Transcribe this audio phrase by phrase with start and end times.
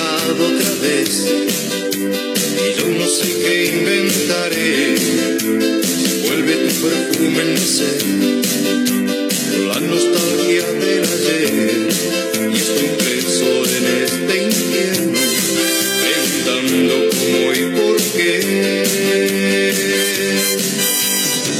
[0.00, 4.94] Otra vez y yo no sé qué inventaré.
[6.22, 8.02] Vuelve tu perfume mi ser,
[9.68, 11.88] la nostalgia del ayer
[12.50, 15.20] y estoy preso en este infierno,
[16.00, 18.32] preguntando cómo y por qué.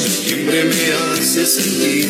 [0.05, 2.09] Septiembre me hace sentir,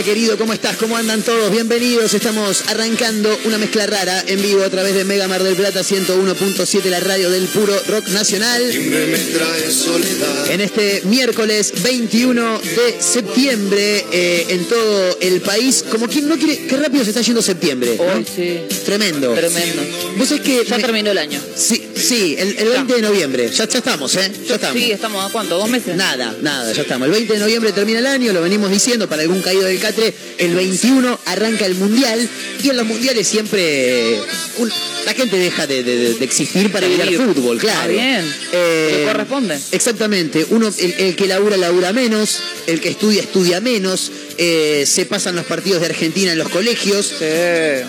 [0.00, 0.76] Hola querido, ¿cómo estás?
[0.78, 1.50] ¿Cómo andan todos?
[1.50, 2.14] Bienvenidos.
[2.14, 6.84] Estamos arrancando una mezcla rara en vivo a través de Mega Mar del Plata 101.7,
[6.86, 8.62] la radio del puro rock nacional.
[10.48, 16.66] En este miércoles 21 de septiembre eh, en todo el país, como quien no quiere,
[16.66, 17.96] qué rápido se está yendo septiembre.
[17.98, 18.04] ¿no?
[18.04, 18.60] Hoy sí.
[18.86, 19.34] Tremendo.
[19.34, 19.82] Tremendo.
[20.16, 21.42] Vos sabés que Ya me- terminó el año.
[21.60, 23.50] Sí, sí, el, el 20 de noviembre.
[23.50, 24.30] Ya, ya estamos, ¿eh?
[24.48, 24.80] Ya estamos.
[24.82, 25.94] Sí, estamos a cuánto, dos meses.
[25.96, 27.06] Nada, nada, ya estamos.
[27.06, 30.14] El 20 de noviembre termina el año, lo venimos diciendo para algún caído del catre.
[30.38, 32.28] El 21 arranca el mundial
[32.62, 34.18] y en los mundiales siempre
[34.58, 34.72] un-
[35.04, 37.26] la gente deja de, de- de existir para mirar vivir.
[37.26, 37.90] fútbol, claro.
[37.90, 38.34] Está bien.
[38.52, 39.58] Eh, corresponde.
[39.72, 40.46] Exactamente.
[40.50, 44.10] Uno, el, el que labura, labura menos, el que estudia, estudia menos.
[44.42, 47.12] Eh, se pasan los partidos de Argentina en los colegios.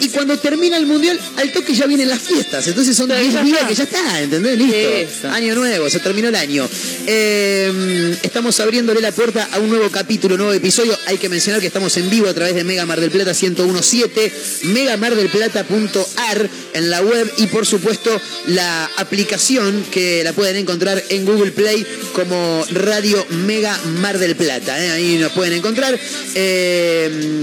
[0.01, 2.67] Y cuando termina el mundial, al toque ya vienen las fiestas.
[2.67, 3.67] Entonces son Sí, 10 ya días está.
[3.69, 4.57] que ya está, ¿entendés?
[4.57, 5.29] Listo.
[5.29, 6.67] Año nuevo, se terminó el año.
[7.07, 10.97] Eh, estamos abriéndole la puerta a un nuevo capítulo, un nuevo episodio.
[11.05, 14.31] Hay que mencionar que estamos en vivo a través de Mega Mar del Plata 1017,
[14.63, 21.51] megamardelplata.ar en la web y por supuesto la aplicación que la pueden encontrar en Google
[21.51, 24.83] Play como Radio Mega Mar del Plata.
[24.83, 24.91] ¿eh?
[24.91, 25.97] Ahí nos pueden encontrar.
[26.35, 26.40] Eh,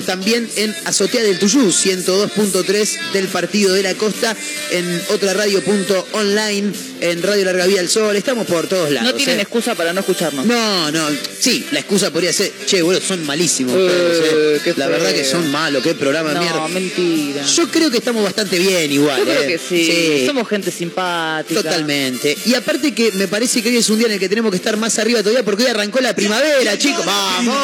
[0.07, 4.37] también en Azotea del Tuyú, 102.3 del Partido de la Costa,
[4.71, 8.17] en otra radio.online, en Radio Larga Vía del Sol.
[8.17, 9.11] Estamos por todos lados.
[9.11, 9.43] No tienen ¿eh?
[9.43, 10.47] excusa para no escucharnos.
[10.47, 11.09] No, no,
[11.39, 13.75] sí, la excusa podría ser, che, boludo, son malísimos.
[13.77, 14.75] Eh, eh.
[14.77, 14.91] La feo.
[14.91, 16.69] verdad que son malos, qué programa de No, mierda.
[16.69, 17.45] mentira.
[17.45, 19.19] Yo creo que estamos bastante bien igual.
[19.19, 19.47] Yo creo eh.
[19.47, 20.27] que sí.
[20.27, 21.63] Somos gente simpática.
[21.63, 22.37] Totalmente.
[22.47, 24.57] Y aparte que me parece que hoy es un día en el que tenemos que
[24.57, 27.05] estar más arriba todavía porque hoy arrancó la primavera, chicos.
[27.05, 27.59] ¡Vamos!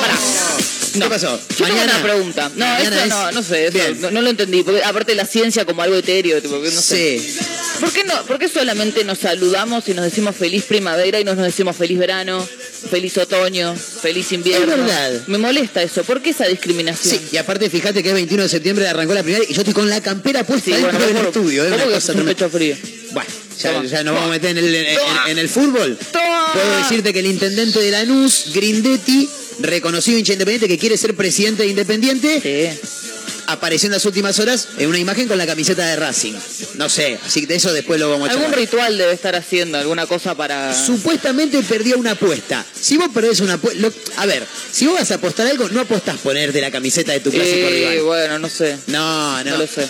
[0.95, 1.41] ¿Qué pasó?
[1.59, 2.51] Yo tengo una pregunta.
[2.57, 4.63] No, mañana eso es- no, no sé, eso no, no lo entendí.
[4.63, 7.19] Porque aparte la ciencia como algo etéreo, tipo, no sé.
[7.21, 7.39] Sí.
[7.81, 11.35] ¿Por qué, no, ¿Por qué solamente nos saludamos y nos decimos feliz primavera y no
[11.35, 12.47] nos decimos feliz verano,
[12.91, 14.73] feliz otoño, feliz invierno?
[14.75, 15.21] Es verdad.
[15.27, 16.05] Me molesta eso.
[16.05, 17.15] ¿Por qué esa discriminación?
[17.19, 19.75] Sí, y aparte fíjate que es 21 de septiembre arrancó la primavera y yo estoy
[19.75, 21.65] con la campera puesta Sí, dentro bueno, del ¿cómo- estudio.
[21.65, 21.71] ¿eh?
[21.71, 22.33] cómo Una cosa tremenda.
[22.35, 22.77] pecho frío?
[23.13, 23.31] Bueno,
[23.61, 25.25] ya, ya nos vamos a meter en el, en- Toma.
[25.31, 25.99] en el fútbol.
[26.13, 29.29] Puedo decirte que el intendente de Lanús, Grindetti,
[29.61, 32.89] reconocido hincha independiente que quiere ser presidente de Independiente, Sí.
[33.47, 36.33] apareció en las últimas horas en una imagen con la camiseta de Racing.
[36.75, 38.61] No sé, así que de eso después lo vamos a Algún charlar.
[38.61, 40.75] ritual debe estar haciendo, alguna cosa para...
[40.75, 42.65] Supuestamente perdió una apuesta.
[42.81, 43.89] Si vos perdés una apuesta.
[44.17, 47.31] A ver, si vos vas a apostar algo, no apostás ponerte la camiseta de tu
[47.31, 48.01] clásico Eh, rival.
[48.05, 48.77] bueno, no sé.
[48.87, 49.51] No, no.
[49.51, 49.87] No lo sé.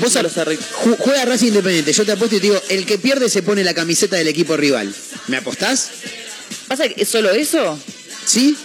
[0.00, 0.60] Vos No a- lo sé, Rick.
[0.72, 1.92] ju- juega Racing Independiente.
[1.92, 4.56] Yo te apuesto y te digo, el que pierde se pone la camiseta del equipo
[4.56, 4.92] rival.
[5.28, 5.90] ¿Me apostás?
[6.66, 7.78] ¿Pasa que solo eso?
[8.28, 8.56] ¿Sí?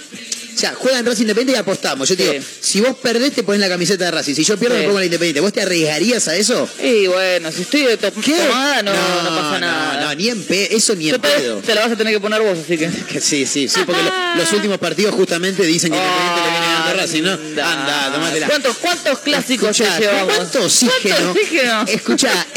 [0.56, 2.07] O sea, juegan Racing Independiente y apostamos.
[2.07, 2.31] Yo te Sí.
[2.31, 4.36] digo, si vos perdés, te pones la camiseta de Racing.
[4.36, 4.81] Si yo pierdo, Sí.
[4.81, 5.39] me pongo la Independiente.
[5.39, 6.69] ¿Vos te arriesgarías a eso?
[6.80, 10.01] Y bueno, si estoy de to- tomada, no, no, pasa nada.
[10.01, 11.57] No, ni en pe eso ni en Total, pedo.
[11.57, 12.88] te la vas a tener que poner vos, así que...
[13.12, 16.68] Que sí, sí, sí, porque lo- los últimos partidos justamente dicen que Independiente le viene
[16.86, 17.31] dando a si no,
[17.63, 18.48] anda, tómatela.
[18.48, 20.36] ¿Cuántos, cuántos clásicos Escuchá, te llevamos?
[20.36, 21.15] ¿Cuánto oxígeno?
[21.15, 21.86] ¿Cuánto oxígeno?
[21.88, 22.48] Escucha,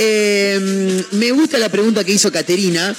[1.13, 2.95] me gusta la pregunta que hizo Caterina,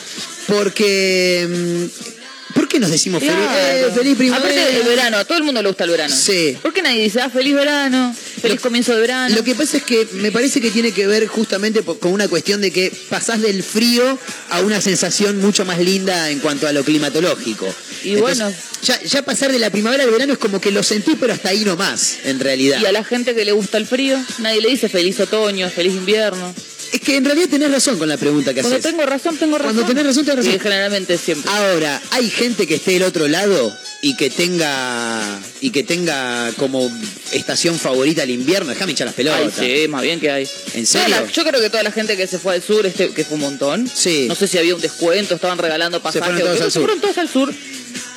[0.48, 1.48] porque.
[1.48, 2.17] mm,
[2.54, 4.50] ¿Por qué nos decimos feliz, eh, feliz primavera?
[4.50, 6.16] Aparte del verano, a todo el mundo le gusta el verano.
[6.16, 6.58] Sí.
[6.62, 9.36] ¿Por qué nadie dice, ah, feliz verano, feliz Lo- comienzo de verano?
[9.36, 12.62] Lo que pasa es que me parece que tiene que ver justamente con una cuestión
[12.62, 14.18] de que pasás del frío
[14.50, 17.68] a una sensación mucho más linda en cuanto a lo climatológico.
[18.04, 18.52] Y bueno.
[18.84, 21.50] Ya, ya pasar de la primavera al verano es como que lo sentís, pero hasta
[21.50, 22.80] ahí nomás, en realidad.
[22.82, 25.94] Y a la gente que le gusta el frío, nadie le dice feliz otoño, feliz
[25.94, 26.54] invierno.
[26.92, 28.92] Es que en realidad tenés razón con la pregunta que Cuando haces.
[28.92, 29.74] tengo razón, tengo razón.
[29.76, 30.56] Cuando tenés razón, tenés razón.
[30.56, 31.52] Y generalmente siempre.
[31.52, 36.90] Ahora, hay gente que esté del otro lado y que tenga y que tenga como
[37.32, 38.70] estación favorita el invierno.
[38.70, 39.54] Déjame hinchar las Ay, pelotas.
[39.60, 40.48] sí, más bien que hay.
[40.76, 41.10] ¿En serio?
[41.10, 43.36] la- yo creo que toda la gente que se fue al sur, este, que fue
[43.36, 43.90] un montón.
[43.94, 44.26] Sí.
[44.30, 46.28] No sé si había un descuento, estaban regalando pasajes.
[46.28, 46.82] fueron o todos al se sur.
[46.84, 47.54] fueron todos al sur.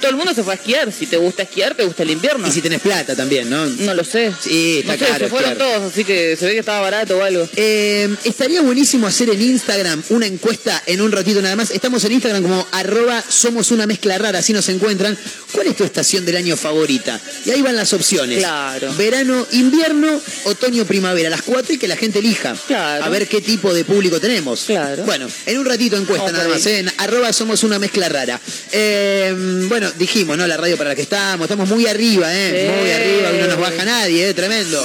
[0.00, 0.92] Todo el mundo se fue a esquiar.
[0.92, 2.48] Si te gusta esquiar, te gusta el invierno.
[2.48, 3.66] Y si tenés plata también, ¿no?
[3.66, 4.32] No lo sé.
[4.42, 5.68] Sí, está no sé, caro se fueron esquiar.
[5.72, 7.48] todos, así que se ve que estaba barato o algo.
[7.56, 11.70] Eh, estaría buenísimo hacer en Instagram una encuesta en un ratito nada más.
[11.70, 15.16] Estamos en Instagram como arroba somos una mezcla rara, así nos encuentran.
[15.52, 17.20] ¿Cuál es tu estación del año favorita?
[17.44, 18.38] Y ahí van las opciones.
[18.38, 18.94] Claro.
[18.94, 21.28] Verano, invierno, otoño, primavera.
[21.28, 22.54] Las cuatro y que la gente elija.
[22.66, 23.04] Claro.
[23.04, 24.64] A ver qué tipo de público tenemos.
[24.66, 25.04] Claro.
[25.04, 26.64] Bueno, en un ratito encuesta nada más.
[26.66, 26.78] ¿eh?
[26.78, 28.40] En arroba somos una mezcla rara.
[28.72, 29.34] Eh,
[29.68, 30.46] bueno, dijimos, ¿no?
[30.46, 31.44] La radio para la que estamos.
[31.44, 32.66] Estamos muy arriba, ¿eh?
[32.66, 32.80] Sí.
[32.80, 33.32] Muy arriba.
[33.36, 34.34] y No nos baja nadie, ¿eh?
[34.34, 34.82] Tremendo.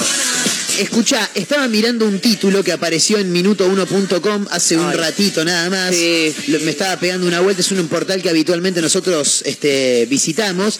[0.78, 4.96] Escucha, estaba mirando un título que apareció en minuto1.com hace un Ay.
[4.96, 5.94] ratito nada más.
[5.94, 6.34] Sí.
[6.48, 10.78] Me estaba pegando una vuelta, es un portal que habitualmente nosotros este, visitamos.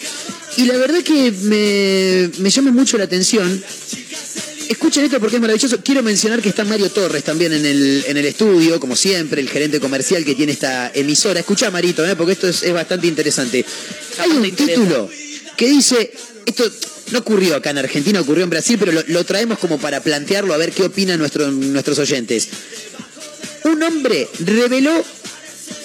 [0.57, 3.63] Y la verdad que me, me llama mucho la atención.
[4.69, 5.79] Escuchen esto porque es maravilloso.
[5.83, 9.49] Quiero mencionar que está Mario Torres también en el, en el estudio, como siempre, el
[9.49, 11.39] gerente comercial que tiene esta emisora.
[11.39, 12.15] Escucha, Marito, ¿eh?
[12.15, 13.65] porque esto es, es bastante interesante.
[14.19, 15.09] Hay un título
[15.55, 16.11] que dice,
[16.45, 16.69] esto
[17.11, 20.53] no ocurrió acá en Argentina, ocurrió en Brasil, pero lo, lo traemos como para plantearlo,
[20.53, 22.47] a ver qué opinan nuestro- nuestros oyentes.
[23.63, 25.03] Un hombre reveló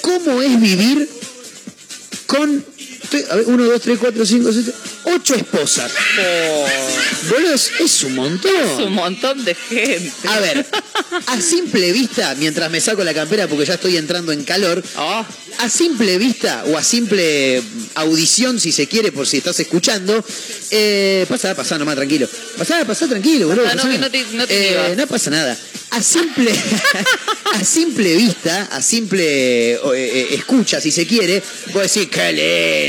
[0.00, 1.08] cómo es vivir
[2.26, 2.64] con,
[3.12, 4.72] tre- a ver, uno, dos, tres, cuatro, cinco, siete,
[5.04, 5.92] ocho esposas.
[7.30, 8.50] Boludo, es, es un montón.
[8.54, 10.12] Es un montón de gente.
[10.28, 10.66] A ver,
[11.26, 15.26] a simple vista, mientras me saco la campera porque ya estoy entrando en calor, Ah,
[15.58, 17.62] a simple vista o a simple
[17.94, 20.24] audición, si se quiere, por si estás escuchando,
[20.70, 22.28] eh, pasa, pasa nomás, tranquilo.
[22.56, 23.64] Pasá, pasá tranquilo, boludo.
[23.64, 23.92] Pasá, no, pasá.
[23.92, 25.56] que no te- no te Eh, no pasa nada.
[25.92, 26.50] A simple,
[27.54, 31.42] a simple vista, a simple eh, eh, escucha, si se quiere,
[31.74, 32.32] vos decís, qué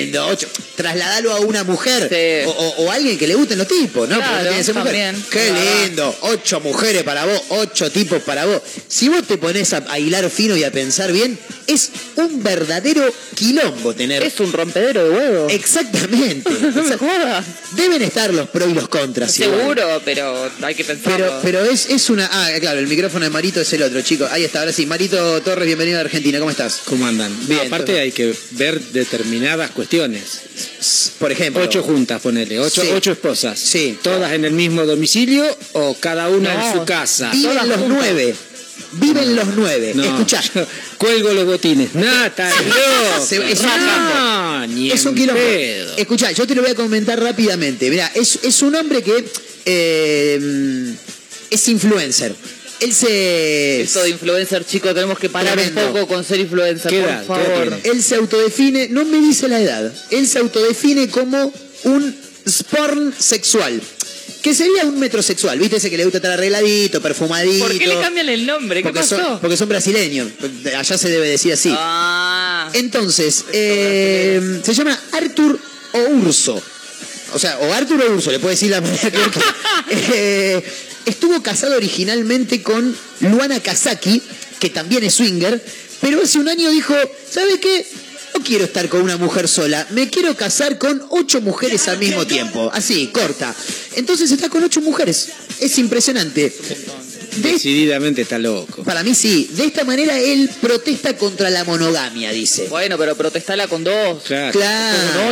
[0.06, 0.26] lindo.
[0.76, 2.50] Trasladalo a una mujer Sí.
[2.50, 2.52] o,
[2.84, 4.18] o- alguien que le gusten los tipos, ¿no?
[4.18, 5.16] Claro, no ser mujer.
[5.30, 5.52] Qué
[5.86, 6.16] lindo.
[6.22, 8.62] Ocho mujeres para vos, ocho tipos para vos.
[8.88, 11.38] Si vos te pones a, a hilar fino y a pensar bien,
[11.68, 13.04] es un verdadero
[13.36, 14.24] quilombo tener.
[14.24, 15.52] es un rompedero de huevos.
[15.54, 16.50] Exactamente.
[16.74, 17.46] No me jodas.
[17.76, 19.38] Deben estar los pros y los contras.
[19.40, 19.60] igual.
[19.60, 21.18] Seguro, pero hay que pensarlo.
[21.18, 22.28] Pero, pero es, es una.
[22.32, 24.30] Ah, claro, el micrófono de Marito es el otro, chicos.
[24.32, 24.86] Ahí está, ahora sí.
[24.86, 26.40] Marito Torres, bienvenido a Argentina.
[26.40, 26.82] ¿Cómo estás?
[26.86, 27.32] ¿Cómo andan?
[27.42, 28.02] No, Bien, aparte todo.
[28.02, 30.42] hay que ver determinadas cuestiones.
[31.20, 31.64] Por ejemplo.
[31.64, 32.90] Ocho juntas, ponele, ocho, Sí.
[32.94, 33.60] ocho esposas.
[33.60, 33.98] Sí.
[34.02, 36.68] ¿Todas en el mismo domicilio o cada una No.
[36.68, 37.32] en su casa?
[37.32, 37.98] Viven todas los juntas.
[38.02, 38.36] nueve.
[38.94, 39.92] Viven los nueve.
[39.96, 40.42] No, Escuchá.
[40.98, 41.94] cuelgo los botines.
[41.96, 43.26] Nada, está loco.
[43.26, 45.42] Se- es un no, ni Es un quilombo.
[45.42, 45.98] pedo.
[45.98, 47.90] Escuchá, yo te lo voy a comentar rápidamente.
[47.90, 49.26] Mirá, es, es un hombre que
[49.66, 50.94] eh,
[51.50, 52.36] es influencer.
[52.84, 53.82] Él se.
[53.82, 55.88] Esto de influencer, chicos, tenemos que parar Tremendo.
[55.88, 57.80] un poco con ser influencer, ¿Qué por favor.
[57.84, 62.16] Él se autodefine, no me dice la edad, él se autodefine como un
[62.48, 63.82] sporn sexual.
[64.42, 65.78] Que sería un metrosexual, ¿viste?
[65.78, 67.66] Ese que le gusta estar arregladito, perfumadito.
[67.66, 68.82] ¿Por qué le cambian el nombre?
[68.82, 69.16] ¿Qué porque pasó?
[69.16, 70.28] son, porque son brasileños.
[70.78, 71.74] Allá se debe decir así.
[71.74, 75.58] Ah, Entonces, eh, se llama Arthur
[75.94, 76.62] o Urso.
[77.34, 79.20] O sea, o Arthur o Urso, le puedo decir la manera que
[80.14, 80.64] eh,
[81.06, 84.22] Estuvo casado originalmente con Luana Kazaki,
[84.60, 85.62] que también es swinger,
[86.02, 86.96] pero hace un año dijo,
[87.30, 87.86] ¿sabe qué?
[88.36, 92.26] No quiero estar con una mujer sola, me quiero casar con ocho mujeres al mismo
[92.26, 92.72] tiempo.
[92.74, 93.54] Así, corta.
[93.96, 95.30] Entonces está con ocho mujeres.
[95.60, 96.52] Es impresionante.
[97.38, 98.84] De Decididamente está loco.
[98.84, 99.50] para mí sí.
[99.54, 102.68] De esta manera él protesta contra la monogamia, dice.
[102.70, 104.24] bueno, pero protestala con dos.
[104.24, 104.60] Claro.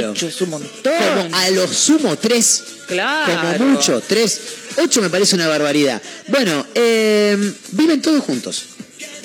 [0.02, 0.94] Con ocho es un montón.
[0.94, 2.64] Como a lo sumo tres.
[2.88, 3.58] Claro.
[3.58, 4.40] Como mucho, tres.
[4.78, 6.02] Ocho me parece una barbaridad.
[6.28, 7.38] Bueno, eh,
[7.72, 8.66] viven todos juntos.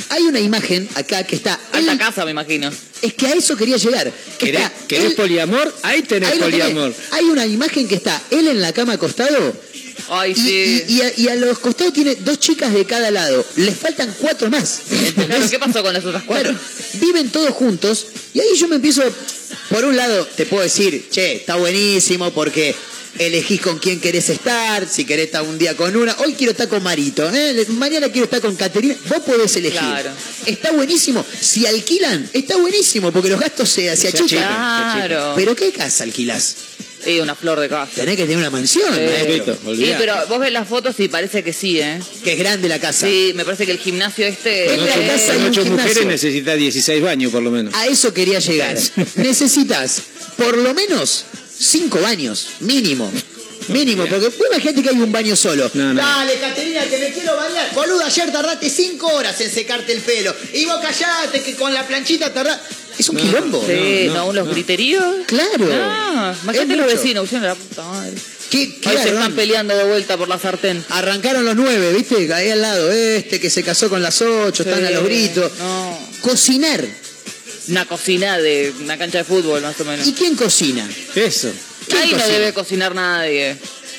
[0.09, 1.59] Hay una imagen acá que está.
[1.73, 2.71] Alta él- casa, me imagino.
[3.03, 4.12] es que a eso quería llegar.
[4.38, 5.75] ¿Querés, Está querés él- poliamor?
[5.83, 6.61] Ahí tenés ahí lo tenés.
[6.61, 6.95] poliamor.
[7.12, 9.55] Hay una imagen que está él en la cama acostado
[10.09, 10.85] Ay, y, sí.
[10.88, 13.45] y- y a, y a los costados tiene dos chicas de cada lado.
[13.57, 14.83] Les faltan cuatro más.
[15.50, 16.53] ¿qué pasó con las otras cuatro?
[16.53, 19.03] Claro, viven todos juntos y ahí yo me empiezo,
[19.71, 22.75] por un lado te puedo decir, che, está buenísimo porque
[23.18, 26.16] elegís con quién querés estar, si querés estar un día con una.
[26.18, 27.64] Hoy quiero estar con Marito, ¿eh?
[27.70, 28.94] mañana quiero estar con Caterina.
[29.08, 29.78] Vos podés elegir.
[29.78, 30.11] Claro.
[30.46, 31.25] Está buenísimo.
[31.40, 34.28] Si alquilan, está buenísimo porque los gastos se, se achican.
[34.28, 35.32] Claro.
[35.37, 36.56] Pero ¿qué casa alquilás?
[37.06, 37.92] Y una flor de casa.
[37.94, 39.00] Tenés que tener una mansión, Sí.
[39.00, 39.56] maestro.
[39.76, 42.00] Sí, pero vos ves las fotos y parece que sí, ¿eh?
[42.25, 43.06] Que es grande la casa.
[43.06, 44.66] Sí, me parece que el gimnasio este...
[44.66, 47.73] Con eh, casa con ocho mujeres necesita 16 baños por lo menos.
[47.75, 48.76] A eso quería llegar.
[49.14, 50.02] Necesitas
[50.37, 51.25] por lo menos
[51.59, 53.11] cinco baños, mínimo.
[53.69, 55.69] Mínimo, porque vos imagínate que hay un baño solo.
[55.75, 56.01] No, no.
[56.01, 57.75] Dale, Caterina, que me quiero bañar.
[57.75, 60.33] Boludo, ayer tardaste cinco horas en secarte el pelo.
[60.53, 62.61] Y vos callate que con la planchita tardás.
[62.97, 63.65] Es un quilombo.
[63.67, 64.53] Sí, No, no, no, los no.
[64.53, 65.05] griteríos.
[65.27, 65.67] Claro.
[65.67, 68.13] No, imagínate los vecinos, la puta madre.
[68.51, 70.85] ¿Qué, qué Ahí se están peleando de vuelta por la sartén.
[70.91, 72.33] Arrancaron los nueve, ¿viste?
[72.33, 75.51] Ahí al lado, este que se casó con las ocho, están a los gritos.
[75.59, 75.99] No.
[76.21, 76.85] Cocinar.
[77.68, 80.06] Una cocina de una cancha de fútbol, más o menos.
[80.06, 80.88] ¿Y quién cocina?
[81.14, 81.52] Eso.
[81.88, 83.56] ¿Quién Ahí no debe cocinar nadie.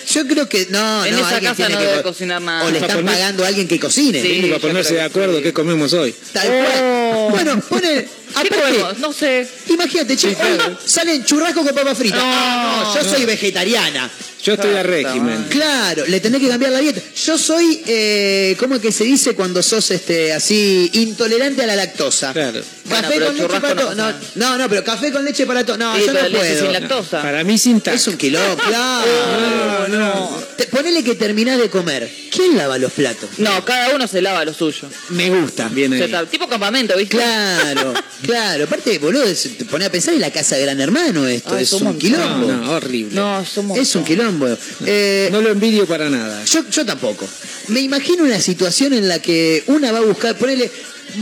[0.10, 2.42] Yo creo que no, En no, esa alguien casa tiene no que debe co- cocinar
[2.42, 2.66] nada.
[2.66, 4.22] O le están pagando a alguien que cocine.
[4.22, 4.42] Sí.
[4.48, 5.44] Para ponerse de acuerdo sí.
[5.44, 6.16] qué comemos hoy.
[6.32, 6.80] Tal cual.
[6.82, 7.30] Oh.
[7.32, 8.08] Bueno, pone.
[8.42, 8.98] ¿Qué comemos?
[9.00, 9.48] No sé.
[9.70, 12.18] imagínate, che, hoy salen churrasco con papa frita.
[12.18, 13.16] No, Ah, no, yo no.
[13.16, 14.10] soy vegetariana.
[14.44, 15.48] Yo estoy a régimen.
[15.50, 17.02] Claro, le tenés que cambiar la dieta.
[17.26, 21.76] Yo soy, eh, ¿cómo es que se dice cuando sos este así intolerante a la
[21.76, 22.32] lactosa?
[22.32, 22.62] Claro.
[22.86, 23.96] Bueno, Café pero con leche churrasco para no todo.
[23.96, 25.78] No, pasa no, no, pero café con leche para todo.
[25.78, 26.62] No, Sí, yo no leche puedo.
[26.64, 27.22] sin lactosa.
[27.22, 27.96] Para mí sin tac.
[27.96, 29.88] Es un quilombo, claro.
[29.90, 30.44] No, no.
[30.56, 32.10] Te- ponele que terminás de comer.
[32.32, 33.30] ¿Quién lava los platos?
[33.40, 34.88] No, cada uno se lava lo suyo.
[35.10, 35.68] Me gusta.
[35.70, 36.12] Bien O sea, ahí.
[36.14, 37.18] está- tipo campamento, ¿viste?
[37.18, 37.94] Claro,
[38.24, 38.64] claro.
[38.66, 41.54] Aparte, boludo, es- te pone a pensar en la casa de Gran Hermano esto.
[41.56, 42.48] Ay, es somos- un quilombo.
[42.48, 43.16] No, no, horrible.
[43.16, 43.78] No, somos.
[43.78, 44.48] Es un quilombo.
[44.86, 46.44] Eh, No lo envidio para nada.
[46.46, 47.28] yo, yo tampoco.
[47.70, 50.70] Me imagino una situación en la que una va a buscar, ponele,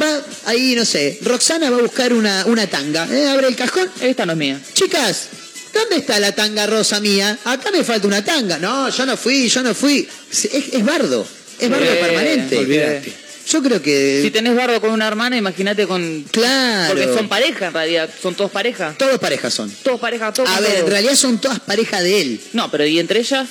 [0.01, 3.07] va ahí, no sé, Roxana va a buscar una, una tanga.
[3.11, 3.27] ¿eh?
[3.27, 3.89] Abre el cajón.
[4.01, 4.59] Esta no es mía.
[4.73, 5.27] Chicas,
[5.73, 7.37] ¿dónde está la tanga rosa mía?
[7.45, 8.57] Acá me falta una tanga.
[8.59, 10.07] No, yo no fui, yo no fui.
[10.31, 11.27] Es, es bardo.
[11.59, 12.57] Es bardo Eh, permanente.
[12.57, 13.13] olvídate.
[13.47, 14.21] Yo creo que.
[14.23, 16.23] Si tenés bardo con una hermana, imagínate con.
[16.31, 16.93] Claro.
[16.95, 18.09] Porque son pareja en realidad.
[18.21, 18.95] Son todos pareja.
[18.97, 19.69] Todos parejas son.
[19.83, 20.49] Todos pareja, todos.
[20.49, 22.41] A ver, en realidad son todas parejas de él.
[22.53, 23.47] No, pero ¿y entre ellas?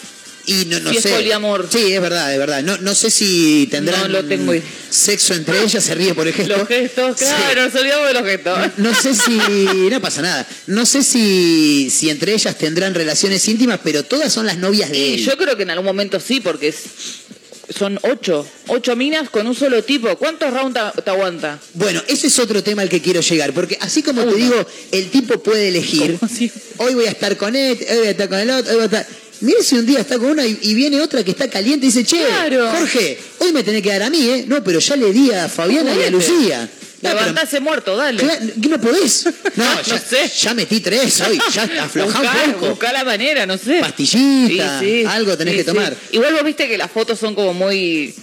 [0.46, 1.08] Y no, no Si es sé.
[1.08, 1.66] poliamor.
[1.72, 2.62] Sí, es verdad, es verdad.
[2.62, 4.52] No, no sé si tendrán No lo tengo
[4.90, 6.58] sexo entre ellas, se ríe por el gesto.
[6.58, 7.24] Los gestos, Sí.
[7.24, 8.58] claro, nos olvidamos de los gestos.
[8.76, 9.38] No sé si.
[9.90, 10.46] No pasa nada.
[10.66, 14.98] No sé si, si entre ellas tendrán relaciones íntimas, pero todas son las novias de
[14.98, 15.24] Y él.
[15.24, 16.82] yo creo que en algún momento sí, porque es-
[17.68, 18.46] son ocho.
[18.68, 20.14] Ocho minas con un solo tipo.
[20.16, 21.58] ¿Cuántos rounds te, aguanta?
[21.74, 25.10] Bueno, ese es otro tema al que quiero llegar, porque así como te digo, el
[25.10, 26.18] tipo puede elegir,
[26.78, 28.82] hoy voy a estar con este, hoy voy a estar con el otro, hoy voy
[28.82, 29.06] a estar...
[29.40, 31.90] Mira si un día está con una y, y viene otra que está caliente y
[31.90, 32.70] dice, che, Claro.
[32.70, 34.44] Jorge, hoy me tenés que dar a mí, ¿eh?
[34.46, 36.10] No, pero ya le di a Fabiana y a.
[36.10, 36.70] Lucía.
[37.08, 38.22] Levantase muerto, dale.
[38.60, 39.26] ¿qué no podés?
[39.56, 40.28] No, No ya, sé.
[40.40, 42.68] ya metí tres hoy, ya aflojá un poco.
[42.70, 43.80] buscá la manera, no sé.
[43.80, 45.04] Pastillita, Sí, sí.
[45.06, 45.94] algo tenés Sí, que tomar.
[46.12, 48.14] Igual vos viste que las fotos son como muy...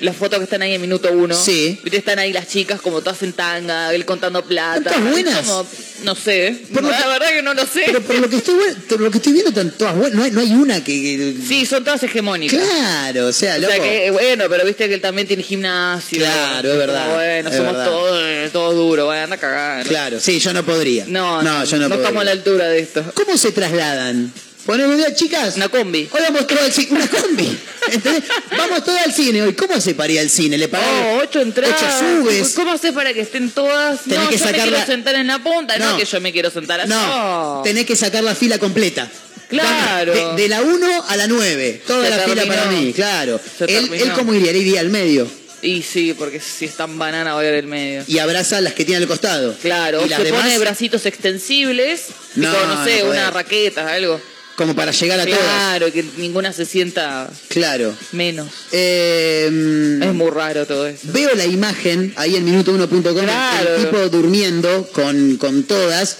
[0.00, 1.34] Las fotos que están ahí en minuto uno.
[1.34, 1.80] Sí.
[1.90, 4.90] Están ahí las chicas como todas en tanga, él contando plata.
[4.90, 5.46] ¿Están buenas?
[5.46, 5.66] Como-
[6.02, 6.62] no sé.
[6.72, 7.84] Por la verdad que no lo sé.
[7.86, 8.56] Pero por lo que estoy,
[8.88, 10.14] por lo que estoy viendo, están todas buenas.
[10.16, 10.92] No hay, no hay una que...
[10.92, 12.60] que- Sí, son todas hegemónicas.
[12.60, 13.72] Claro, o sea, O loco.
[13.72, 16.18] sea que, bueno, pero viste que él también tiene gimnasio.
[16.18, 17.86] Claro, es verdad, Como, Bueno, es somos verdad.
[17.86, 19.86] todos eh, todos duros, bueno, anda a cagar.
[19.86, 21.04] Claro, sí, yo no podría.
[21.06, 22.04] No, no, yo no, no podría.
[22.04, 23.04] estamos a la altura de esto.
[23.14, 24.32] ¿Cómo se trasladan?
[24.66, 25.56] Ponemos día, chicas.
[25.56, 26.08] Una combi.
[26.10, 26.88] Hoy vamos todos al cine.
[26.92, 27.58] Una combi.
[27.92, 28.22] ¿Entendés?
[28.56, 29.52] Vamos todos al cine hoy.
[29.52, 30.56] ¿Cómo se paría el cine?
[30.56, 30.88] ¿Le pagás?
[31.04, 31.76] Oh, ocho entradas.
[31.82, 32.52] Ocho subes.
[32.54, 34.00] ¿Cómo haces para que estén todas?
[34.04, 35.96] Tenés no, que yo me sacarla- quiero sentar en la punta, no, No.
[35.98, 36.88] que yo me quiero sentar así.
[36.90, 39.10] No, tenés que sacar la fila completa.
[39.50, 40.14] Claro.
[40.34, 41.82] De, de la 1 a la 9.
[41.86, 42.54] Toda Se la fila terminó.
[42.56, 43.40] para mí, claro.
[43.60, 45.28] Él, él cómo iría, Él iría al medio.
[45.60, 48.04] Y sí, porque si es tan banana voy a ir al medio.
[48.06, 49.54] Y abraza las que tiene al costado.
[49.60, 53.30] Claro, y o las se demás, pone bracitos extensibles, No, tipo, no sé, no una
[53.30, 54.20] raqueta, algo.
[54.56, 55.38] Como para llegar a todas.
[55.40, 57.94] Claro, que ninguna se sienta Claro.
[58.12, 58.48] menos.
[58.72, 61.00] Eh, Es muy raro todo eso.
[61.04, 63.74] Veo la imagen ahí en minuto1.com, Claro.
[63.76, 66.16] el tipo durmiendo con, con todas.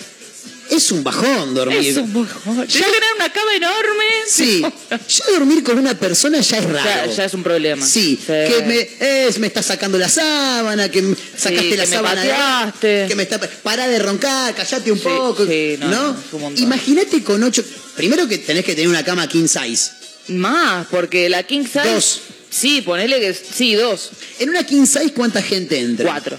[0.71, 1.79] Es un bajón dormir.
[1.91, 2.67] Es un mojón.
[2.67, 4.05] Ya- tener una cama enorme.
[4.29, 7.13] Sí, ya dormir con una persona ya es raro.
[7.15, 7.85] ya es un problema.
[7.87, 11.91] Sí, que me, es, me está sacando la sábana, que me- sacaste Sí, la que
[11.91, 12.21] me sábana.
[12.23, 13.05] pateaste.
[13.09, 13.39] Que me está.
[13.41, 15.47] Pará de roncar, callate un Sí, poco.
[15.47, 15.89] sí, no,
[16.33, 16.51] no.
[16.57, 17.63] Imagínate con ocho.
[17.97, 19.91] Primero que tenés que tener una cama king size.
[20.29, 21.93] Más, porque la king size.
[21.93, 22.21] Dos.
[22.51, 23.35] Sí, ponele que.
[23.35, 24.11] Sí, dos.
[24.39, 26.07] En una king size, ¿cuánta gente entra?
[26.11, 26.37] Cuatro.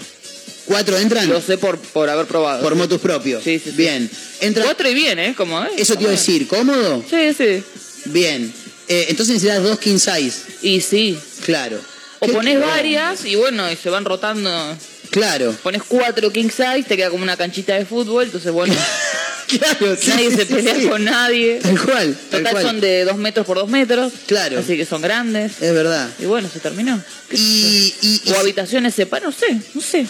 [0.66, 1.28] ¿Cuatro entran?
[1.28, 2.62] Lo sé por, por haber probado.
[2.62, 3.42] Por motus propios.
[3.42, 3.76] Sí, sí, sí.
[3.76, 4.10] Bien.
[4.40, 4.64] Entra.
[4.64, 5.34] Cuatro y bien, ¿eh?
[5.36, 5.70] Como, ¿eh?
[5.76, 7.04] Eso te iba a decir, ¿cómodo?
[7.08, 7.62] Sí, sí.
[8.06, 8.52] Bien.
[8.88, 10.34] Eh, entonces necesitas dos king size.
[10.62, 11.18] Y sí.
[11.44, 11.78] Claro.
[12.20, 14.50] O pones varias y bueno, y se van rotando.
[15.10, 15.54] Claro.
[15.62, 18.74] Pones cuatro king size, te queda como una canchita de fútbol, entonces bueno.
[19.46, 20.88] Claro, sí, nadie sí, se sí, pelea sí.
[20.88, 21.60] con nadie.
[21.62, 22.64] Tal cual, tal Total cual.
[22.64, 24.12] son de dos metros por dos metros.
[24.26, 24.58] Claro.
[24.58, 25.62] Así que son grandes.
[25.62, 26.10] Es verdad.
[26.18, 27.00] Y bueno, se terminó.
[27.28, 30.04] ¿Qué sé Y, y o habitaciones separadas, no sé, no sé.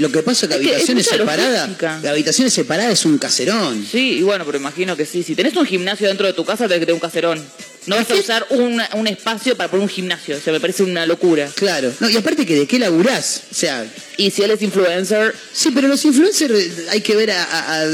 [0.00, 1.70] Lo que pasa es que Es que es habitaciones separadas,
[2.08, 3.86] habitaciones separadas es un caserón.
[3.90, 5.22] Sí, y bueno, pero imagino que sí.
[5.22, 7.44] Si tenés un gimnasio dentro de tu casa, tenés que tener un caserón.
[7.86, 10.36] No vas a usar una- un espacio para poner un gimnasio.
[10.36, 11.48] O sea, me parece una locura.
[11.54, 11.92] Claro.
[12.00, 13.42] No, y aparte que de qué laburás.
[13.50, 17.30] O sea, Y si él es influencer, sí, pero los influencers eh, hay que ver
[17.30, 17.42] a...
[17.42, 17.86] a- a-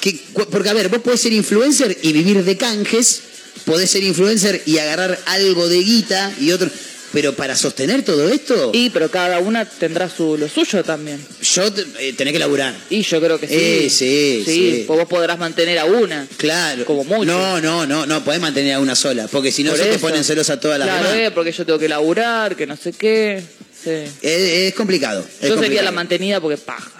[0.00, 3.20] que- porque a ver, vos podés ser influencer y vivir de canjes,
[3.64, 6.70] podés ser influencer y agarrar algo de guita y otro...
[7.12, 11.18] Pero para sostener todo esto, y pero cada una tendrá su, lo suyo también.
[11.54, 12.74] yo te- eh, tenés que laburar.
[12.90, 13.54] Y yo creo que sí.
[13.56, 14.84] Eh, sí, sí.
[14.86, 16.26] pues vos podrás mantener a una.
[16.36, 16.84] Claro.
[16.84, 17.24] Como mucho.
[17.24, 19.98] No, no, no, no, podés mantener a una sola, porque si no Por se te
[19.98, 21.28] ponen celosa todas las Claro, demás.
[21.28, 23.42] eh, porque yo tengo que laburar, que no sé qué.
[23.82, 23.90] Sí.
[23.90, 25.20] Es, es complicado.
[25.20, 25.84] es Yo sería complicado.
[25.86, 26.90] la mantenida porque paja.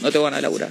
[0.00, 0.70] No tengo ganas de laburar.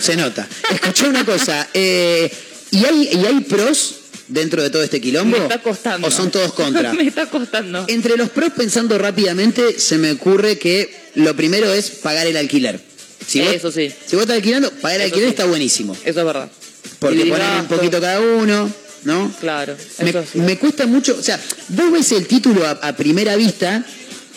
[0.00, 0.48] Se nota.
[0.72, 1.68] Escuché una cosa.
[1.74, 2.32] eh,
[2.70, 3.94] ¿y, hay, ¿Y hay pros
[4.28, 5.36] dentro de todo este quilombo?
[5.36, 6.06] Me está costando.
[6.06, 6.92] ¿O son todos contra?
[6.94, 7.84] Me está costando.
[7.88, 12.80] Entre los pros, pensando rápidamente, se me ocurre que lo primero es pagar el alquiler.
[13.26, 13.92] Si vos, Eso sí.
[14.06, 15.30] Si vos estás alquilando, pagar el Eso alquiler sí.
[15.34, 15.94] está buenísimo.
[16.04, 16.50] Eso es verdad.
[16.98, 18.70] Porque ponen un poquito cada uno,
[19.04, 19.32] ¿no?
[19.40, 20.38] Claro, Me, sí.
[20.40, 23.84] me cuesta mucho, o sea, vos ves el título a, a primera vista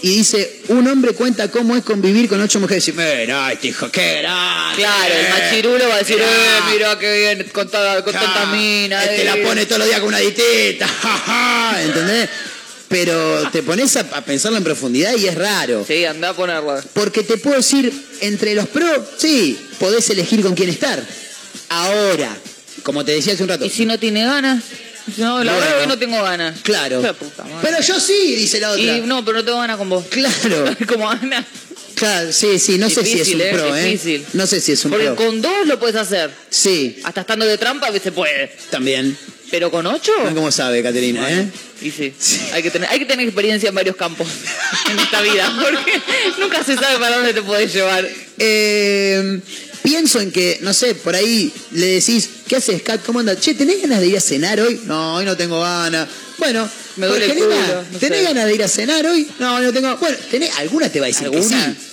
[0.03, 2.87] y dice, un hombre cuenta cómo es convivir con ocho mujeres.
[2.87, 4.77] Y dice, mira, este hijo, qué grande.
[4.77, 6.27] Claro, el machirulo va a decir, Mirá.
[6.27, 9.03] eh, mira qué bien, con, toda, con tantas Ah, minas.
[9.05, 9.25] Este eh".
[9.25, 12.29] la pone todos los días con una ditita, jaja, ¿entendés?
[12.87, 15.85] Pero te pones a, a pensarlo en profundidad y es raro.
[15.87, 16.83] Sí, anda a ponerla.
[16.93, 21.01] Porque te puedo decir, entre los pros, sí, podés elegir con quién estar.
[21.69, 22.35] Ahora,
[22.83, 23.63] como te decía hace un rato.
[23.65, 24.61] Y si no tiene ganas,
[25.17, 25.65] no, la Bueno.
[25.67, 26.59] verdad que no tengo ganas.
[26.61, 27.01] Claro.
[27.01, 27.57] La puta madre.
[27.61, 28.81] Pero yo sí, dice la otra.
[28.83, 30.05] Y no, pero no tengo ganas con vos.
[30.09, 30.75] Claro.
[30.87, 31.45] Como Ana.
[31.95, 33.49] Claro, sí, sí, no sé si es un ¿eh?
[33.53, 33.83] pro, ¿eh?
[33.85, 34.25] Difícil.
[34.33, 35.15] No sé si es un Porque pro.
[35.17, 36.31] con dos lo puedes hacer.
[36.49, 38.51] Sí, Hasta estando de trampa a veces puede.
[38.71, 39.15] también.
[39.51, 40.11] Pero con ocho.
[40.23, 41.45] No como sabe, Caterina, ¿eh?
[41.81, 42.13] Y sí,
[42.53, 44.27] Hay, que tener, hay que tener experiencia en varios campos
[44.91, 45.99] en esta vida, porque
[46.39, 48.07] nunca se sabe para dónde te puedes llevar.
[48.39, 49.39] Eh,
[49.83, 53.03] pienso en que, no sé, por ahí le decís, ¿qué haces, Kat?
[53.05, 53.39] ¿Cómo andas?
[53.39, 54.79] Che, ¿tenés ganas de ir a cenar hoy?
[54.85, 56.07] No, hoy no tengo ganas.
[56.37, 56.67] Bueno,
[56.97, 58.25] Me duele el Angelina, culo, no ¿tenés sé.
[58.25, 59.27] ganas de ir a cenar hoy?
[59.39, 59.95] No, hoy no tengo.
[59.97, 60.51] Bueno, ¿tenés?
[60.57, 61.75] ¿alguna te va a decir que ¿Alguna?
[61.75, 61.87] sí?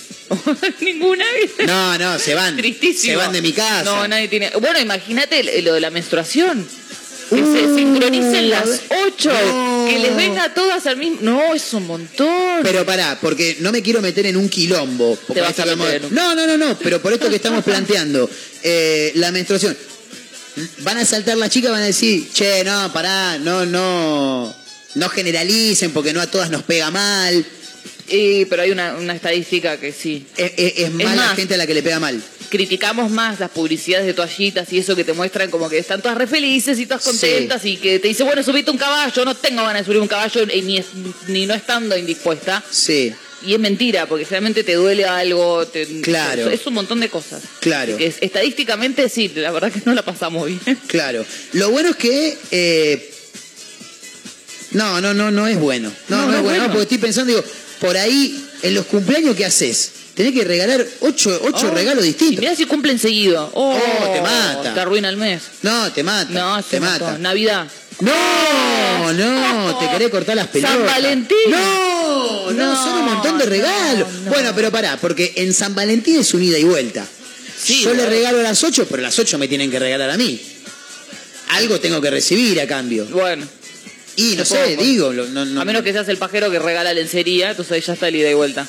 [0.85, 1.25] Ninguna.
[1.65, 2.55] No, no, se van.
[2.57, 3.13] Tristísimo.
[3.13, 3.83] Se van de mi casa.
[3.83, 4.51] No, nadie tiene.
[4.61, 6.67] Bueno, imagínate lo de la menstruación.
[7.29, 8.67] Que se Uh, sincronicen las
[9.07, 9.31] ocho.
[9.31, 9.85] No.
[9.87, 11.17] Que les venga a todas al mismo.
[11.21, 12.61] No, es un montón.
[12.63, 15.15] Pero pará, porque no me quiero meter en un quilombo.
[15.27, 18.29] Con vas a meter un- No, no, no, no, pero por esto que estamos planteando,
[18.63, 19.77] eh, la menstruación.
[20.79, 24.53] Van a saltar las chicas, van a decir, che, no, pará, no, no,
[24.95, 27.45] no generalicen porque no a todas nos pega mal.
[28.09, 30.25] Y, pero hay una, una estadística que sí.
[30.35, 31.35] Es, es- más.
[31.35, 32.21] gente a la que le pega mal.
[32.49, 36.17] Criticamos más las publicidades de toallitas y eso que te muestran como que están todas
[36.17, 39.61] re felices y todas contentas y que te dice, bueno, subite un caballo, no tengo
[39.63, 40.83] ganas de subir un caballo ni,
[41.27, 42.63] ni no estando indispuesta.
[42.69, 43.13] Sí,
[43.45, 45.65] Y es mentira, porque realmente te duele algo.
[45.65, 46.49] te- Claro.
[46.49, 47.41] Es, un montón de cosas.
[47.61, 47.95] Claro.
[47.97, 50.59] Es- estadísticamente sí, la verdad que no la pasamos bien.
[50.87, 51.25] claro.
[51.53, 52.37] Lo bueno es que.
[52.51, 53.13] eh,
[54.71, 55.91] no, no, no, no es bueno.
[56.09, 56.73] No, no, No, no es es bueno, bueno.
[56.73, 57.43] porque estoy pensando, digo,
[57.79, 62.07] por ahí, en los cumpleaños que haces, tenés que regalar ocho, ocho Oh, regalos Y
[62.09, 62.39] distintos.
[62.39, 63.49] mirá si cumplen seguido.
[63.53, 64.73] Oh, Oh, te mata.
[64.73, 65.41] Te arruina el mes.
[65.61, 66.31] No, te mata.
[66.31, 67.17] No, te mata.
[67.17, 67.67] Navidad.
[68.01, 70.75] No, no, te querés cortar las pelotas.
[70.75, 71.37] San Valentín.
[71.49, 74.07] No, no, No, son un montón de regalos.
[74.25, 74.31] no.
[74.31, 77.05] Bueno, pero pará, porque en San Valentín es un ida y vuelta.
[77.61, 80.17] Sí, Yo le regalo a las 8, pero las 8 me tienen que regalar a
[80.17, 80.39] mí.
[81.49, 83.05] Algo tengo que recibir a cambio.
[83.07, 83.45] Bueno.
[84.15, 86.93] Y no sé, digo, lo- no, no- A menos que seas el pajero que regala
[86.93, 88.67] lencería, entonces ahí ya está el ida y vuelta.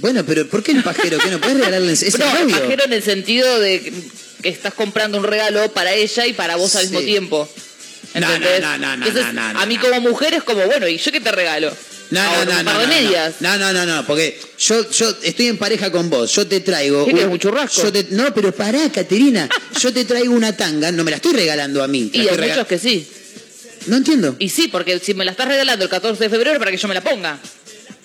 [0.00, 1.18] Bueno, pero ¿por qué el pajero?
[1.18, 1.92] ¿Qué no puedes regalarle?
[1.92, 6.26] Es no, el pajero en el sentido de que- estás comprando un regalo para ella
[6.26, 6.92] y para vos al Sí.
[6.92, 7.48] mismo tiempo.
[8.14, 8.60] No, no, ¿Entendés?
[8.62, 11.30] no, no, no, Entonces, a mí como mujer es como, bueno, ¿y yo qué te
[11.30, 11.70] regalo?
[12.10, 13.34] No, no, no, no, no, medias.
[13.38, 17.04] no, no, no, no, porque yo, yo estoy en pareja con vos, yo te traigo.
[17.06, 17.82] ¿Qué un churrasco?
[17.84, 19.48] yo te- no, pero pará, Caterina,
[19.80, 22.10] yo te traigo una tanga, no me la estoy regalando a mí.
[22.12, 23.06] Y hay muchos que sí.
[23.86, 24.36] No entiendo.
[24.38, 26.88] Y sí, porque si me la estás regalando el 14 de febrero para que yo
[26.88, 27.38] me la ponga.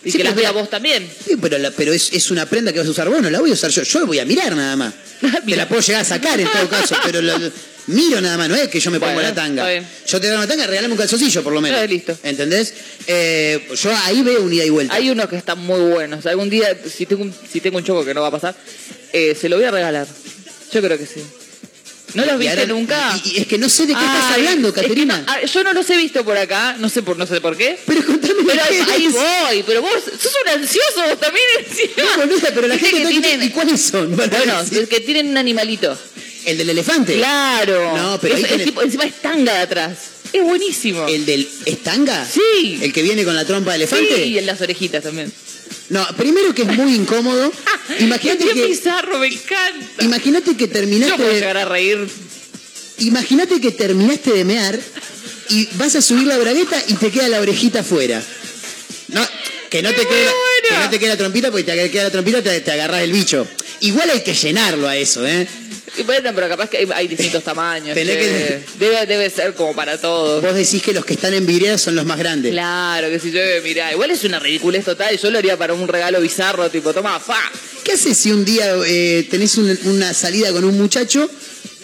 [0.04, 1.08] Y Sí, que las vea vos también.
[1.28, 3.40] Sí, pero la- pero es, es una prenda que vas a usar vos, no la
[3.40, 3.82] voy a usar yo.
[3.82, 4.94] Yo voy a mirar nada más.
[5.22, 5.58] Te Mira.
[5.58, 7.50] la puedo llegar a sacar en todo caso, pero la- la-
[7.88, 9.68] miro nada más, no es que yo me pongo Bueno, la tanga.
[10.08, 11.82] Yo te doy una tanga, regálame un calzoncillo por lo menos.
[11.82, 12.18] Eh, listo.
[12.24, 12.74] ¿Entendés?
[13.08, 14.94] Eh, yo ahí veo un ida y vuelta.
[14.94, 16.26] Hay unos que están muy buenos.
[16.28, 18.56] Algún día, si tengo un, si tengo un choco que no va a pasar,
[19.12, 20.08] eh, se lo voy a regalar.
[20.72, 21.22] Yo creo que sí.
[22.16, 23.20] ¿No los viste nunca?
[23.24, 25.18] y- y es que no sé de qué estás hablando, es que Caterina.
[25.20, 27.56] no- ah, yo no los he visto por acá, no sé por no sé por
[27.58, 27.78] qué.
[27.86, 32.16] Pero contame Pero ahí, ahí voy, pero vos sos un ansioso vos también encima.
[32.16, 34.16] No, boluda, pero la gente que tienen, ¿Y cuáles son?
[34.16, 35.98] Bueno, es que tienen un animalito.
[36.46, 37.16] ¿El del elefante?
[37.16, 37.98] Claro.
[37.98, 39.98] No, pero Es- ahí es tenés- tipo- encima es tanga de atrás.
[40.34, 41.08] Es buenísimo.
[41.08, 42.26] ¿El del estanga?
[42.26, 42.80] Sí.
[42.82, 44.16] ¿El que viene con la trompa de elefante?
[44.16, 45.32] Sí, y en las orejitas también.
[45.90, 47.52] No, primero que es muy incómodo.
[48.00, 50.04] Imagínate Qué que, bizarro, me encanta.
[50.04, 52.08] imagínate que Yo terminaste puedo de, llegar a reír.
[53.00, 54.80] imagínate que terminaste de mear
[55.50, 58.22] y vas a subir la bragueta y te queda la orejita afuera.
[59.10, 59.26] No,
[59.70, 60.28] que no te quede,
[60.70, 63.12] que no te quede la trompita porque te queda la trompita te, te agarras el
[63.14, 63.48] bicho.
[63.82, 65.48] Igual hay que llenarlo a eso, ¿eh?
[65.98, 67.94] Y Bueno, pero capaz que hay, hay distintos tamaños.
[67.96, 68.22] Tenés che.
[68.22, 70.42] que- Debe, debe ser como para todos.
[70.44, 72.52] Vos decís que los que están en vidriera son los más grandes.
[72.52, 75.18] Claro, que si yo, mirá, igual es una ridiculez total.
[75.18, 77.38] Yo lo haría para un regalo bizarro, tipo, toma, fa.
[77.84, 81.30] ¿Qué haces si un día eh, tenés un- una salida con un muchacho,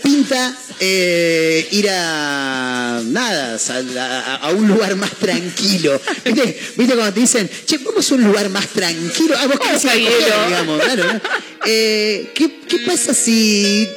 [0.04, 6.02] pinta eh, ir a nada, sal- a, a un lugar más tranquilo?
[6.26, 6.60] ¿Viste?
[6.76, 9.36] ¿Viste cuando te dicen, che, vamos a un lugar más tranquilo?
[9.38, 10.48] Ah, vos querés ir a Vamos a coger, hielo.
[10.48, 11.14] digamos, claro.
[11.14, 11.22] ¿no?
[11.68, 13.88] Eh, ¿qué, ¿Qué pasa si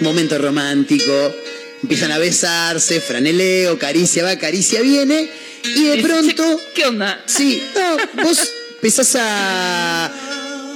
[0.00, 1.34] momento romántico?
[1.82, 5.28] Empiezan a besarse, franeleo, caricia va, caricia viene,
[5.64, 6.60] y de pronto...
[6.74, 7.22] ¿Qué onda?
[7.26, 10.06] Sí, no, vos empezás a,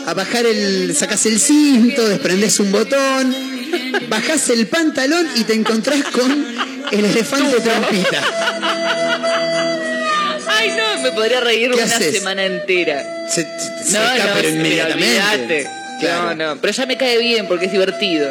[0.07, 0.95] a bajar el.
[0.95, 3.35] sacás el cinto, desprendés un botón,
[4.09, 6.47] bajás el pantalón y te encontrás con
[6.93, 8.23] el elefante trompita.
[10.49, 12.13] Ay, no, me podría reír ¿Qué una haces?
[12.19, 13.03] semana entera.
[13.29, 14.01] Se, se- No,
[14.35, 15.67] pero inmediatamente.
[16.01, 16.35] Claro.
[16.35, 18.29] No, no, pero ya me cae bien porque es divertido.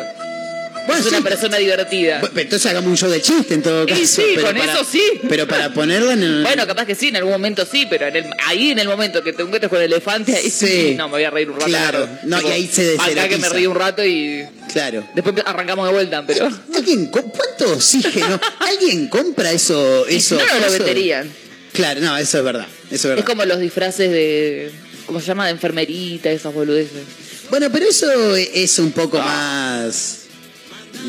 [0.90, 2.20] Bueno, es una persona divertida.
[2.20, 4.06] Bueno, entonces hagamos un show de chiste en todo Y caso.
[4.06, 5.02] sí, pero con para- eso sí.
[5.30, 6.44] Pero para ponerlo en el.
[6.44, 9.24] Bueno, capaz que sí, en algún momento sí, pero en el, ahí en el momento
[9.24, 10.68] que te encuentres con el elefante, ahí sí.
[10.68, 10.96] Sí.
[10.98, 11.66] No, me voy a reír un rato.
[11.68, 12.08] Claro.
[12.22, 15.08] pero, No, y ahí se Acá que me río un rato y Claro.
[15.16, 16.50] después arrancamos de vuelta, pero...
[16.76, 18.40] ¿Alguien ¿Cuánto oxígeno?
[18.60, 20.06] ¿Alguien compra eso?
[20.10, 21.32] Y eso si no, no lo venderían.
[21.74, 22.68] Claro, no, eso es verdad.
[22.88, 23.20] Eso es verdad.
[23.20, 24.72] Es como los disfraces de...
[25.06, 25.46] ¿Cómo se llama?
[25.46, 27.02] De enfermerita, esas boludeces.
[27.50, 30.19] Bueno, pero eso es un poco más.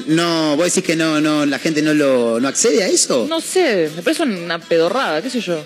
[0.07, 3.27] No, vos decís que no, no, la gente no lo no accede a eso.
[3.29, 5.65] No sé, me parece una pedorrada, qué sé yo.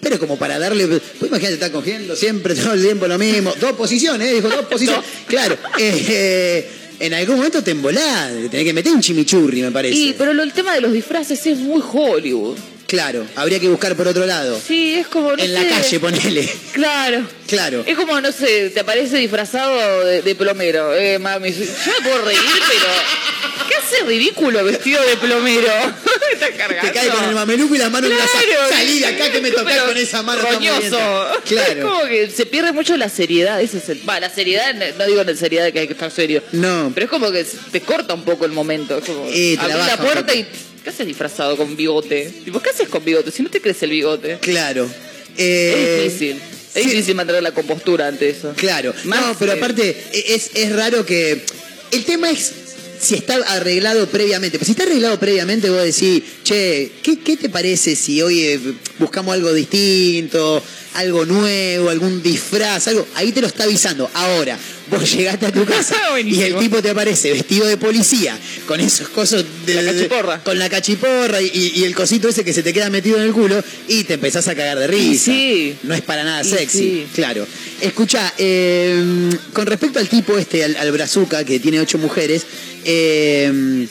[0.00, 0.86] Pero como para darle.
[0.86, 3.52] Pues imagínate, estar cogiendo siempre, todo el tiempo lo mismo.
[3.60, 4.34] Dos posiciones, ¿eh?
[4.34, 5.04] Dijo dos posiciones.
[5.26, 5.56] Claro.
[5.78, 9.96] eh, eh, en algún momento te embolás, tenés que meter un chimichurri, me parece.
[9.96, 12.56] Y, pero lo, el tema de los disfraces es muy Hollywood.
[12.88, 14.58] Claro, habría que buscar por otro lado.
[14.66, 16.48] Sí, es como, no en la calle, ponele.
[16.72, 17.22] Claro.
[17.46, 17.84] Claro.
[17.86, 20.94] Es como, no sé, te aparece disfrazado de, de plomero.
[20.96, 23.68] Eh, mami, yo me puedo reír, pero...
[23.68, 25.68] ¿Qué hace ridículo vestido de plomero?
[26.28, 26.90] Me está cargando.
[26.90, 29.40] Te cae con el mameluco y las manos en la Claro, Salí de acá que
[29.42, 30.40] me tocás con esa mano.
[30.42, 30.80] roñoso.
[30.80, 31.32] mugrienta.
[31.44, 31.82] Es Claro.
[31.90, 33.60] como que se pierde mucho la seriedad.
[33.60, 34.08] Ese es el.
[34.08, 36.42] Va, la seriedad, no digo la seriedad de que hay que estar serio.
[36.52, 36.90] No.
[36.94, 38.96] Pero es como que te corta un poco el momento.
[38.98, 40.46] Es como Eh, te la puerta y.
[40.88, 42.32] ¿Qué haces disfrazado con bigote?
[42.46, 43.30] Tipo, ¿qué haces con bigote?
[43.30, 44.38] Si no te crece el bigote.
[44.40, 44.84] Claro.
[44.84, 44.90] Es
[45.36, 46.40] Eh, difícil.
[46.74, 46.88] Es sí.
[46.88, 48.54] difícil mantener la compostura ante eso.
[48.56, 48.94] Claro.
[49.04, 51.42] Más, no, pero aparte es, es raro que...
[51.90, 52.52] El tema es
[53.00, 54.58] si está arreglado previamente.
[54.58, 58.60] Pues si está arreglado previamente, vos decís, che, ¿qué, qué te parece si hoy eh,
[58.98, 60.62] buscamos algo distinto,
[60.94, 63.06] algo nuevo, algún disfraz, algo?
[63.14, 64.10] Ahí te lo está avisando.
[64.14, 64.58] Ahora,
[64.90, 69.08] vos llegaste a tu casa y el tipo te aparece vestido de policía, con esos
[69.08, 69.74] cosos de...
[69.74, 70.42] La cachiporra.
[70.44, 73.32] Con la cachiporra y, y el cosito ese que se te queda metido en el
[73.32, 75.26] culo y te empezás a cagar de risa.
[75.26, 75.76] sí.
[75.82, 76.78] No es para nada sexy.
[76.78, 77.06] sí.
[77.14, 77.46] Claro.
[77.80, 82.44] Escucha, eh, con respecto al tipo este, al, al brazuca, que tiene ocho mujeres,
[82.90, 83.86] eh,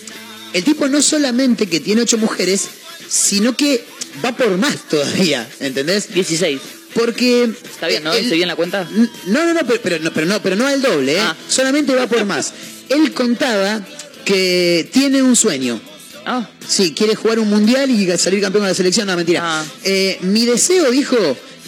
[0.53, 2.67] el tipo no solamente que tiene ocho mujeres,
[3.07, 3.83] sino que
[4.25, 6.11] va por más todavía, ¿entendés?
[6.13, 6.59] 16.
[6.95, 7.43] Porque...
[7.43, 8.11] Está bien, ¿no?
[8.11, 8.87] el- ¿Se bien la cuenta?
[9.27, 11.19] No, no, no, pero, pero no, pero no, pero no al doble, ¿eh?
[11.21, 11.35] Ah.
[11.47, 12.53] Solamente va por más.
[12.89, 13.85] Él contaba
[14.25, 15.79] que tiene un sueño.
[16.25, 19.41] Ah, Sí, quiere jugar un mundial y salir campeón de la selección, no, mentira.
[19.43, 19.63] Ah.
[19.83, 21.15] Eh, mi deseo, dijo,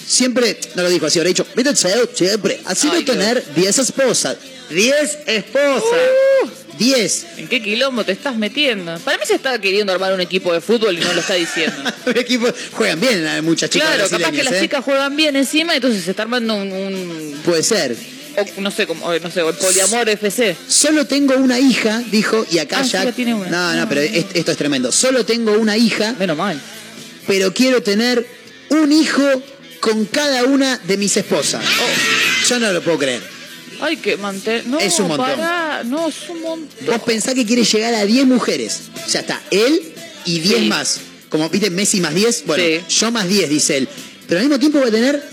[0.07, 3.77] siempre, no lo dijo así, habrá dicho, mi deseo siempre ha sido Ay, tener 10
[3.79, 4.35] esposas.
[4.71, 5.83] 10 esposas.
[6.43, 6.47] Uh.
[6.79, 7.25] 10.
[7.37, 8.97] ¿en qué quilombo te estás metiendo?
[8.99, 11.77] Para mí se está queriendo armar un equipo de fútbol y no lo está diciendo.
[12.15, 14.61] Equipo, juegan bien muchas chicas Claro, capaz que brasileñas, las ¿eh?
[14.61, 17.95] chicas juegan bien encima, entonces se está armando un, un- Puede ser.
[18.57, 20.55] o no sé, como, no sé, el poliamor FC.
[20.67, 23.11] Solo tengo una hija, dijo, y acá Ah, ya...
[23.11, 23.49] tiene una.
[23.49, 24.91] No, no, pero es- esto es tremendo.
[24.91, 26.59] Solo tengo una hija, Menos mal.
[27.27, 28.25] pero quiero tener
[28.69, 29.21] un hijo
[29.81, 31.63] con cada una de mis esposas.
[31.63, 32.47] Oh.
[32.49, 33.38] Yo no lo puedo creer.
[33.81, 34.67] Hay que mantener.
[34.67, 35.25] No, Es un montón.
[35.27, 36.85] pará, no, es un montón.
[36.85, 38.81] Vos pensás que quiere llegar a 10 mujeres.
[39.11, 39.81] Ya está, él
[40.25, 40.65] y 10 Sí.
[40.67, 40.99] más.
[41.29, 42.95] Como viste, Messi más 10, bueno, Sí.
[42.99, 43.87] yo más 10, dice él.
[44.27, 45.23] Pero al mismo tiempo va a tener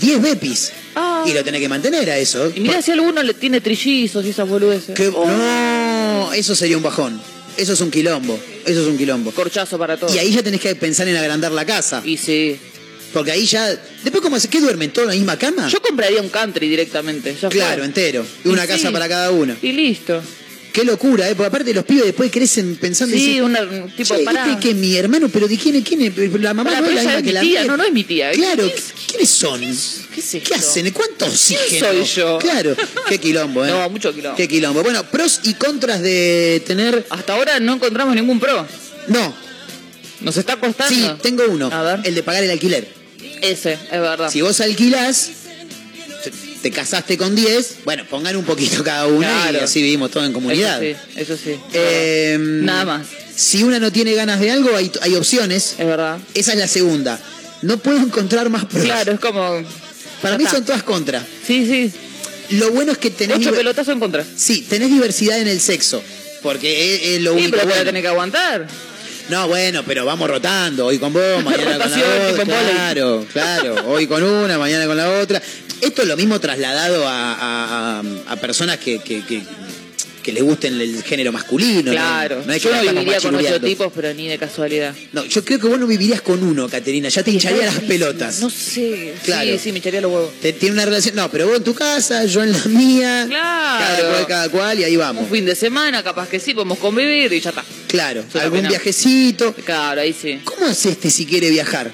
[0.00, 0.72] 10 bepis.
[0.94, 1.24] Ah.
[1.26, 2.50] Y lo tenés que mantener a eso.
[2.54, 4.94] Y mirá si alguno le tiene trillizos y esas boludeces.
[4.94, 7.20] Que- Oh, No, eso sería un bajón.
[7.56, 8.38] Eso es un quilombo.
[8.66, 9.30] Eso es un quilombo.
[9.32, 10.14] Corchazo para todos.
[10.14, 12.02] Y ahí ya tenés que pensar en agrandar la casa.
[12.04, 12.56] Y sí.
[13.12, 13.68] Porque ahí ya.
[14.02, 14.36] Después, ¿cómo?
[14.50, 15.68] ¿Qué duermen todos en la misma cama?
[15.68, 17.32] Yo compraría un country directamente.
[17.34, 17.50] ya fue.
[17.50, 18.24] claro, entero.
[18.44, 18.68] Y una sí.
[18.68, 19.56] casa para cada uno.
[19.62, 20.22] Y listo.
[20.72, 21.34] Qué locura, ¿eh?
[21.34, 23.16] Porque aparte los pibes después crecen pensando...
[23.16, 23.54] Sí, un
[23.96, 24.46] tipo, "Che, pará.
[24.52, 25.30] ¿este que mi hermano?
[25.30, 25.84] ¿Pero de quién es?
[25.88, 26.14] ¿Quién es?
[26.38, 27.70] La mamá Pará, no es la misma es que mi la tía, mía.
[27.70, 28.30] no, no es mi tía.
[28.32, 28.84] Claro, ¿Qué es?
[29.08, 29.60] ¿quiénes son?
[29.60, 30.48] ¿Qué es esto?
[30.50, 30.90] ¿Qué hacen?
[30.90, 31.86] ¿Cuánto oxígeno?
[31.86, 32.38] soy yo?
[32.38, 32.76] Claro,
[33.08, 33.68] qué quilombo, ¿eh?
[33.70, 34.36] No, mucho quilombo.
[34.36, 34.82] Qué quilombo.
[34.82, 37.06] Bueno, pros y contras de tener...
[37.08, 38.66] Hasta ahora no encontramos ningún pro.
[39.08, 39.34] No,
[40.26, 40.94] Nos está costando.
[40.94, 41.70] sí, tengo uno.
[41.72, 42.00] A ver.
[42.04, 42.86] El de pagar el alquiler.
[43.40, 44.30] Ese, es verdad.
[44.30, 45.30] Si vos alquilás,
[46.24, 50.26] te- te casaste con 10, bueno, pongan un poquito cada una y así vivimos todos
[50.26, 50.82] en comunidad.
[50.82, 51.50] Eso sí, eso sí.
[51.72, 52.62] Eh, verdad.
[52.64, 53.06] Nada más.
[53.34, 55.74] Si una no tiene ganas de algo, hay, hay opciones.
[55.78, 56.18] Es verdad.
[56.34, 57.20] Esa es la segunda.
[57.62, 58.84] No puedo encontrar más pros.
[58.84, 59.62] Claro, es como.
[60.22, 60.56] Para mí está.
[60.56, 61.24] son todas contra.
[61.46, 61.92] Sí, sí.
[62.56, 64.24] Lo bueno es que tenés, Ocho pelotazos en contra.
[64.36, 66.02] sí, tenés diversidad en el sexo.
[66.42, 67.84] Porque es, es lo Sí, único pero bueno.
[67.84, 68.66] tenés que aguantar.
[69.28, 70.86] No, bueno, pero vamos rotando.
[70.86, 71.96] Hoy con vos, mañana con la
[72.30, 72.44] otra.
[72.44, 73.74] Claro, claro.
[73.88, 75.42] Hoy con una, mañana con la otra.
[75.80, 79.42] Esto es lo mismo trasladado a, a- a- a personas que, que, que,
[80.26, 81.82] que les gusten el género masculino.
[81.84, 81.92] ¿no?
[81.92, 82.42] Claro.
[82.44, 84.92] No, es que Yo no viviría con ocho tipos, pero ni de casualidad.
[85.12, 87.08] No, yo creo que vos no vivirías con uno, Caterina.
[87.08, 88.40] Ya te hincharía las pelotas.
[88.40, 89.14] No sé.
[89.24, 89.48] Claro.
[89.52, 90.32] Sí, sí, me echaría los huevos.
[90.42, 91.14] Te- tiene una relación.
[91.14, 93.24] No, pero vos en tu casa, yo en la mía.
[93.28, 93.78] Claro.
[93.86, 95.22] Cada cual, cada cual, y ahí vamos.
[95.22, 97.64] Un fin de semana, capaz que sí, podemos convivir y ya está.
[97.86, 99.54] Claro, Yo algún viajecito.
[99.64, 100.40] Claro, ahí sí.
[100.44, 101.92] ¿Cómo hace este si quiere viajar?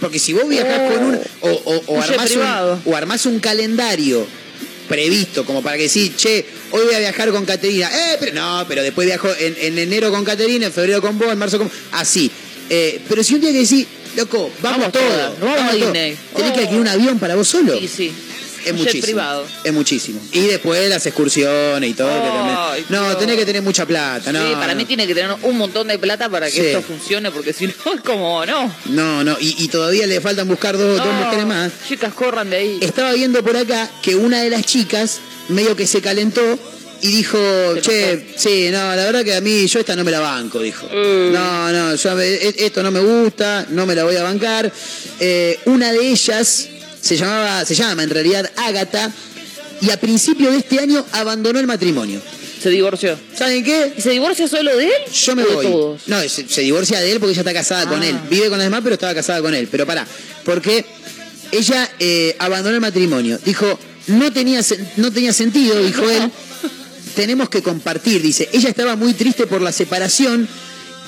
[0.00, 0.94] Porque si vos viajás Oh.
[0.94, 1.20] con un.
[1.42, 4.26] O, o, o armás un, o armás un calendario
[4.92, 7.88] previsto, como para que sí, che, hoy voy a viajar con Caterina.
[7.90, 11.32] Eh, pero no, pero después viajo en, en enero con Caterina, en febrero con vos,
[11.32, 11.70] en marzo con.
[11.92, 12.30] Así.
[12.68, 15.74] Eh, pero si un día que decís, loco, vamos, Vamos todos, todas, nos vamos a.
[15.76, 16.16] Disney.
[16.36, 16.54] ¿Tenés Oh.
[16.54, 17.78] que alquilar un avión para vos solo?
[17.78, 18.12] Sí, sí.
[18.64, 19.02] Es muchísimo.
[19.04, 19.46] privado.
[19.64, 20.20] Es muchísimo.
[20.32, 22.08] Y después las excursiones y todo.
[22.10, 24.32] que No, tenés que tener mucha plata.
[24.32, 24.78] No, sí, para no.
[24.78, 26.60] mí tiene que tener un montón de plata para que Sí.
[26.66, 28.74] esto funcione, porque si no es como, no.
[28.86, 29.36] No, no.
[29.40, 31.72] Y, y todavía le faltan buscar dos, dos No, mujeres más.
[31.88, 32.78] Chicas, corran de ahí.
[32.80, 36.58] Estaba viendo por acá que una de las chicas medio que se calentó
[37.04, 37.36] y dijo,
[37.80, 40.86] che, sí, no, la verdad que a mí yo esta no me la banco, dijo.
[40.86, 41.32] Mm.
[41.32, 44.70] No, no, yo, e- esto no me gusta, no me la voy a bancar.
[45.18, 46.68] Eh, una de ellas
[47.02, 49.12] se llamaba, se llama en realidad Ágata
[49.82, 52.22] y a principio de este año abandonó el matrimonio.
[52.62, 53.18] Se divorció.
[53.36, 53.92] ¿Saben qué?
[53.98, 54.92] ¿Y se divorcia solo de él?
[55.12, 55.66] Yo me ¿O de voy.
[55.66, 56.02] todos?
[56.06, 58.06] No, se, se divorcia de él porque ella está casada con Ah.
[58.06, 58.16] él.
[58.30, 59.66] Vive con las demás, pero estaba casada con él.
[59.68, 60.06] Pero pará,
[60.44, 60.84] porque
[61.50, 63.36] ella eh, abandonó el matrimonio.
[63.44, 64.60] Dijo, no tenía,
[64.96, 66.30] no tenía sentido, dijo él.
[67.16, 68.48] Tenemos que compartir, dice.
[68.52, 70.48] Ella estaba muy triste por la separación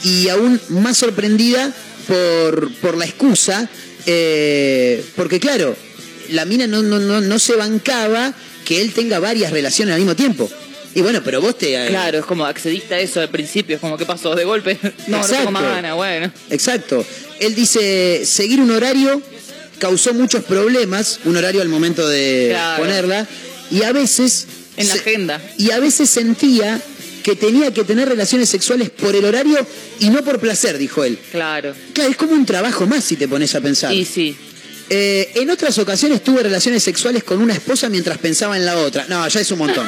[0.03, 1.73] y aún más sorprendida
[2.09, 3.71] por, por la excusa.
[4.07, 5.77] eh, porque claro,
[6.31, 8.33] la mina no, no, no, no se bancaba
[8.65, 10.51] que él tenga varias relaciones al mismo tiempo.
[10.95, 11.75] Y bueno, pero vos te...
[11.75, 14.79] eh, Claro, es como accediste a eso al principio, es como que pasó de golpe.
[14.83, 15.37] No, no Exacto.
[15.39, 16.31] tengo más ganas, bueno.
[16.51, 17.05] Exacto.
[17.41, 19.21] Él dice, seguir un horario
[19.79, 22.83] causó muchos problemas, un horario al momento de Claro.
[22.83, 23.27] ponerla,
[23.71, 24.47] y a veces...
[24.77, 25.41] En la agenda.
[25.59, 26.81] Y a veces sentía
[27.23, 29.67] que tenía que tener relaciones sexuales por el horario
[29.99, 31.19] y no por placer, dijo él.
[31.33, 31.75] Claro.
[31.93, 33.93] Claro, es como un trabajo más si te pones a pensar.
[33.95, 34.37] Y sí.
[34.91, 39.07] Eh, en otras ocasiones tuve relaciones sexuales con una esposa mientras pensaba en la otra.
[39.09, 39.87] No, ya es un montón.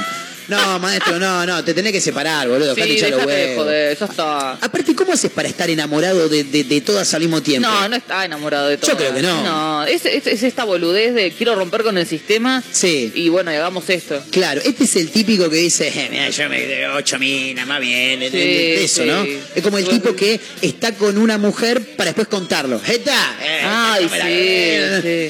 [0.48, 2.74] No, maestro, no, no, te tenés que separar, boludo.
[2.74, 4.52] Sí, los déjate de joder, ya está.
[4.52, 7.68] Aparte, ¿cómo haces para estar enamorado de, de- de todas al mismo tiempo?
[7.68, 8.92] No, no está enamorado de todo.
[8.92, 9.42] Yo creo que no.
[9.42, 13.10] No, es, es- es esta boludez de quiero romper con el sistema Sí.
[13.14, 14.22] y bueno, y hagamos esto.
[14.30, 17.80] Claro, este es el típico que dice, eh, mira, yo me de ocho minas, más
[17.80, 19.08] bien, eso, sí.
[19.08, 19.24] ¿no?
[19.54, 22.80] Es como el tipo que está con una mujer para después contarlo.
[22.86, 23.36] ¿Esta?
[23.42, 24.08] Eh, Ay,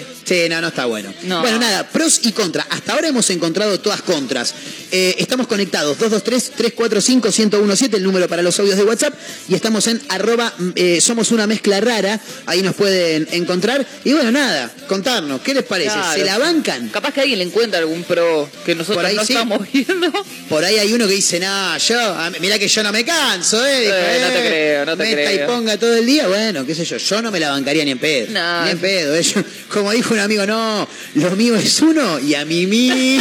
[0.02, 0.15] sí.
[0.26, 1.14] Sí, no, no está bueno.
[1.22, 1.40] No.
[1.40, 2.66] Bueno, nada, pros y contras.
[2.70, 4.54] Hasta ahora hemos encontrado todas contras.
[4.90, 9.14] Eh, estamos conectados 223-345-1017, el número para los audios de WhatsApp.
[9.48, 12.20] Y estamos en arroba eh, somos una mezcla rara.
[12.46, 13.86] Ahí nos pueden encontrar.
[14.04, 15.90] Y bueno, nada, contarnos, ¿qué les parece?
[15.92, 16.18] Claro.
[16.18, 16.88] ¿Se la bancan?
[16.88, 19.32] Capaz que alguien le encuentra algún pro que nosotros Por ahí no sí.
[19.34, 20.10] estamos viendo.
[20.48, 23.80] Por ahí hay uno que dice, no, yo, mirá que yo no me canso, ¿eh?
[23.82, 25.44] Dijo, Eh, no te creo, no te meta creo.
[25.44, 27.92] y ponga todo el día, bueno, qué sé yo, yo no me la bancaría ni
[27.92, 28.26] en pedo.
[28.32, 28.64] No.
[28.64, 29.14] Ni en pedo.
[29.14, 29.22] ¿eh?
[29.22, 33.20] Yo- como dijo amigo, no, lo mío es uno y a mí mil.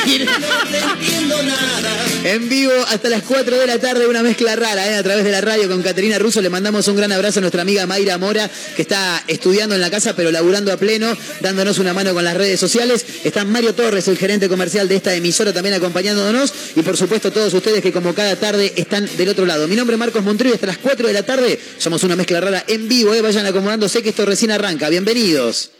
[2.23, 4.95] En vivo hasta las 4 de la tarde, una mezcla rara, ¿eh?
[4.95, 6.41] a través de la radio con Caterina Russo.
[6.41, 9.91] Le mandamos un gran abrazo a nuestra amiga Mayra Mora, que está estudiando en la
[9.91, 13.05] casa, pero laburando a pleno, dándonos una mano con las redes sociales.
[13.23, 16.51] Está Mario Torres, el gerente comercial de esta emisora, también acompañándonos.
[16.75, 19.67] Y por supuesto, todos ustedes que como cada tarde están del otro lado.
[19.67, 22.41] Mi nombre es Marcos Montero y hasta las 4 de la tarde somos una mezcla
[22.41, 23.13] rara en vivo.
[23.13, 23.21] ¿eh?
[23.21, 24.89] Vayan acomodándose que esto recién arranca.
[24.89, 25.74] Bienvenidos.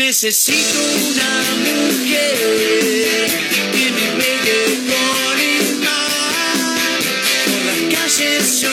[0.00, 2.38] Necesito una mujer
[3.70, 6.98] que me pegue con el mar.
[7.44, 8.72] Por las calles yo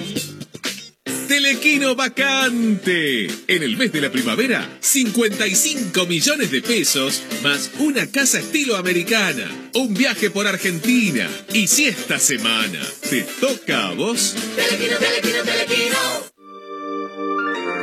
[1.51, 3.27] Telequino vacante.
[3.47, 9.51] En el mes de la primavera, 55 millones de pesos más una casa estilo americana,
[9.73, 11.29] un viaje por Argentina.
[11.51, 12.79] Y si esta semana
[13.09, 15.97] te toca a vos, Telequino, telequino, telequino.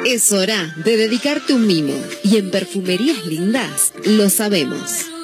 [0.07, 5.18] Es hora de dedicarte un mimo y en Perfumerías Lindas lo sabemos.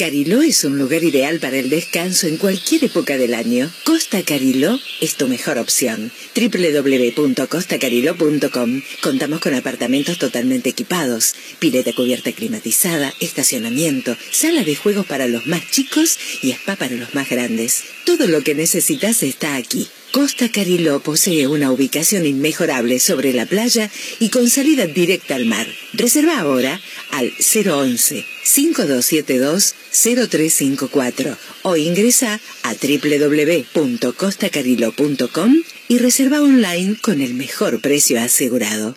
[0.00, 3.70] Cariló es un lugar ideal para el descanso en cualquier época del año.
[3.84, 6.10] Costa Cariló es tu mejor opción.
[6.34, 15.46] www.costacariló.com Contamos con apartamentos totalmente equipados, pileta cubierta climatizada, estacionamiento, sala de juegos para los
[15.46, 17.82] más chicos y spa para los más grandes.
[18.10, 19.86] Todo lo que necesitas está aquí.
[20.10, 23.88] Costa Cariló posee una ubicación inmejorable sobre la playa
[24.18, 25.68] y con salida directa al mar.
[25.92, 26.80] Reserva ahora
[27.12, 38.20] al 011 5272 0354 o ingresa a www.costacariló.com y reserva online con el mejor precio
[38.20, 38.96] asegurado.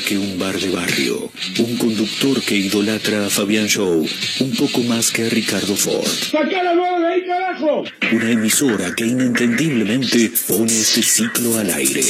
[0.00, 1.30] Que un bar de barrio.
[1.58, 4.06] Un conductor que idolatra a Fabián Show
[4.40, 6.06] un poco más que a Ricardo Ford.
[6.06, 7.84] ¡Sacá la mano de ahí, carajo!
[8.12, 12.04] Una emisora que inentendiblemente pone este ciclo al aire.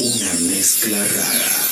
[0.00, 1.67] Una mezcla rara.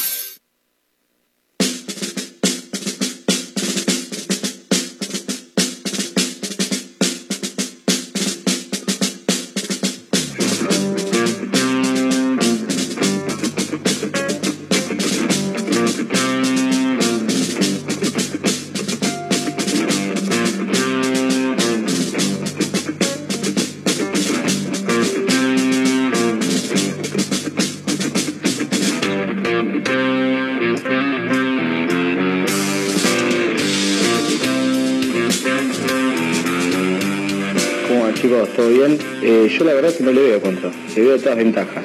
[39.57, 41.85] Yo la verdad que no le veo contra, le veo todas ventajas.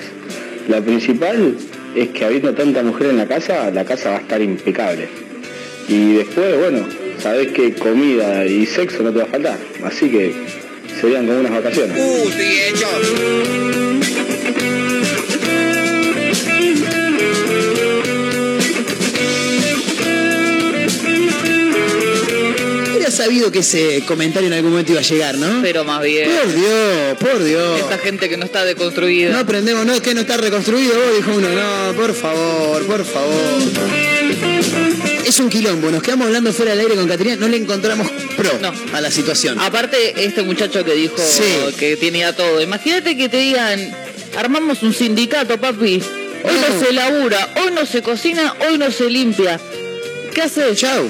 [0.67, 1.55] La principal
[1.95, 5.07] es que habiendo tanta mujer en la casa, la casa va a estar impecable.
[5.87, 6.85] Y después, bueno,
[7.19, 9.57] sabés que comida y sexo no te va a faltar.
[9.83, 10.33] Así que
[10.99, 11.97] serían como unas vacaciones.
[23.21, 25.61] Sabido que ese comentario en algún momento iba a llegar, ¿no?
[25.61, 26.27] Pero más bien.
[26.31, 27.79] Por Dios, por Dios.
[27.79, 29.31] Esta gente que no está deconstruida.
[29.31, 33.05] No aprendemos, no es que no está reconstruido, vos dijo uno, no, por favor, por
[33.05, 33.61] favor.
[35.23, 38.49] Es un quilombo, nos quedamos hablando fuera del aire con Caterina, no le encontramos pro
[38.93, 39.59] a la situación.
[39.59, 41.75] Aparte, este muchacho que dijo Sí.
[41.77, 42.59] que tenía todo.
[42.59, 43.95] Imagínate que te digan,
[44.35, 46.01] armamos un sindicato, papi.
[46.43, 49.59] Hoy no se labura, hoy no se cocina, hoy no se limpia.
[50.33, 50.75] ¿Qué haces?
[50.79, 51.07] Chau.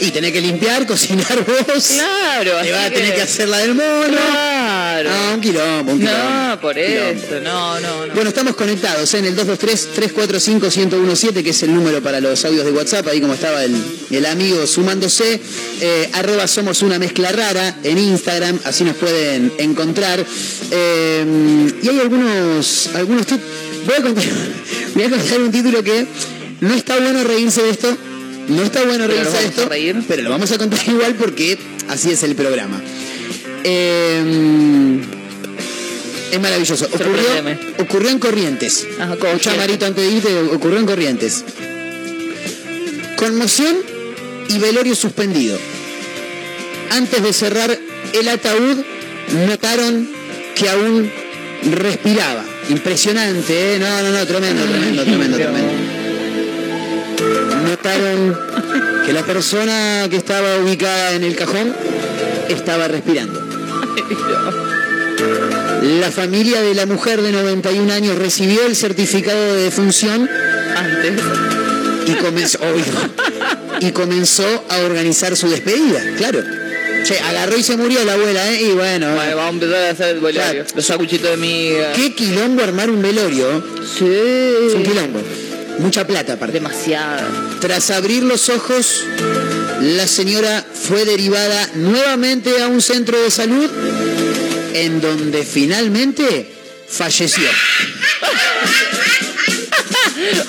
[0.00, 1.88] Y tenés que limpiar, cocinar vos.
[1.88, 3.84] Claro, Te vas a tener que- que hacer la del mono.
[4.08, 5.10] Claro.
[5.12, 6.30] Ah, un quilombo, un quilombo.
[6.48, 7.10] No, por Quilombo.
[7.10, 8.14] eso, no, no, no.
[8.14, 9.18] Bueno, estamos conectados ¿eh?
[9.18, 13.62] en el 223-345-1017, que es el número para los audios de WhatsApp, ahí como estaba
[13.64, 13.74] el,
[14.10, 15.40] el amigo sumándose.
[15.80, 20.24] Eh, arroba somos una mezcla rara en Instagram, así nos pueden encontrar.
[20.70, 21.24] Eh,
[21.82, 23.26] y hay algunos, algunos
[23.86, 24.24] voy a, contar,
[24.94, 26.06] voy a contar un título que
[26.60, 27.96] no está bueno reírse de esto.
[28.48, 30.02] No está bueno reírse de esto, reír.
[30.06, 32.80] pero lo vamos a contar igual porque así es el programa.
[33.64, 35.00] Eh,
[36.34, 36.88] es maravilloso.
[37.78, 38.86] Ocurrió, en Corrientes.
[38.98, 39.16] Ajá,
[39.56, 41.44] Marito, antes de irte, ocurrió en Corrientes.
[43.16, 43.76] Conmoción
[44.48, 45.56] y velorio suspendido.
[46.90, 47.78] Antes de cerrar
[48.12, 48.78] el ataúd,
[49.46, 50.08] notaron
[50.56, 51.10] que aún
[51.70, 52.44] respiraba.
[52.68, 53.78] Impresionante, ¿eh?
[53.78, 56.03] No, no, no, tremendo, tremendo, tremendo, tremendo.
[57.74, 58.38] Notaron
[59.04, 61.74] que la persona que estaba ubicada en el cajón
[62.48, 63.42] estaba respirando.
[66.00, 70.30] La familia de la mujer de 91 años recibió el certificado de defunción
[70.76, 71.20] Antes.
[72.06, 72.84] y comenzó, obvio,
[73.80, 76.44] y comenzó a organizar su despedida, claro.
[77.04, 78.62] Che, agarró y se murió la abuela, ¿eh?
[78.62, 80.64] Y bueno, Bueno, vamos a empezar a hacer el velorio.
[80.76, 81.92] Los sacuchitos de miga.
[81.92, 83.62] qué quilombo armar un velorio.
[83.82, 84.06] Sí.
[84.68, 85.20] Es un quilombo.
[85.78, 86.54] Mucha plata, aparte.
[86.54, 87.58] Demasiado.
[87.60, 89.04] Tras abrir los ojos,
[89.80, 93.70] la señora fue derivada nuevamente a un centro de salud
[94.74, 96.52] en donde finalmente
[96.88, 97.48] falleció.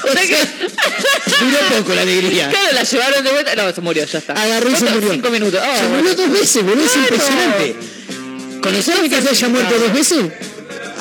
[0.04, 0.38] O sea que...
[1.40, 2.50] Duró poco la alegría.
[2.50, 3.56] Claro, la llevaron de vuelta.
[3.56, 4.34] No, se murió, ya está.
[4.34, 5.12] Agarró y se murió.
[5.12, 5.60] Cinco minutos.
[5.62, 5.98] Ah, se bueno.
[5.98, 7.08] murió dos veces, boludo, es Claro.
[7.10, 7.76] impresionante.
[8.62, 10.18] ¿Conocés que se haya muerto dos veces?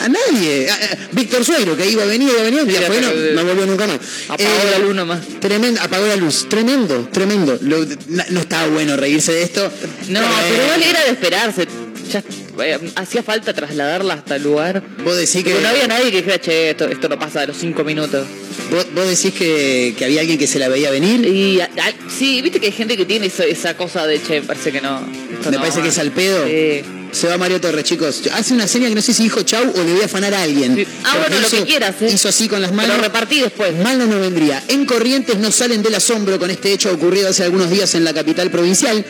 [0.04, 0.68] A nadie.
[0.70, 3.44] A- a- Víctor Suegro, que iba a venir, iba a venir, fue, no, pero- no
[3.44, 3.98] volvió nunca más.
[4.28, 5.20] Apagó Eh, la luz nomás.
[5.40, 6.46] Tremendo, apagó la luz.
[6.48, 7.58] Tremendo, tremendo.
[7.62, 7.84] Lo-
[8.30, 9.70] no estaba bueno reírse de esto.
[10.08, 11.66] No, pero igual era de esperarse.
[12.12, 12.22] Ya,
[12.62, 14.82] eh, hacía falta trasladarla hasta el lugar.
[15.02, 15.50] Vos decís que.
[15.50, 18.26] Porque no había nadie que dijera, che, esto, esto no pasa de los cinco minutos.
[18.70, 21.24] ¿Vos, vos decís que, que había alguien que se la veía venir?
[21.26, 24.42] Y a- a- sí, viste que hay gente que tiene esa, esa cosa de, che,
[24.42, 25.00] me parece que no.
[25.00, 25.82] Me no parece va".
[25.84, 26.44] que es al pedo.
[26.46, 26.82] Sí.
[27.14, 28.22] Se va Mario Torres, chicos.
[28.32, 30.42] Hace una seña que no sé si dijo chau o le voy a afanar a
[30.42, 30.74] alguien.
[30.74, 30.86] Sí.
[31.04, 32.10] Ah, bueno, lo que quieras, ¿eh?
[32.12, 33.00] Hizo así con las Pero manos.
[33.00, 33.72] repartí después.
[33.76, 34.62] Mal no nos vendría.
[34.68, 38.12] En Corrientes no salen del asombro con este hecho ocurrido hace algunos días en la
[38.12, 39.04] capital provincial.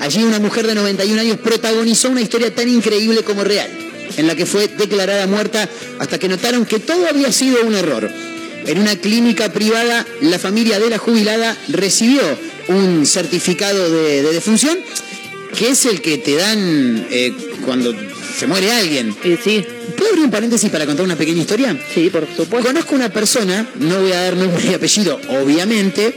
[0.00, 3.70] Allí una mujer de 91 años protagonizó una historia tan increíble como real,
[4.16, 8.10] en la que fue declarada muerta hasta que notaron que todo había sido un error.
[8.66, 12.22] En una clínica privada, la familia de la jubilada recibió
[12.68, 14.78] un certificado de, de defunción,
[15.56, 17.32] que es el que te dan eh,
[17.64, 17.94] cuando
[18.38, 19.14] se muere alguien.
[19.44, 19.64] sí.
[19.96, 21.76] ¿Puedo abrir un paréntesis para contar una pequeña historia?
[21.94, 22.66] Sí, por supuesto.
[22.68, 26.14] Conozco una persona, no voy a dar nombre y apellido, obviamente,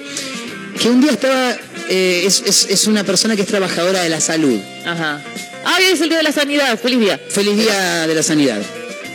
[0.82, 1.56] que un día estaba,
[1.90, 4.60] eh, es, es- es una persona que es trabajadora de la salud.
[4.86, 5.22] Ajá.
[5.66, 6.80] Ah, hoy es el día de la sanidad.
[6.80, 7.20] Feliz día.
[7.30, 8.62] Feliz día de la sanidad.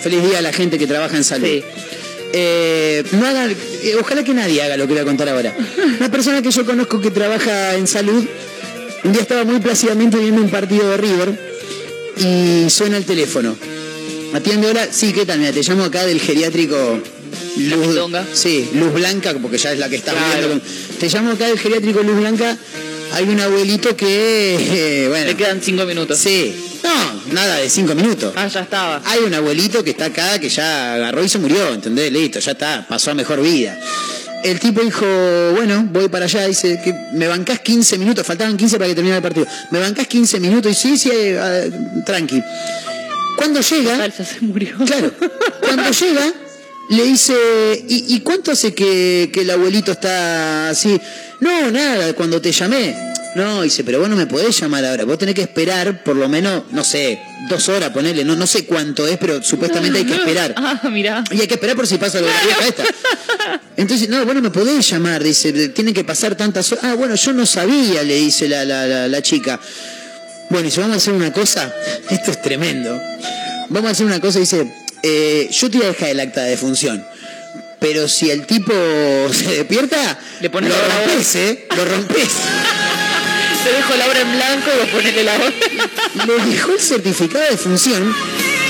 [0.03, 1.47] Feliz día a la gente que trabaja en salud.
[1.47, 1.63] Sí.
[2.33, 5.57] Eh, no haga, eh, ojalá que nadie haga lo que voy a contar ahora.
[5.99, 8.25] Una persona que yo conozco que trabaja en salud,
[9.05, 11.39] un día estaba muy plácidamente viendo un partido de River
[12.17, 13.57] y suena el teléfono.
[14.35, 15.39] Atiende hola, sí, ¿qué tal?
[15.39, 17.01] Mira, te llamo acá del geriátrico
[17.57, 17.97] Luz,
[18.33, 20.47] sí, Luz Blanca, porque ya es la que estás Claro.
[20.49, 20.65] viendo.
[20.99, 22.57] Te llamo acá del geriátrico Luz Blanca.
[23.13, 24.55] Hay un abuelito que,
[25.05, 26.17] eh, bueno, Le quedan cinco minutos.
[26.19, 28.33] sí, no, nada de cinco minutos.
[28.37, 29.03] Ah, ya estaba.
[29.05, 32.13] Hay un abuelito que está acá que ya agarró y se murió, ¿entendés?
[32.13, 33.77] Listo, ya está, pasó a mejor vida.
[34.43, 35.05] El tipo dijo,
[35.55, 39.19] bueno, voy para allá, dice, que me bancás 15 minutos, faltaban 15 para que terminara
[39.19, 39.47] el partido.
[39.71, 41.71] Me bancás 15 minutos y sí, sí, eh,
[42.07, 42.43] tranqui.
[43.37, 44.77] Cuando llega, ya se murió.
[44.85, 45.13] claro,
[45.61, 46.33] cuando llega,
[46.91, 47.35] le dice,
[47.89, 51.01] ¿y, y cuánto hace que, que el abuelito está así?
[51.41, 53.10] No, nada, cuando te llamé.
[53.37, 55.05] No, dice, pero vos no me podés llamar ahora.
[55.05, 58.25] Vos tenés que esperar por lo menos, no sé, dos horas, ponerle.
[58.25, 60.55] No, no sé cuánto es, pero supuestamente hay que esperar.
[60.57, 61.23] Ah, mira.
[61.31, 62.85] Y hay que esperar por si pasa lo de la vieja esta.
[63.77, 66.85] Entonces, no, bueno, me podés llamar, dice, tienen que pasar tantas horas.
[66.85, 69.61] Ah, bueno, yo no sabía, le dice la, la, la, la chica.
[70.51, 71.73] Bueno, y si vamos a hacer una cosa,
[72.11, 73.01] esto es tremendo.
[73.69, 74.69] Vamos a hacer una cosa, dice,
[75.05, 77.05] eh, yo te voy a dejar el acta de defunción.
[77.79, 78.73] Pero si el tipo
[79.33, 81.69] se despierta, Le pones lo rompes, ¿eh?
[81.77, 82.29] Lo rompes.
[83.65, 85.53] Te dejo la obra en blanco y vos ponele la hora.
[86.27, 88.15] Le dejó el certificado de función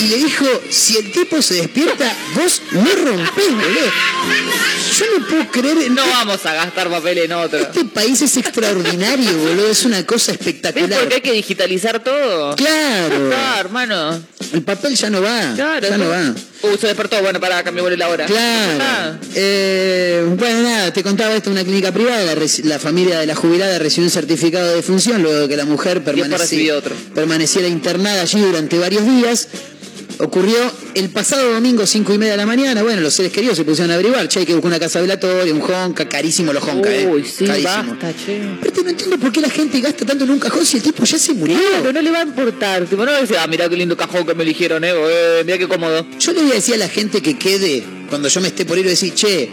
[0.01, 3.93] y le dijo, si el tipo se despierta, vos no rompés, boludo.
[4.99, 5.91] Yo no puedo creer...
[5.93, 7.59] No vamos a gastar papel en otro.
[7.59, 9.71] Este país es extraordinario, boludo.
[9.71, 10.99] Es una cosa ¿Ves espectacular.
[10.99, 12.57] por qué hay que digitalizar todo?
[12.57, 13.31] Claro.
[13.35, 14.21] Ah, hermano.
[14.53, 15.53] El papel ya no va.
[15.55, 15.89] Claro.
[15.89, 16.35] ya no va.
[16.63, 17.21] Uh, se despertó.
[17.23, 18.27] Bueno, para cambiar la hora.
[18.27, 18.79] Claro.
[18.83, 19.17] Ah.
[19.35, 22.35] Eh, bueno, nada, te contaba esto, una clínica privada,
[22.65, 26.05] la, familia de la jubilada recibió un certificado de función luego de que la mujer
[26.05, 26.95] permaneci- otro.
[27.15, 29.49] permaneciera internada allí durante varios días.
[30.23, 30.57] Ocurrió
[30.95, 32.83] el pasado domingo, 5 y media de la mañana.
[32.83, 34.29] Bueno, los seres queridos se pusieron a averiguar.
[34.29, 37.07] Che, hay que buscar una casa velatoria, un jonca, carísimo los jonca, ¿eh?
[37.07, 37.95] Uy, sí, Carísimo.
[37.99, 38.41] basta, che.
[38.61, 40.83] Pero te no entiendo por qué la gente gasta tanto en un cajón si el
[40.83, 41.57] tipo ya se murió.
[41.59, 42.85] Claro, no le va a importar.
[42.85, 44.93] Tipo, no va a decir, ah, mirá qué lindo cajón que me eligieron, eh.
[44.95, 46.07] eh mirá qué cómodo.
[46.19, 48.77] Yo le voy a decir a la gente que quede, cuando yo me esté por
[48.79, 49.49] ir, decir, che,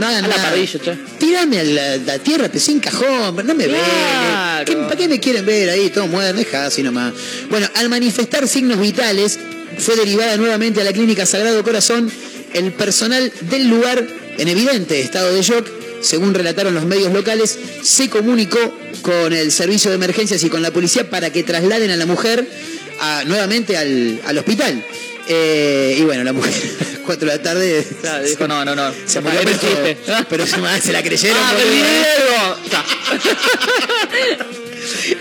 [0.00, 0.50] hagan A la nada.
[0.50, 0.98] parrilla, che.
[1.18, 3.80] Tirame a la, la tierra, pero sin cajón, no me ven.
[3.80, 4.64] Claro.
[4.66, 5.88] ¿Qué- ¿Para qué me quieren ver ahí?
[5.90, 7.12] Todo muerto, deja así nomás.
[7.50, 9.38] Bueno, al manifestar signos vitales,
[9.78, 12.10] fue derivada nuevamente a la clínica Sagrado Corazón
[12.54, 14.06] el personal del lugar,
[14.38, 15.66] en evidente estado de shock,
[16.00, 18.58] según relataron los medios locales, se comunicó
[19.02, 22.46] con el servicio de emergencias y con la policía para que trasladen a la mujer
[23.00, 24.84] a- nuevamente al, al hospital.
[25.30, 28.74] Eh, y bueno, la mujer a las 4 de la tarde Claro, dijo, no, no,
[28.74, 28.90] no.
[29.06, 29.96] se murió, un pero, chiste.
[30.30, 31.36] pero se, la creyeron.
[31.38, 32.56] Ah.
[32.70, 32.84] Ya.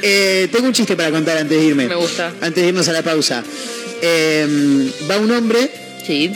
[0.01, 1.87] Eh, tengo un chiste para contar antes de irme.
[1.87, 2.27] Me gusta.
[2.41, 3.43] Antes de irnos a la pausa.
[4.01, 5.69] Eh, va un hombre
[6.05, 6.31] Sí.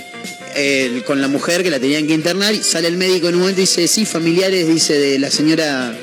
[0.55, 3.41] eh, con la mujer que la tenían que internar y sale el médico en un
[3.41, 5.97] momento y dice, sí, familiares, dice, de la señora...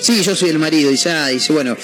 [0.00, 0.90] Sí, yo soy el marido.
[0.90, 1.76] Dice, ah, dice, bueno,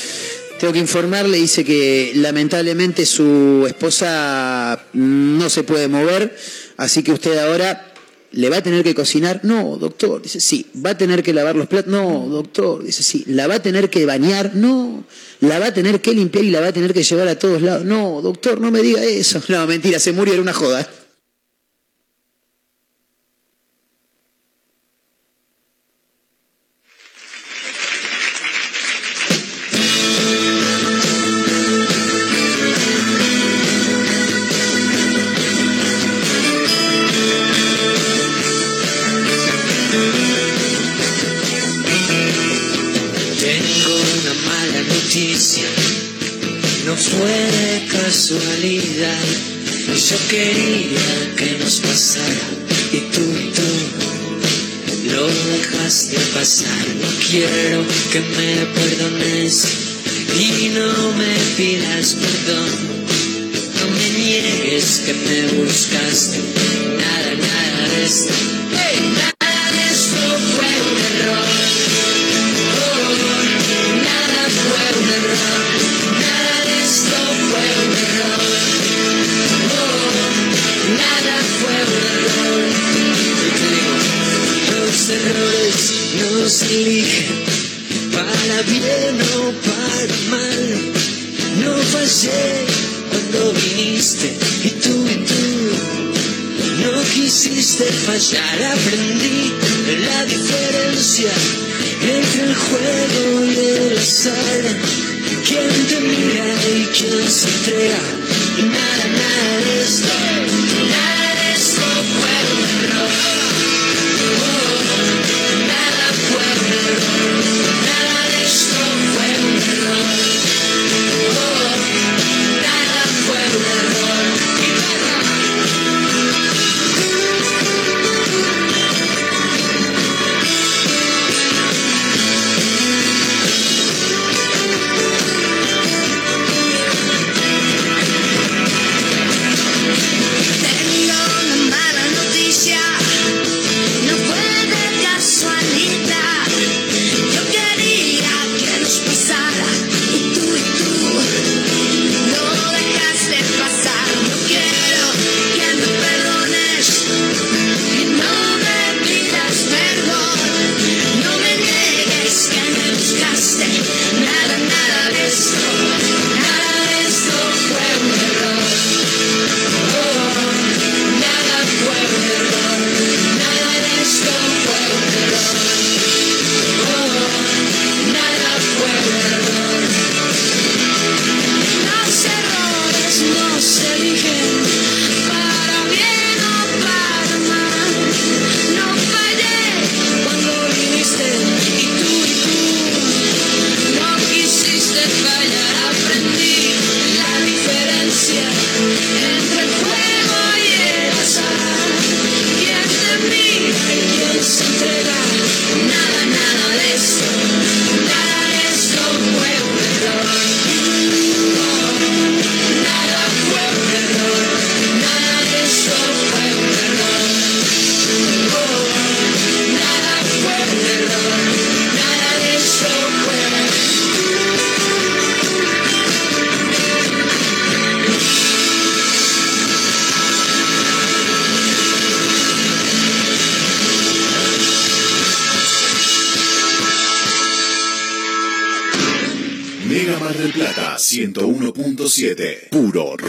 [0.59, 6.37] tengo que informarle, dice que lamentablemente su esposa no se puede mover,
[6.77, 7.88] así que usted ahora
[8.33, 9.41] le va a tener que cocinar.
[9.43, 11.91] No, doctor, dice, sí, va a tener que lavar los platos.
[11.91, 14.53] No, doctor, dice, sí, la va a tener que bañar.
[14.55, 15.05] No,
[15.41, 17.63] la va a tener que limpiar y la va a tener que llevar a todos
[17.63, 17.85] lados.
[17.85, 19.43] No, doctor, no me diga eso.
[19.49, 20.89] No, mentira, se murió, era una joda.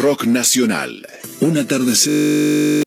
[0.10, 1.07] Rock nacional.
[1.39, 2.82] Un atardecer.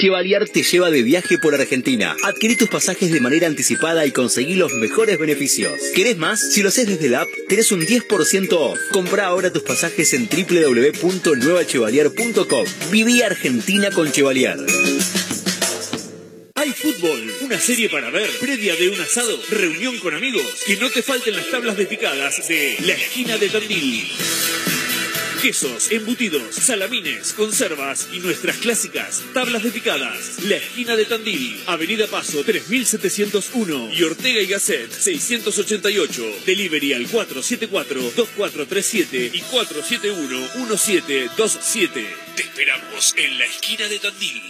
[0.00, 2.14] Chevalier te lleva de viaje por Argentina.
[2.22, 5.72] Adquirí tus pasajes de manera anticipada y conseguí los mejores beneficios.
[5.96, 6.52] ¿Querés más?
[6.52, 8.78] Si lo haces desde la app, tenés un 10% off.
[8.92, 12.64] Compra ahora tus pasajes en www.nuevachevalier.com.
[12.92, 14.58] Viví Argentina con Chevalier.
[17.70, 20.42] Serie para ver, previa de un asado, reunión con amigos.
[20.66, 24.10] Que no te falten las tablas de picadas de La Esquina de Tandil.
[25.40, 30.42] Quesos, embutidos, salamines, conservas y nuestras clásicas tablas de picadas.
[30.42, 36.40] La Esquina de Tandil, Avenida Paso 3701 y Ortega y Gasset 688.
[36.44, 42.16] Delivery al 474-2437 y 471-1727.
[42.34, 44.49] Te esperamos en la Esquina de Tandil.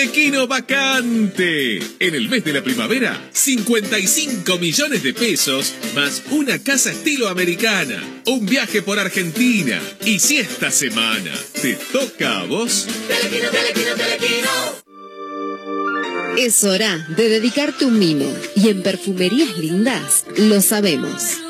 [0.00, 1.76] Telequino vacante.
[1.98, 8.02] En el mes de la primavera, 55 millones de pesos más una casa estilo americana,
[8.24, 9.78] un viaje por Argentina.
[10.02, 11.30] Y si esta semana
[11.60, 14.48] te toca a vos, Telequino, telequino, telequino.
[16.38, 21.49] Es hora de dedicarte un mimo y en perfumerías lindas lo sabemos.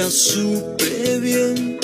[0.00, 1.78] Nunca supe bien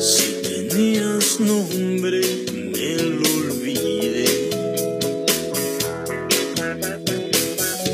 [0.00, 2.20] si tenías nombre,
[2.52, 4.26] me lo olvidé.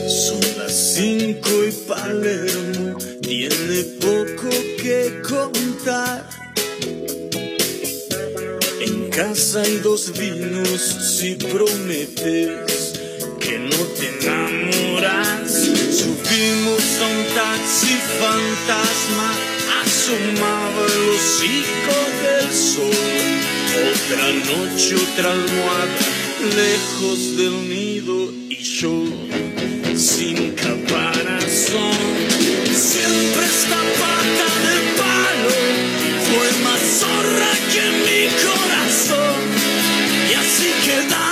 [0.09, 6.29] Son las cinco y Palermo tiene poco que contar.
[8.81, 10.81] En casa hay dos vinos
[11.19, 12.93] si prometes
[13.41, 15.64] que no te enamoras.
[16.25, 19.31] Subimos a un taxi fantasma,
[19.83, 22.91] asomaba el hocico del sol.
[23.93, 25.99] Otra noche, otra almohada,
[26.57, 29.05] lejos del nido y yo
[29.97, 31.99] sin caparazón.
[32.75, 35.57] Siempre esta pata de palo
[36.27, 39.41] fue más zorra que mi corazón.
[40.31, 41.24] Y así quedamos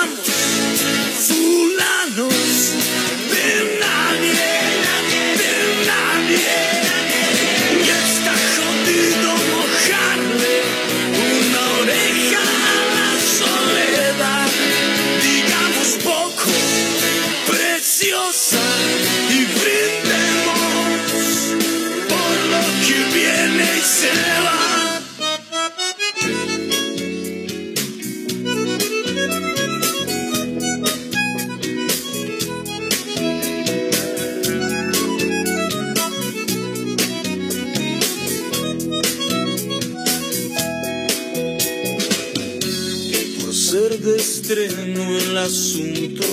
[45.43, 46.25] asunto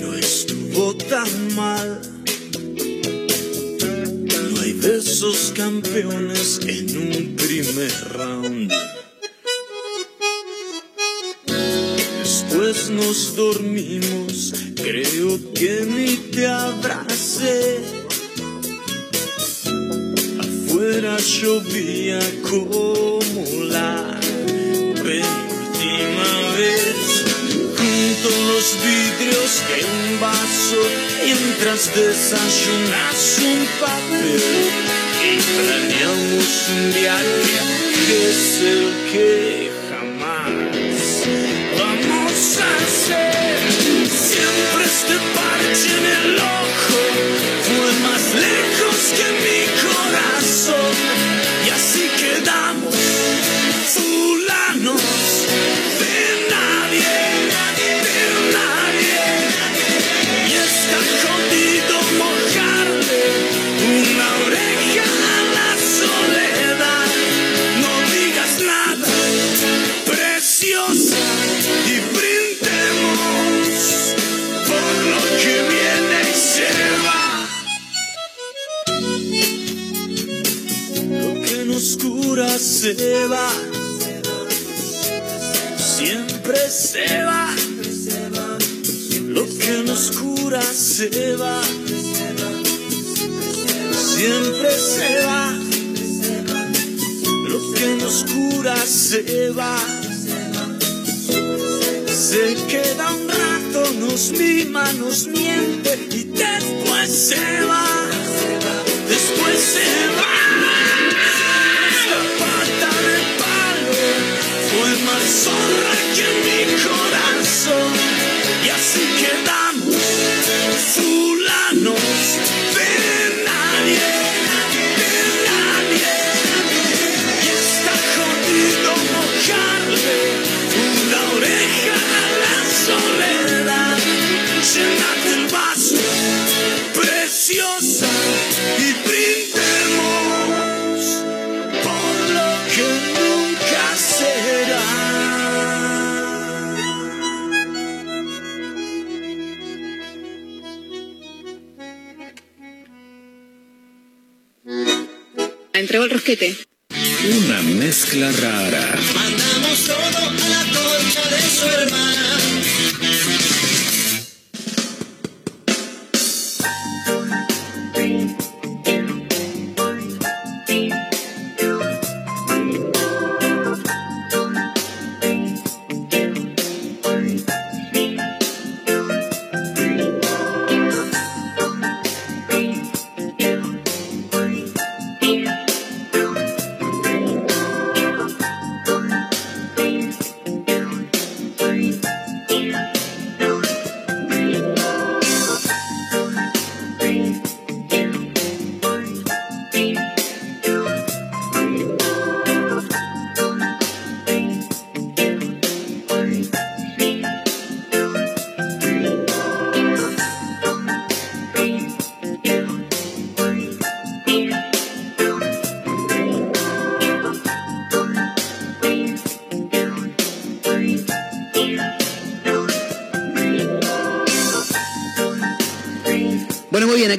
[0.00, 2.00] no estuvo tan mal.
[4.52, 6.69] No hay de esos campeones en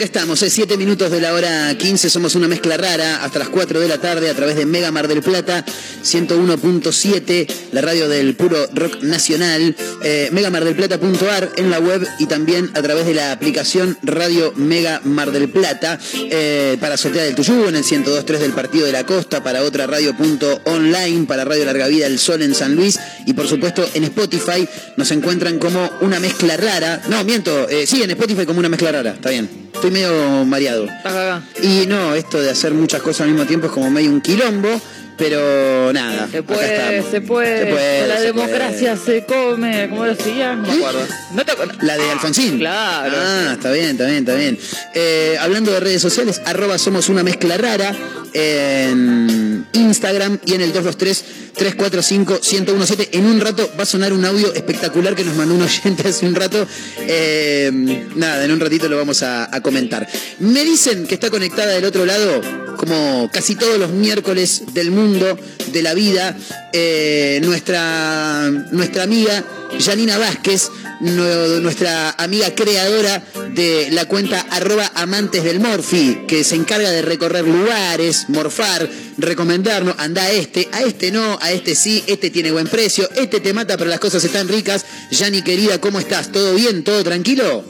[0.02, 0.42] acá estamos.
[0.42, 2.10] Es 7 minutos de la hora 15.
[2.10, 5.08] Somos una mezcla rara hasta las 4 de la tarde a través de Mega Mar
[5.08, 5.64] del Plata
[6.04, 9.76] 101.7, la radio del puro rock nacional.
[10.04, 15.32] Eh, megamardelplata.ar en la web y también a través de la aplicación Radio Mega Mar
[15.32, 19.44] del Plata eh, para Sotea del Tuyú en el 102.3 del Partido de la Costa,
[19.44, 23.88] para otra radio.online, para Radio Larga Vida El Sol en San Luis y por supuesto
[23.94, 27.02] en Spotify nos encuentran como una mezcla rara.
[27.10, 29.50] No, miento, eh, sí, en Spotify como una mezcla rara, está bien.
[29.74, 30.88] Estoy medio mareado.
[31.64, 34.70] Y no, esto de hacer muchas cosas al mismo tiempo es como medio un quilombo,
[35.18, 36.28] pero nada.
[36.32, 40.56] Se puede, se puede, Se puede, la se democracia se come, ¿cómo lo decía?
[40.56, 41.08] No me acuerdo.
[41.34, 41.78] No te acuerdas.
[41.82, 42.60] La de Alfonsín.
[42.60, 43.14] Claro.
[43.16, 44.60] Ah, está bien, está bien, está bien.
[44.94, 47.96] Eh, hablando de redes sociales, arroba somos una mezcla rara
[48.34, 53.10] en en Instagram y en el 223-345-1017.
[53.14, 56.26] En un rato va a sonar un audio espectacular que nos mandó un oyente hace
[56.26, 56.68] un rato.
[57.00, 60.08] Eh, nada, en un ratito lo vamos a, a comentar.
[60.40, 62.42] Me dicen que está conectada del otro lado,
[62.78, 66.38] como casi todos los miércoles del mundo, de la vida,
[66.74, 69.44] eh, nuestra, nuestra amiga
[69.84, 73.24] Janina Vázquez, nu- nuestra amiga creadora
[73.56, 78.88] de la cuenta arroba amantes del Morfi, que se encarga de recorrer lugares, morfar,
[79.18, 83.40] recomendarnos, anda a este, a este no, a este sí, este tiene buen precio, este
[83.40, 84.86] te mata pero las cosas están ricas.
[85.10, 86.32] Yani querida, ¿cómo estás?
[86.32, 86.84] ¿Todo bien?
[86.84, 87.64] ¿Todo tranquilo?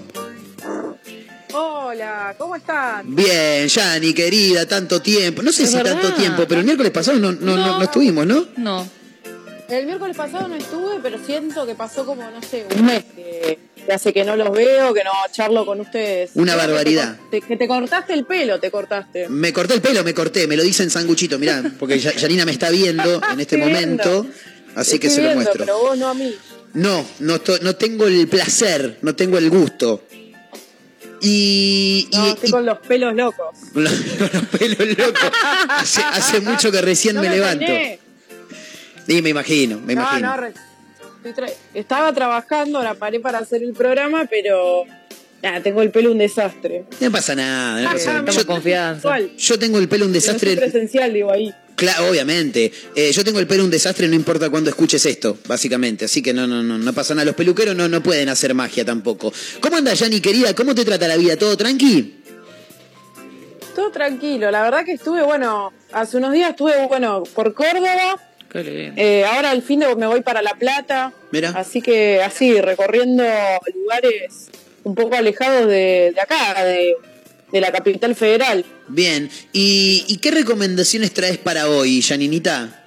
[1.93, 3.13] Hola, ¿cómo están?
[3.13, 5.41] Bien, Yani querida, tanto tiempo.
[5.41, 5.99] No sé Es si verdad.
[5.99, 8.47] tanto tiempo, pero el miércoles pasado no, no, no- no estuvimos, ¿no?
[8.55, 8.87] No.
[9.67, 13.59] El miércoles pasado no estuve, pero siento que pasó como, no sé, un mes que,
[13.85, 16.31] que hace que no los veo, que no charlo con ustedes.
[16.35, 17.17] Una Creo que te barbaridad.
[17.29, 19.27] Que te, cortaste el pelo, te cortaste.
[19.27, 22.53] Me corté el pelo, me corté, me lo dicen sanguchito, mirá, porque Ya- Yanina me
[22.53, 24.39] está viendo en este Estoy momento, viendo.
[24.75, 25.65] así que se lo muestro.
[25.65, 26.33] Pero vos no a mí.
[26.73, 30.05] No, no tengo el placer, no tengo el gusto.
[31.21, 32.09] Y,
[32.49, 33.55] con los pelos locos.
[33.73, 33.93] con los,
[34.57, 35.31] pelos locos.
[35.69, 37.71] Hace, hace mucho que recién No me me levanto.
[39.07, 40.35] Y me imagino, me No, imagino.
[41.23, 44.85] tra- estaba trabajando, ahora paré para hacer el programa, pero
[45.43, 46.85] nada, tengo el pelo un desastre.
[46.99, 48.21] No pasa nada, no Ah, pasa nada.
[48.23, 49.17] me- Yo, confianza.
[49.37, 50.55] yo tengo el pelo un Pero desastre.
[50.57, 51.53] presencial, digo ahí.
[51.75, 52.71] Claro, obviamente.
[52.95, 56.05] Eh, yo tengo el pelo un desastre, no importa cuándo escuches esto, básicamente.
[56.05, 57.25] Así que no, no, no, no pasa nada.
[57.25, 59.33] Los peluqueros no, no pueden hacer magia tampoco.
[59.61, 60.53] ¿Cómo andas, Yani, querida?
[60.53, 61.37] ¿Cómo te trata la vida?
[61.37, 62.17] ¿Todo tranqui?
[63.75, 68.19] Todo tranquilo, la verdad que estuve, bueno, hace unos días estuve, bueno, por Córdoba,
[68.51, 69.01] Qué lindo.
[69.01, 71.51] eh, ahora al fin de me voy para La Plata, Mira.
[71.55, 73.23] así que así, recorriendo
[73.73, 74.49] lugares
[74.83, 76.95] un poco alejados de, de acá, de,
[77.51, 78.65] de la capital federal.
[78.87, 79.29] Bien.
[79.53, 82.77] ¿Y, y qué recomendaciones traes para hoy, Janinita?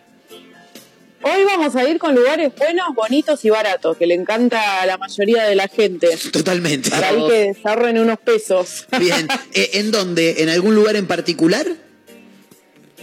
[1.26, 4.98] Hoy vamos a ir con lugares buenos, bonitos y baratos, que le encanta a la
[4.98, 6.18] mayoría de la gente.
[6.30, 6.90] Totalmente.
[6.90, 8.86] Para ahí que ahorren unos pesos.
[8.98, 9.26] Bien.
[9.54, 10.42] Eh, ¿En dónde?
[10.42, 11.64] ¿En algún lugar en particular?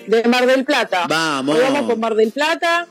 [0.05, 1.05] De Mar del Plata.
[1.07, 1.55] Vamos.
[1.55, 2.87] Hoy vamos con Mar del Plata.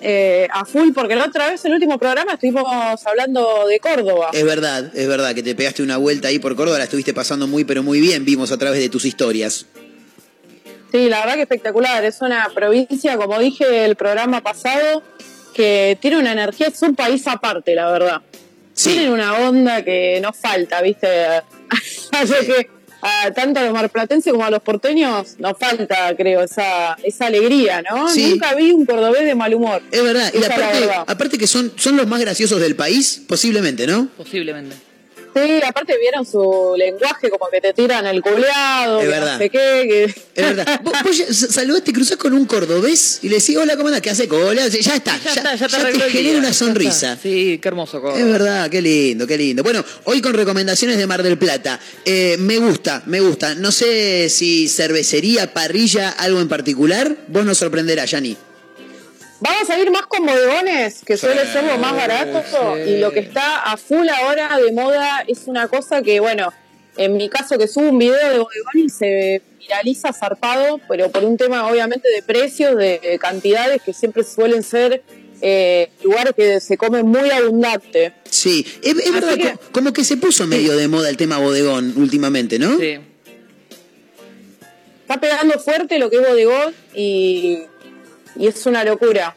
[0.00, 2.66] Eh, a full, porque la otra vez, el último programa, estuvimos
[3.06, 4.30] hablando de Córdoba.
[4.32, 7.46] Es verdad, es verdad que te pegaste una vuelta ahí por Córdoba, la estuviste pasando
[7.46, 9.66] muy pero muy bien, vimos a través de tus historias.
[10.92, 12.04] Sí, la verdad que espectacular.
[12.04, 15.02] Es una provincia, como dije el programa pasado,
[15.54, 18.22] que tiene una energía, es un país aparte, la verdad.
[18.74, 21.08] Tienen una onda que no falta, ¿viste?
[22.12, 22.75] Así que
[23.06, 27.82] a, tanto a los marplatenses como a los porteños nos falta, creo, esa, esa alegría,
[27.88, 28.08] ¿no?
[28.08, 28.30] Sí.
[28.30, 29.82] Nunca vi un cordobés de mal humor.
[29.90, 31.04] Es verdad, y la aparte, verdad.
[31.06, 34.08] aparte que son, son los más graciosos del país, posiblemente, ¿no?
[34.16, 34.76] Posiblemente.
[35.36, 39.32] Sí, aparte vieron su lenguaje, como que te tiran el culeado, Es verdad.
[39.32, 39.58] no sé qué.
[39.88, 40.04] Que...
[40.04, 40.80] Es verdad.
[40.82, 44.00] Vos, vos ya saludás, te cruzás con un cordobés y le decís, hola, ¿cómo andás?
[44.02, 44.66] ¿Qué hace cola?
[44.68, 47.12] Ya está, ya, está, ya te ya arregló te genera una ya sonrisa.
[47.12, 47.22] está.
[47.22, 48.00] Sí, qué hermoso.
[48.00, 48.18] Córdoba.
[48.20, 49.62] Es verdad, qué lindo, qué lindo.
[49.62, 51.78] Bueno, hoy con recomendaciones de Mar del Plata.
[52.04, 53.54] Eh, me gusta, me gusta.
[53.54, 57.16] No sé si cervecería, parrilla, algo en particular.
[57.28, 58.36] Vos nos sorprenderás, Yani.
[59.40, 62.42] Vamos a ir más con bodegones, que suele ser lo más barato.
[62.86, 66.52] Y lo que está a full ahora de moda es una cosa que, bueno,
[66.96, 71.22] en mi caso que subo un video de bodegón y se viraliza zarpado, pero por
[71.24, 75.02] un tema obviamente de precios, de cantidades que siempre suelen ser
[75.42, 78.14] eh, lugares que se come muy abundante.
[78.30, 81.92] Sí, es, es verdad, co- como que se puso medio de moda el tema bodegón
[81.98, 82.78] últimamente, ¿no?
[82.78, 82.98] Sí.
[85.02, 87.58] Está pegando fuerte lo que es bodegón y,
[88.38, 89.34] y es una locura.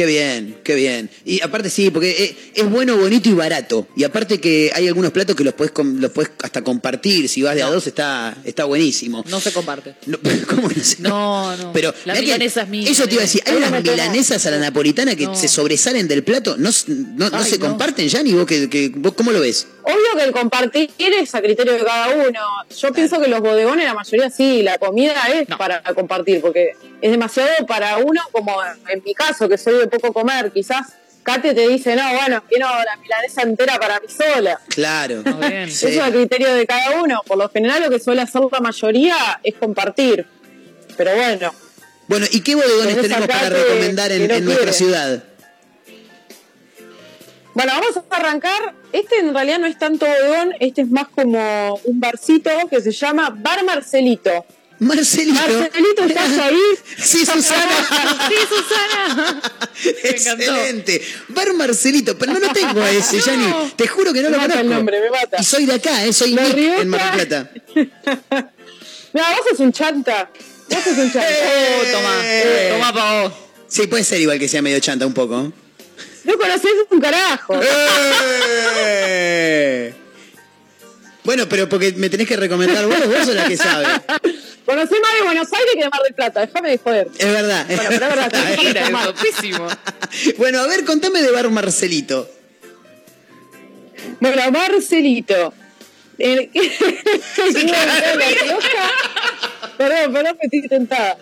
[0.00, 1.10] Qué bien, qué bien.
[1.26, 2.24] Y aparte sí, porque
[2.54, 3.86] es, es bueno, bonito y barato.
[3.94, 7.28] Y aparte que hay algunos platos que los puedes los puedes hasta compartir.
[7.28, 9.22] Si vas de a dos está, está buenísimo.
[9.28, 9.96] No se comparte.
[10.48, 11.08] ¿Cómo no?
[11.10, 11.72] No, no.
[11.74, 12.90] Pero la milanesa es mía.
[12.90, 15.34] Eso te iba a decir, hay Ahí unas milanesas a la napolitana que No.
[15.34, 16.56] se sobresalen del plato.
[16.56, 17.66] ¿No, no, no Ay, se no.
[17.68, 19.66] comparten ya ni vos, que, que- vos cómo lo ves?
[19.82, 22.40] Obvio que el compartir es a criterio de cada uno.
[22.74, 26.70] Yo pienso que los bodegones, la mayoría sí, la comida es para compartir, porque
[27.02, 28.52] es demasiado para uno, como
[28.88, 30.52] en mi caso, que soy de poco comer.
[30.52, 34.60] Quizás Kate te dice, no, bueno, quiero la milanesa entera para mí sola.
[34.68, 35.22] Claro.
[35.50, 37.22] Eso es a criterio de cada uno.
[37.26, 40.26] Por lo general, lo que suele hacer la mayoría es compartir.
[40.96, 41.54] Pero bueno.
[42.08, 45.24] Bueno, ¿y qué bodegones tenemos para recomendar en, no en nuestra ciudad?
[47.54, 48.74] Bueno, vamos a arrancar.
[48.92, 52.90] Este en realidad no es tanto bodegón, este es más como un barcito que se
[52.90, 54.44] llama Bar Marcelito.
[54.80, 55.38] Marcelito.
[55.40, 56.58] Marcelito, ¿estás ahí?
[56.98, 57.76] Sí, Susana.
[58.28, 59.40] sí, Susana.
[60.04, 61.02] Excelente.
[61.28, 63.72] Bar Marcelito, pero no lo tengo a ese, Yani.
[63.76, 64.70] Te juro que no Me lo mata conozco.
[64.70, 65.36] el nombre, me mata.
[65.40, 66.12] Y soy de acá, ¿eh?
[66.12, 67.50] soy Nick en Mar del Plata.
[69.12, 70.30] Mira, vos sos un chanta.
[70.68, 71.28] Vos sos un chanta.
[71.28, 72.68] Oh, toma, Eh.
[72.72, 73.32] toma pa' vos.
[73.68, 75.52] Sí, puede ser igual que sea medio chanta un poco.
[76.24, 77.58] No conocés un carajo.
[78.82, 79.94] Eh.
[81.24, 83.86] Bueno, pero porque me tenés que recomendar vos, vos sos la que sabe.
[84.64, 86.40] Conocés más de Buenos Aires que de Mar del Plata.
[86.46, 87.08] Déjame de joder.
[87.18, 87.66] Es verdad.
[87.66, 88.32] Bueno, pero es verdad.
[89.00, 89.66] es topísimo.
[90.38, 92.30] Bueno, a ver, contame de Bar Marcelito.
[94.20, 95.52] Bueno, Marcelito.
[96.18, 96.50] El-.
[99.78, 101.16] Perdón, perdón, me estoy tentada.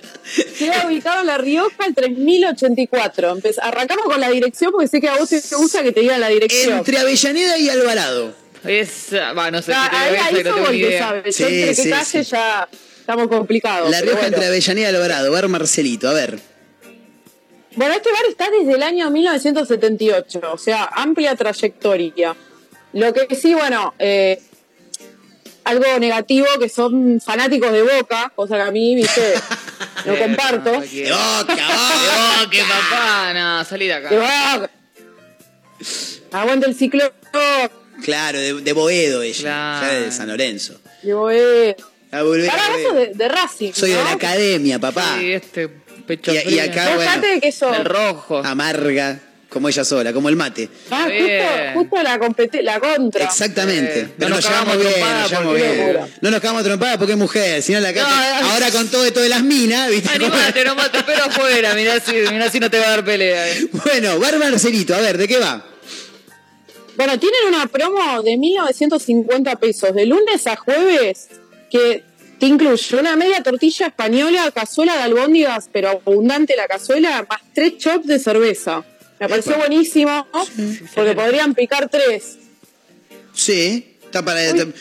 [0.59, 3.37] Queda ubicado en La Rioja el 3084.
[3.37, 6.19] Empez- Arrancamos con la dirección porque sé que a vos te gusta que te diga
[6.19, 6.79] la dirección.
[6.79, 8.35] Entre Avellaneda y Alvarado.
[8.64, 10.76] Es, va, no sé Ah, si te ahí, digo ahí eso, no tengo somos ni
[10.76, 11.02] el que idea.
[11.09, 11.22] sabe.
[11.24, 12.30] Yo Sí, entre sí, calle sí.
[12.30, 12.68] ya
[13.01, 13.90] estamos complicados.
[13.90, 14.28] La Rioja bueno.
[14.35, 16.39] entre Avellaneda y Alvarado, Bar Marcelito, a ver.
[17.76, 22.35] Bueno, este bar está desde el año 1978, o sea, amplia trayectoria.
[22.93, 24.40] Lo que sí, bueno, eh,
[25.64, 29.35] algo negativo que son fanáticos de Boca, cosa que a mí, viste,
[30.06, 30.72] no Eh, comparto.
[30.72, 32.43] no, que- ¡De boca, boca!
[32.43, 34.09] No, que papá, no, salí de acá.
[34.10, 34.70] De Boca.
[36.32, 37.12] Aguanta el ciclo
[38.05, 39.41] Claro, de, de Boedo ella.
[39.41, 39.87] Claro.
[39.87, 40.81] Ya de San Lorenzo.
[41.03, 41.77] de Boedo.
[42.11, 44.05] A volver a Pará, sos de, de Racing, Soy de ¿no?
[44.05, 45.16] la academia, papá.
[45.20, 47.77] Sí, este pecho Y, y acá, bueno, ¿qué sos?
[47.77, 48.39] El rojo.
[48.43, 49.20] amarga,
[49.51, 50.70] como ella sola, como el mate.
[50.91, 53.25] Ah, justo, justo la, compete- la contra.
[53.27, 54.01] Exactamente.
[54.01, 55.99] Eh, Pero no nos nos llevamos bien, nos llevamos bien.
[56.23, 58.01] No nos cagamos trompadas porque es mujer, sino la No,
[58.41, 58.51] no.
[58.53, 60.09] ahora con todo esto de las minas, ¿viste?
[60.15, 63.49] Animate, no mate, pero afuera, mirá si, mirá si no te va a dar pelea.
[63.51, 63.66] eh.
[63.85, 65.62] Bueno, Bar Marcelito, a ver, ¿de qué va?
[66.99, 71.29] Bueno, tienen una promo de 1950 pesos, de lunes a jueves,
[71.70, 72.03] que
[72.41, 77.79] te incluye una media tortilla española, cazuela de albóndigas, pero abundante la cazuela, más tres
[77.79, 78.85] chops de cerveza.
[79.20, 79.66] Me pareció Epa.
[79.66, 80.27] buenísimo,
[80.97, 82.37] porque podrían picar tres.
[83.33, 84.41] Sí, está para,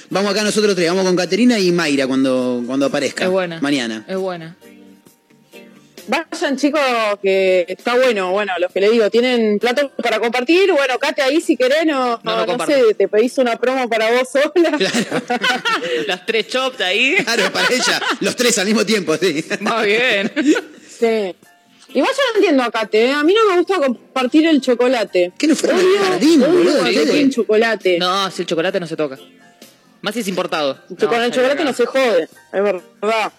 [0.10, 3.26] vamos acá nosotros tres, vamos con Caterina y Mayra cuando, cuando aparezca.
[3.26, 3.62] Es buena.
[3.62, 4.06] Mañana.
[4.08, 4.58] Es buena.
[6.08, 6.80] Vayan chicos,
[7.22, 11.42] que está bueno, bueno, los que le digo, tienen platos para compartir, bueno, Kate ahí
[11.42, 14.78] si querés, no, No, no sé, te pedís una promo para vos sola.
[16.08, 17.16] Las tres chops ahí.
[17.24, 19.44] Claro, para ella, los tres al mismo tiempo, sí.
[19.60, 20.32] Más bien.
[20.88, 21.36] Sí.
[21.94, 23.12] Igual yo no entiendo a Kate, ¿eh?
[23.14, 25.32] a mí no me gusta compartir el chocolate.
[25.38, 26.84] ¿Qué no Odio- al jardín, boludo?
[26.86, 27.98] tienen chocolate.
[28.00, 29.18] No, si el chocolate no se toca.
[30.02, 30.78] Más si es importado.
[31.00, 32.30] Con el chocolate no se jode, es
[32.64, 33.32] verdad.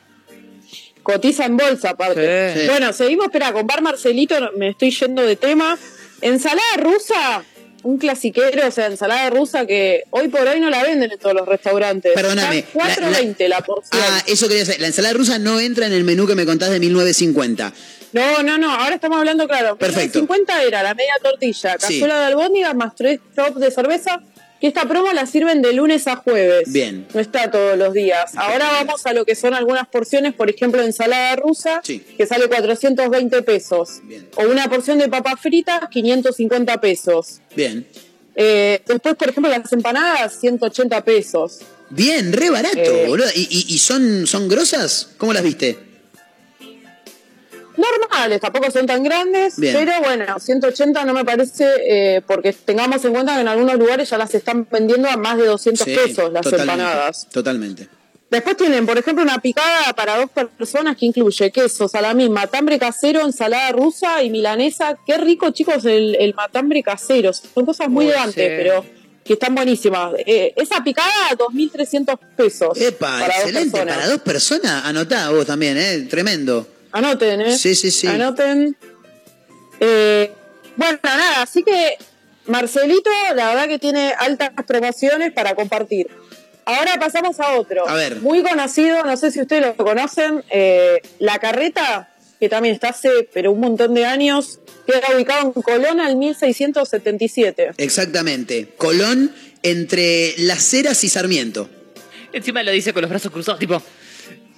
[1.08, 2.52] Cotiza en bolsa aparte.
[2.52, 2.60] Sí.
[2.60, 2.66] Sí.
[2.68, 5.78] Bueno, seguimos, espera, con Bar Marcelito me estoy yendo de tema.
[6.20, 7.42] Ensalada rusa,
[7.82, 11.34] un clasiquero, o sea, ensalada rusa que hoy por hoy no la venden en todos
[11.34, 12.12] los restaurantes.
[12.12, 14.02] Perdóname, Está 4.20 la, porción.
[14.04, 14.82] Ah, eso quería decir.
[14.82, 17.72] La ensalada rusa no entra en el menú que me contás de 1950.
[18.12, 19.78] No, no, no, ahora estamos hablando claro.
[19.78, 20.18] Perfecto.
[20.18, 21.94] 50 era la media tortilla, Sí.
[22.00, 24.20] cazuela de albóndigas más tres chops de cerveza.
[24.60, 26.72] Y esta promo la sirven de lunes a jueves.
[26.72, 27.06] Bien.
[27.14, 28.32] No está todos los días.
[28.36, 32.00] Ahora vamos a lo que son algunas porciones, por ejemplo, ensalada rusa, Sí.
[32.16, 34.00] que sale 420 pesos.
[34.02, 34.28] Bien.
[34.36, 37.40] O una porción de papas fritas, 550 pesos.
[37.54, 37.86] Bien.
[38.34, 41.58] Eh, después, por ejemplo, las empanadas, 180 pesos.
[41.90, 43.04] Bien, re barato, Eh.
[43.08, 43.26] boludo.
[43.34, 45.10] ¿Y, y, y son, son grosas?
[45.18, 45.78] ¿Cómo las viste?
[47.78, 49.74] Normales, tampoco son tan grandes, Bien.
[49.74, 54.10] pero bueno, 180 no me parece, eh, porque tengamos en cuenta que en algunos lugares
[54.10, 57.28] ya las están vendiendo a más de 200 Sí, pesos las totalmente, empanadas.
[57.30, 57.88] Totalmente.
[58.30, 63.22] Después tienen, por ejemplo, una picada para dos personas que incluye queso, salamín, matambre casero,
[63.22, 64.98] ensalada rusa y milanesa.
[65.06, 67.32] Qué rico, chicos, el, el matambre casero.
[67.32, 68.54] Son cosas muy Uy, de antes, sí.
[68.56, 68.84] pero
[69.24, 70.12] que están buenísimas.
[70.26, 72.78] Eh, esa picada, 2.300 pesos.
[72.78, 73.78] Epa, para excelente.
[73.78, 76.06] Para dos personas, anotá vos también, ¿eh?
[76.10, 76.66] Tremendo.
[76.92, 77.56] Anoten, ¿eh?
[77.56, 78.06] Sí, sí, sí.
[78.06, 78.76] Anoten.
[79.80, 80.32] Eh,
[80.76, 81.96] bueno, nada, así que
[82.46, 86.08] Marcelito, la verdad que tiene altas promociones para compartir.
[86.64, 87.88] Ahora pasamos a otro.
[87.88, 88.16] A ver.
[88.16, 93.28] Muy conocido, no sé si ustedes lo conocen, eh, La Carreta, que también está hace,
[93.32, 97.72] pero un montón de años, queda ubicado en Colón al 1677.
[97.78, 98.68] Exactamente.
[98.76, 101.68] Colón entre Las Heras y Sarmiento.
[102.32, 103.82] Encima lo dice con los brazos cruzados, tipo.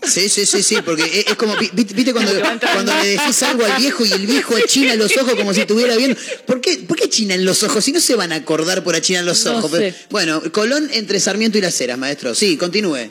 [0.03, 2.33] Sí, sí, sí, sí, porque es, es como, vi- viste cuando,
[2.73, 5.95] cuando le decís algo al viejo y el viejo achina los ojos como si estuviera
[5.97, 6.19] viendo.
[6.47, 7.85] ¿Por qué, ¿Por qué achinan los ojos?
[7.85, 9.71] Si no se van a acordar por achinar los No ojos.
[9.71, 9.77] sé.
[9.79, 12.35] Pero- bueno, Colón entre Sarmiento y Las Heras, maestro.
[12.35, 13.11] Sí, continúe.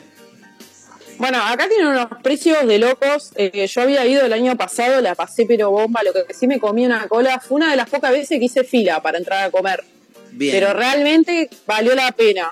[1.18, 3.30] Bueno, acá tienen unos precios de locos.
[3.36, 6.00] Eh, yo había ido el año pasado, la pasé pero bomba.
[6.02, 8.64] Lo que sí me comí una cola fue una de las pocas veces que hice
[8.64, 9.84] fila para entrar a comer.
[10.32, 10.52] Bien.
[10.54, 12.50] Pero realmente valió la pena.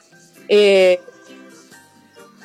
[0.48, 1.01] Eh,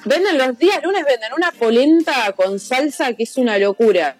[0.05, 4.15] venden los días lunes, venden una polenta con salsa que es una locura.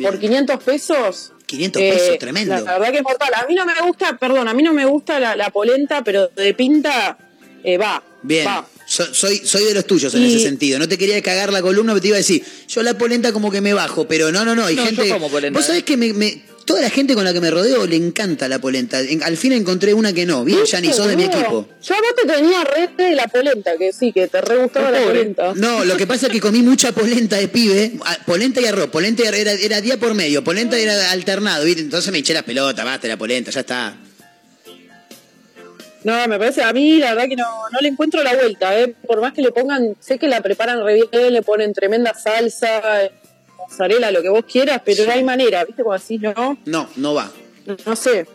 [0.00, 1.32] Por 500 pesos.
[1.46, 2.54] 500 pesos, eh, tremendo.
[2.60, 3.30] La verdad que es mortal.
[3.34, 6.28] A mí no me gusta, perdón, a mí no me gusta la, la polenta, pero
[6.28, 7.18] de pinta
[7.64, 8.02] eh, va.
[8.22, 8.46] Bien.
[8.46, 8.66] va.
[8.86, 10.78] So- soy, soy de los tuyos en Y- ese sentido.
[10.78, 13.50] No te quería cagar la columna, pero te iba a decir, yo la polenta como
[13.50, 14.64] que me bajo, pero no, no, no.
[14.66, 15.08] Hay No, yo gente.
[15.10, 17.86] como polenta, Vos sabés que me, me- toda la gente con la que me rodeo
[17.86, 19.00] le encanta la polenta.
[19.00, 20.44] En- al fin encontré una que no.
[20.44, 21.68] Bien, Yanni, sos de mi equipo.
[21.82, 24.90] Yo a vos te tenía red de la polenta, que sí, que te re gustaba
[24.90, 25.52] la polenta.
[25.56, 27.92] No, lo que pasa es que comí mucha polenta de pibe,
[28.26, 31.82] polenta y arroz, polenta y arroz, era, era día por medio, polenta era alternado, ¿viste?
[31.82, 33.96] entonces me eché las pelotas, basta la polenta, ya está.
[36.02, 38.94] No, me parece, a mí la verdad que no, no le encuentro la vuelta, ¿eh?
[39.06, 43.04] Por más que le pongan, sé que la preparan re bien, le ponen tremenda salsa,
[43.04, 43.12] eh,
[43.70, 45.82] mozzarella, lo que vos quieras, pero no hay manera, ¿viste?
[45.82, 47.30] Como así, no, No, no va.
[47.86, 48.26] no sé.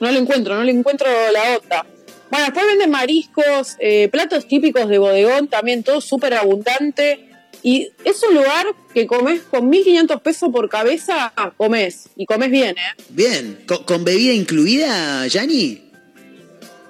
[0.00, 1.86] No le encuentro, no le encuentro la onda.
[2.30, 7.30] Bueno, después venden mariscos, eh, platos típicos de bodegón, también todo súper abundante.
[7.62, 12.08] Y es un lugar que comes con 1.500 pesos por cabeza, comes.
[12.16, 13.02] Y comes bien, ¿eh?
[13.08, 15.83] Bien, ¿con, con bebida incluida, Yanni?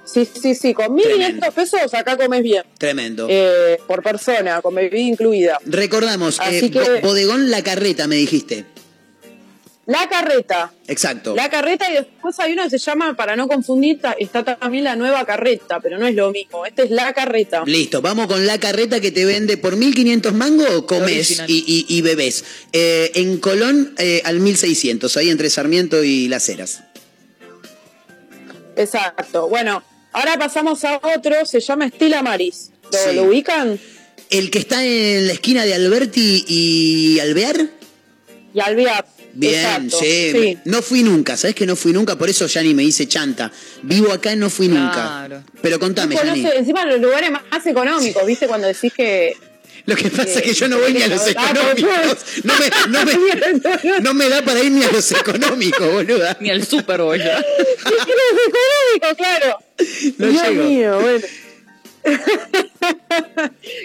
[0.05, 2.63] Sí, sí, sí, con 1.500 pesos acá comes bien.
[2.79, 3.27] Tremendo.
[3.31, 5.59] eh, por persona, con bebida incluida.
[5.65, 8.67] Recordamos, así eh, que- bo- bodegón La Carreta, me dijiste.
[9.87, 10.73] La carreta.
[10.89, 11.35] Exacto.
[11.37, 14.97] La carreta y después hay una que se llama, para no confundir, está también la
[14.97, 16.65] nueva carreta, pero no es lo mismo.
[16.65, 17.65] Esta es la carreta.
[17.67, 22.47] Listo, vamos con la carreta que te vende por 1500 mango, comes y- y bebés.
[22.73, 26.83] Eh, en Colón eh, al 1600, ahí entre Sarmiento y Las Heras.
[28.77, 29.49] Exacto.
[29.49, 29.83] Bueno,
[30.15, 32.71] ahora pasamos a otro, se llama Estela Maris.
[32.91, 33.15] ¿Lo, Sí.
[33.17, 33.79] lo ubican?
[34.31, 37.69] El que está en la esquina de Alberti y Alvear.
[38.55, 39.07] Y Alvear.
[39.37, 40.31] Bien, Exacto, sí.
[40.33, 40.59] sí.
[40.65, 42.17] No fui nunca, ¿sabes que no fui nunca?
[42.17, 43.51] Por eso Yanni me hice chanta.
[43.83, 44.93] Vivo acá y no fui nunca.
[45.27, 45.43] Claro.
[45.61, 46.47] Pero contame, Yanni.
[46.57, 48.47] encima los lugares más, más económicos, ¿viste?
[48.47, 49.37] Cuando decís que...
[49.87, 52.17] Lo que pasa que- es que yo no voy ni a los Ah, económicos.
[52.45, 53.13] No me, no, me,
[54.01, 56.37] no me da para ir ni a los económicos, boluda.
[56.41, 57.39] Ni al Super voy ya.
[57.39, 59.59] económicos, claro.
[60.19, 60.65] No Dios llego.
[60.65, 61.27] mío, bueno.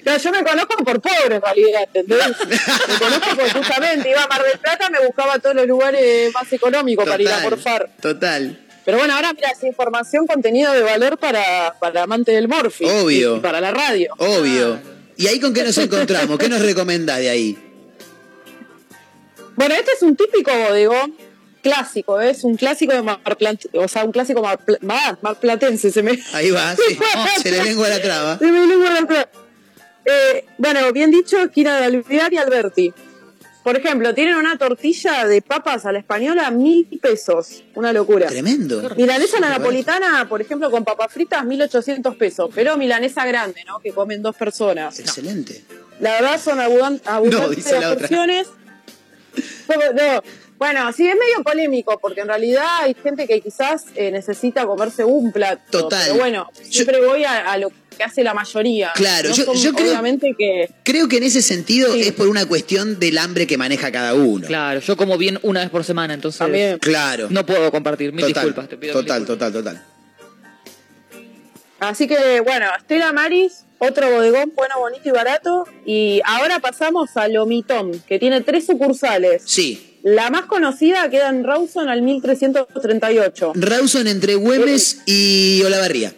[0.03, 2.27] Claro, yo me conozco por pobre en realidad, ¿entendés?
[2.47, 6.51] Me conozco por justamente, iba a Mar del Plata, me buscaba todos los lugares más
[6.51, 7.89] económicos para ir a morfar.
[8.01, 8.59] Total.
[8.85, 12.85] Pero bueno, ahora mira, es información, contenido de valor para, para amante del morfi.
[12.85, 13.37] Obvio.
[13.37, 14.13] Y para la radio.
[14.17, 14.79] Obvio.
[15.19, 16.37] ¿Y ahí con qué nos encontramos?
[16.39, 17.57] ¿Qué nos recomendás de ahí?
[19.57, 21.13] Bueno, este es un típico bodegón
[21.61, 22.29] clásico, ¿eh?
[22.29, 26.17] es un clásico de Marplant, o sea, un clásico mar- marplatense, se me...
[26.31, 26.97] Ahí va, sí.
[27.43, 28.39] Se le lengua la traba.
[28.39, 29.29] Se me lengua la traba.
[30.05, 32.93] Eh, bueno, bien dicho, esquina de Alvear y Alberti.
[33.63, 37.63] Por ejemplo, tienen una tortilla de papas a la española, mil pesos.
[37.75, 38.27] Una locura.
[38.27, 38.81] Tremendo.
[38.95, 42.49] Milanesa la napolitana, por ejemplo, con papas fritas, 1800 pesos.
[42.55, 43.79] Pero milanesa grande, ¿no?
[43.79, 44.99] Que comen dos personas.
[44.99, 45.63] Excelente.
[45.99, 47.99] La verdad son abundantes dice la las otra.
[48.07, 48.47] porciones.
[49.67, 50.23] No, no.
[50.57, 55.05] Bueno, sí, es medio polémico, porque en realidad hay gente que quizás eh, necesita comerse
[55.05, 55.61] un plato.
[55.69, 56.01] Total.
[56.03, 58.91] Pero bueno, siempre voy a, a lo que hace la mayoría.
[58.95, 60.69] Claro, No yo- son, yo creo- obviamente que...
[60.83, 64.47] Creo que en ese sentido es por una cuestión del hambre que maneja cada uno.
[64.47, 66.79] Claro, yo como bien una vez por semana, entonces También.
[66.79, 67.27] Claro.
[67.29, 68.13] no puedo compartir.
[68.13, 69.83] Mil total, disculpas, te pido mil total, total, total.
[71.79, 75.65] Así que, bueno, Estela Maris, otro bodegón bueno, bonito y barato.
[75.85, 79.43] Y ahora pasamos a Lomitón, que tiene tres sucursales.
[79.45, 79.97] Sí.
[80.03, 83.51] La más conocida queda en Rawson al 1338.
[83.55, 86.13] Rawson entre Güemes y Olavarría.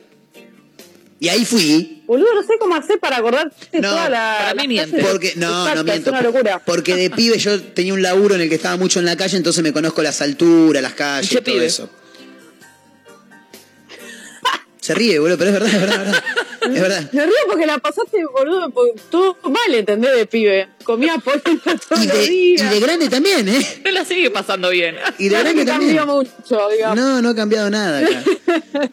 [1.21, 2.01] Y ahí fui.
[2.07, 4.37] Boludo, no sé cómo hacer para acordarte No, toda la.
[4.39, 5.03] para mí miente.
[5.03, 6.09] Porque, no, no miento.
[6.09, 6.59] Es una locura.
[6.65, 9.37] Porque de pibe yo tenía un laburo en el que estaba mucho en la calle,
[9.37, 11.65] entonces me conozco las alturas, las calles, ¿Y qué todo pibe?
[11.67, 11.89] eso.
[14.79, 16.23] Se ríe, boludo, pero es verdad, es verdad, es verdad.
[16.61, 17.09] Es verdad.
[17.13, 20.15] Me río porque la pasaste, boludo, porque todo mal, ¿entendés?
[20.15, 20.67] De pibe.
[20.83, 23.79] Comía polenta todos Y los de, y de grande también, ¿eh?
[23.83, 24.95] Te la sigue pasando bien.
[25.19, 25.95] Y de grande que también.
[25.95, 26.95] cambió mucho, digamos.
[26.97, 28.23] No, no ha cambiado nada acá.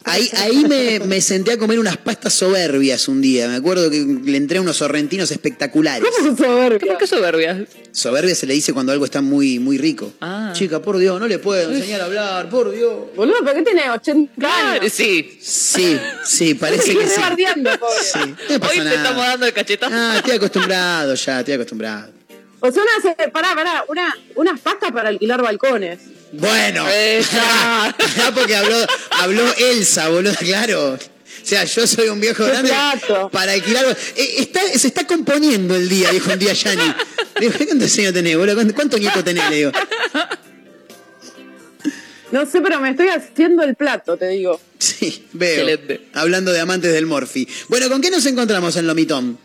[0.03, 3.47] Ahí, ahí me, me senté a comer unas pastas soberbias un día.
[3.47, 6.07] Me acuerdo que le entré a unos sorrentinos espectaculares.
[6.17, 6.87] ¿Cómo se soberbia?
[6.87, 7.65] ¿Por qué soberbia?
[7.91, 10.13] Soberbia se le dice cuando algo está muy, muy rico.
[10.21, 10.51] Ah.
[10.53, 12.93] Chica, por Dios, no le puedo enseñar a hablar, por Dios.
[13.15, 13.89] Boludo, ¿pero qué tiene?
[13.89, 14.93] 80 Claro, años.
[14.93, 15.37] sí.
[15.41, 17.19] Sí, sí, parece que sí.
[17.63, 18.03] Rebardeando, pobre.
[18.03, 19.95] Sí, no pasa Hoy te estamos dando el cachetazo.
[19.95, 22.11] Ah, estoy acostumbrado ya, estoy acostumbrado.
[22.61, 25.99] O sea, una, pará, pará, una, unas pastas para alquilar balcones.
[26.33, 27.41] Bueno, Esa.
[27.41, 27.95] ah,
[28.35, 28.77] porque habló,
[29.11, 30.93] habló Elsa, boludo, claro.
[30.93, 33.29] O sea, yo soy un viejo grande plato.
[33.29, 33.85] para alquilar.
[34.15, 36.93] Eh, está, se está componiendo el día, dijo un día Yanni.
[37.39, 38.55] Le digo, ¿cuántos años tenés, boludo?
[38.55, 39.49] ¿Cuántos cuántos nietos tenés?
[39.49, 39.71] Le digo.
[42.31, 44.59] No sé, pero me estoy haciendo el plato, te digo.
[44.79, 45.67] Sí, veo.
[45.67, 46.09] Excelente.
[46.13, 47.47] Hablando de amantes del Morphy.
[47.67, 49.37] Bueno, ¿con qué nos encontramos en Lomitón?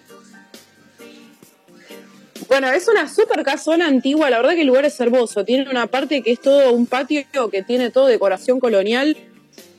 [2.49, 5.45] Bueno, es una super casona antigua, la verdad que el lugar es hermoso.
[5.45, 9.17] Tiene una parte que es todo un patio que tiene todo decoración colonial.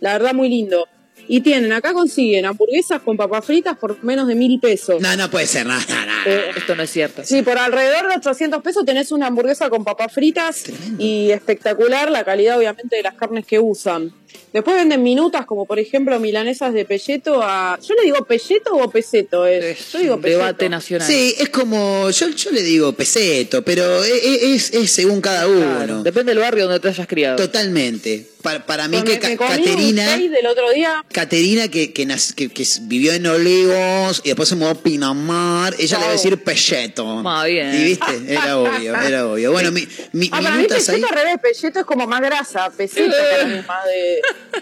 [0.02, 0.88] La verdad, muy lindo.
[1.28, 5.02] Y tienen, acá consiguen hamburguesas con papas fritas por menos de mil pesos.
[5.02, 6.14] No, no puede ser, no, no, no.
[6.26, 7.24] Eh, Esto no es cierto.
[7.24, 10.66] Sí, por alrededor de 800 pesos tenés una hamburguesa con papas fritas
[11.00, 14.14] y espectacular la calidad obviamente de las carnes que usan.
[14.54, 17.78] Después venden minutas como por ejemplo milanesas de pelleto a...
[17.86, 19.46] ¿Yo le digo pelleto o peseto?
[19.46, 20.40] Es, yo digo pelleto.
[20.40, 21.08] Debate nacional.
[21.08, 25.48] Sí, es como, yo, yo le digo peseto, pero e- e- es, es según cada
[25.48, 25.76] uno.
[25.78, 27.36] Claro, Depende del barrio donde te hayas criado.
[27.36, 28.28] Totalmente.
[28.42, 30.18] Para, para mí Me- que me Ca- comí un Caterina...
[30.18, 31.04] del otro día.
[31.12, 32.06] Caterina, que, que,
[32.36, 36.14] que- que vivió en Olivos y después se mudó a Pinamar, ella le va a
[36.14, 37.06] decir pelleto.
[37.24, 37.74] Más bien.
[37.74, 39.52] Y viste, era obvio, era obvio.
[39.52, 40.68] Bueno, mi, mi, Ah, para mí ahí.
[40.68, 44.22] pelleto al revés, pelleto es como más grasa, pesito para mí más de...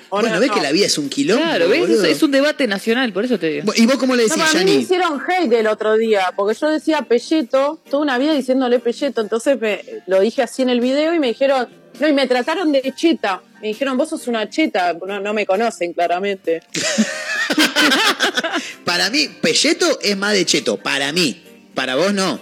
[0.10, 0.40] ¿o Bueno, no?
[0.41, 0.56] ves No.
[0.56, 1.44] que la vida es un quilombo.
[1.44, 1.90] Claro, ¿ves?
[2.03, 3.73] Es, un debate nacional, por eso te digo.
[3.76, 6.57] ¿Y vos cómo le No, decís, para mí me hicieron hate el otro día, porque
[6.60, 10.81] yo decía pelleto, toda una vida diciéndole pelleto, entonces me- lo dije así en el
[10.81, 11.68] video y me dijeron,
[11.99, 13.41] no, y me trataron de cheta.
[13.61, 16.61] Me dijeron, vos sos una cheta, no, no me conocen claramente.
[18.85, 20.77] Para mí, pelleto es más de cheto.
[20.77, 21.41] Para mí.
[21.73, 22.40] Para vos no.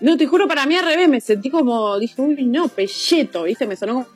[0.00, 3.66] No, te juro, para mí al revés, me sentí como, dije, uy, no, pelleto, ¿viste?
[3.66, 4.06] Me sonó como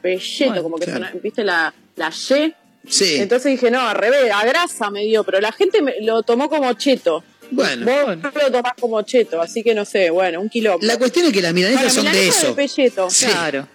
[0.00, 1.18] pelleto, Bueno, como que claro.
[1.22, 1.44] ¿viste?
[1.44, 2.54] La, la Y.
[2.88, 3.16] Sí.
[3.16, 6.48] Entonces dije, no, al revés, a grasa me dio, pero la gente me- lo tomó
[6.50, 7.24] como cheto.
[7.50, 7.86] Bueno.
[7.86, 10.86] Vos lo tomás como cheto, así que no sé, bueno, un kilómetro.
[10.86, 12.54] La cuestión es que las milanesas son de eso.
[12.54, 13.08] pelleto.
[13.10, 13.26] Sí.
[13.26, 13.68] Claro.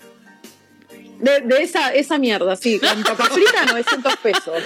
[1.20, 4.64] De, de esa, esa mierda, sí, con papa frita 900 pesos.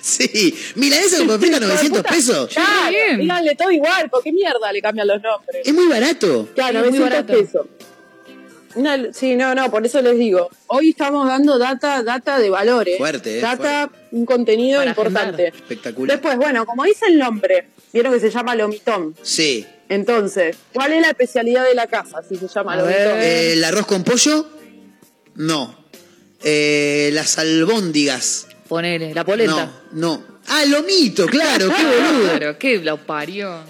[0.00, 0.54] Sí.
[0.76, 2.08] Milanesa con Hijo de 900 puta.
[2.14, 2.50] pesos.
[2.54, 3.18] Claro, bien.
[3.20, 5.62] díganle todo igual, ¿por qué mierda le cambian los nombres?
[5.66, 6.48] Es muy barato.
[6.54, 7.32] Claro, muy 900 barato.
[7.32, 7.66] pesos.
[8.74, 10.48] Una- sí, no, no, por eso les digo.
[10.68, 12.96] Hoy estamos dando data, data de valores.
[12.98, 15.48] Fuerte, eh, Data, un contenido Para importante.
[15.48, 16.16] Espectacular.
[16.16, 19.14] Después, bueno, como dice el nombre, vieron que se llama lomitón.
[19.22, 19.66] Sí.
[19.88, 22.96] Entonces, ¿cuál es la especialidad de la casa si se llama A lomitón?
[23.18, 23.22] ver.
[23.22, 24.46] Eh, ¿El arroz con pollo?
[25.34, 25.76] No.
[26.42, 28.48] Eh, las albóndigas.
[28.68, 29.70] Ponele, la polenta.
[29.92, 30.32] No, no.
[30.48, 32.30] Ah, lomito, claro, qué boludo.
[32.38, 33.60] Claro, qué lo parió.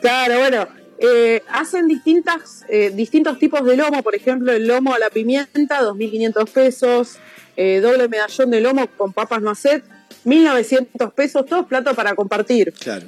[0.00, 0.68] Claro, bueno,
[1.00, 5.82] eh, hacen distintas, eh, distintos tipos de lomo, por ejemplo, el lomo a la pimienta,
[5.82, 7.16] 2.500 pesos,
[7.56, 9.84] eh, doble medallón de lomo con papas macet,
[10.24, 12.72] 1.900 pesos, todos platos para compartir.
[12.72, 13.06] Claro.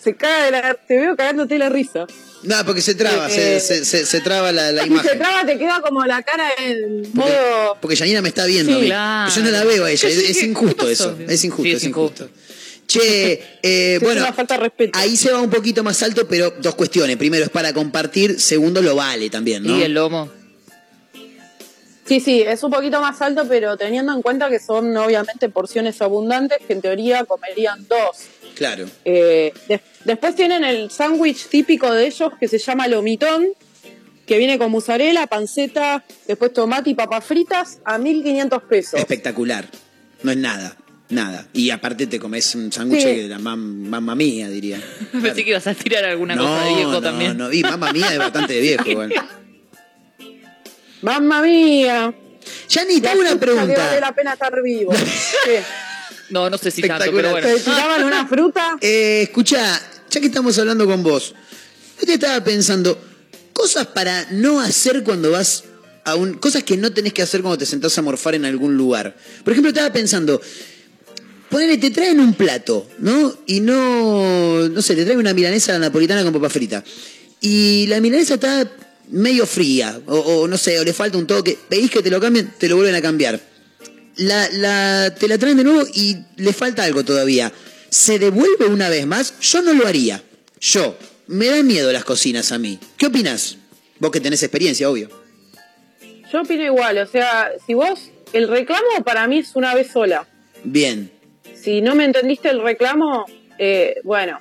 [0.00, 2.06] Se caga de la, te veo cagándote la risa.
[2.42, 5.18] No, porque se traba, se, Eh, se, se- se traba la, la Si se imagen.
[5.18, 7.76] traba te queda como la cara en Porque, modo...
[7.80, 8.86] porque Janina me está viendo Sí, a mí.
[8.86, 9.32] claro.
[9.34, 10.08] Yo no la veo a ella.
[10.08, 11.16] Es, ¿Qué- es qué- injusto eso.
[11.26, 12.28] Es injusto, Sí, es es injusto.
[12.86, 14.98] Che, eh, bueno, una falta de respeto.
[14.98, 17.16] ahí se va un poquito más alto, pero dos cuestiones.
[17.16, 19.76] Primero es para compartir, segundo lo vale también, ¿no?
[19.78, 20.30] Y el lomo.
[22.04, 26.00] Sí, sí, es un poquito más alto, pero teniendo en cuenta que son obviamente porciones
[26.00, 28.16] abundantes, que en teoría comerían dos.
[28.54, 28.86] Claro.
[29.04, 33.48] Eh, des- después tienen el sándwich típico de ellos que se llama lomitón,
[34.24, 39.00] que viene con mozzarella, panceta, después tomate y papas fritas a 1.500 pesos.
[39.00, 39.68] Espectacular.
[40.22, 40.76] No es nada.
[41.08, 41.46] Nada.
[41.52, 43.14] Y aparte te comes un sándwich Sí.
[43.14, 44.80] de la mam- mamma mía, diría.
[45.22, 47.36] Pensé que ibas a tirar alguna cosa de viejo no, también.
[47.38, 49.12] No, y mamma mía es bastante de viejo, igual.
[51.02, 52.14] ¡Mamma mía!
[52.68, 54.00] Yani, te hago una que vale pregunta.
[54.00, 54.92] la pena estar vivo.
[55.44, 55.52] Sí.
[56.30, 57.46] No, no sé si tanto, pero bueno.
[57.46, 58.76] ¿Te tiraban una fruta?
[58.80, 59.80] Eh, escucha,
[60.10, 61.34] ya que estamos hablando con vos,
[62.00, 63.00] yo te estaba pensando,
[63.52, 65.62] cosas para no hacer cuando vas
[66.04, 66.34] a un.
[66.34, 69.16] cosas que no tenés que hacer cuando te sentás a morfar en algún lugar.
[69.44, 70.40] Por ejemplo, estaba pensando.
[71.50, 73.32] Ponele, te traen un plato, ¿no?
[73.46, 74.68] Y no.
[74.68, 76.82] No sé, te traen una milanesa la napolitana con papa frita.
[77.40, 78.70] Y la milanesa está
[79.08, 81.56] medio fría, o, o no sé, o le falta un toque.
[81.68, 83.40] Pedís que te lo cambien, te lo vuelven a cambiar.
[84.16, 87.52] La, la- te la traen de nuevo y le falta algo todavía.
[87.90, 89.34] ¿Se devuelve una vez más?
[89.40, 90.22] Yo no lo haría.
[90.60, 90.96] Yo.
[91.28, 92.78] Me dan miedo las cocinas a mí.
[92.96, 93.56] ¿Qué opinas?
[93.98, 95.08] Vos que tenés experiencia, obvio.
[96.32, 97.98] Yo opino igual, o sea, si vos,
[98.32, 100.26] el reclamo para mí es una vez sola.
[100.64, 101.10] Bien.
[101.66, 103.24] Si no me entendiste el reclamo,
[103.58, 104.38] eh, bueno,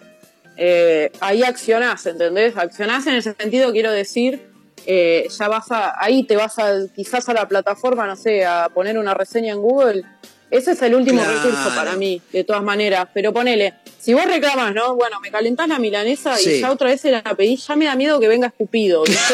[0.57, 2.55] eh, ahí accionás, ¿entendés?
[2.55, 4.43] Accionás en ese sentido, quiero decir,
[4.85, 8.69] eh, ya vas a, ahí te vas a, quizás a la plataforma, no sé, a
[8.69, 10.03] poner una reseña en Google.
[10.51, 11.39] Ese es el último Claro.
[11.41, 13.07] recurso para mí, de todas maneras.
[13.11, 14.93] Pero ponele, si vos reclamas, ¿no?
[14.95, 16.51] Bueno, me calentás la milanesa Sí.
[16.51, 19.33] y ya otra vez se la pedí, ya me da miedo que venga escupido, ¿viste?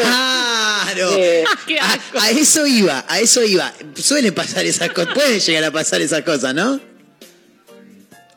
[0.94, 1.12] Claro.
[1.18, 1.44] Eh,
[2.18, 3.70] A, a eso iba, a eso iba.
[3.96, 6.80] Suelen pasar esas cosas, pueden llegar a pasar esas cosas, ¿no?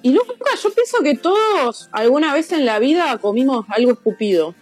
[0.06, 4.54] Y nunca, yo pienso que todos alguna vez en la vida comimos algo escupido.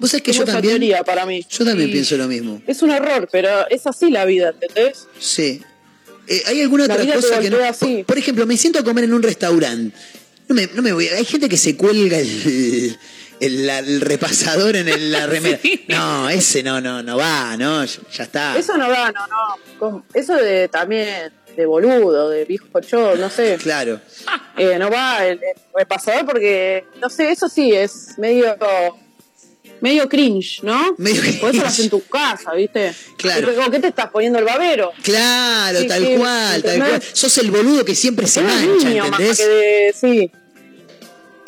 [0.00, 0.72] Vos sabés que Tengo yo también.
[0.72, 1.46] teoría para mí.
[1.48, 2.60] Yo también Y pienso lo mismo.
[2.66, 5.06] Es un error, pero es así la vida, ¿entendés?
[5.20, 5.62] Sí.
[6.26, 7.58] Eh, ¿Hay alguna La otra cosa que no?
[7.64, 8.02] así.
[8.04, 9.96] Por, ejemplo, me siento a comer en un restaurante.
[10.48, 11.06] No me, no me voy.
[11.06, 12.96] Hay gente que se cuelga el,
[13.38, 15.60] el, repasador en el- la remera.
[15.86, 18.58] No, ese no, no, no va, no, ya está.
[18.58, 19.26] Eso no va, no,
[19.80, 20.04] no.
[20.12, 23.56] Eso de también de boludo, de viejo chodo, no sé.
[23.60, 24.00] Claro.
[24.56, 28.56] Eh, no va el, el repasador porque, no sé, eso sí es medio
[29.80, 30.94] medio cringe, ¿no?
[30.98, 32.92] Medio Por eso lo haces en tu casa, ¿viste?
[33.16, 33.46] Claro.
[33.54, 34.90] Pero, ¿Qué te estás poniendo el babero?
[35.02, 37.02] Claro, Sí, tal sí, cual, tal cual.
[37.12, 39.38] Sos el boludo que siempre se mancha, niño más ¿entendés?
[39.38, 40.32] que de- sí.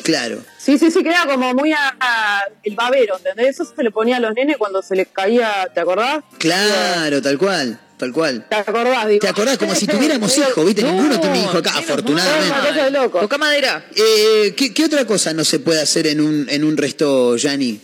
[0.03, 0.41] Claro.
[0.57, 3.59] Sí, sí, sí, queda como muy a, a- el babero, ¿entendés?
[3.59, 6.23] Eso se le ponía a los nenes cuando se les caía, ¿te acordás?
[6.39, 8.45] Claro, tal cual, tal cual.
[8.49, 9.07] ¿Te acordás?
[9.07, 9.19] Digo?
[9.21, 9.57] ¿Te acordás?
[9.59, 10.81] Como si tuviéramos hijos, ¿viste?
[10.81, 12.89] no, Ninguno tiene hijo acá, afortunadamente.
[12.91, 13.19] loco.
[13.19, 13.85] Toca madera.
[13.95, 17.79] Eh, ¿qué, qué otra cosa no se puede hacer en un, en un resto, Yanni?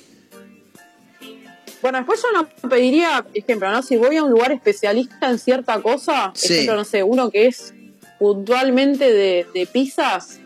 [1.82, 3.84] Bueno, después yo no pediría, ejemplo, ¿no?
[3.84, 6.54] Si voy a un lugar especialista en cierta cosa, Sí.
[6.54, 7.74] ejemplo, no sé, uno que es
[8.18, 10.40] puntualmente de, de pizzas,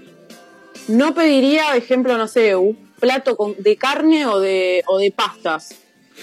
[0.90, 5.70] no pediría, ejemplo, no sé, un plato con- de carne o de, o de pastas.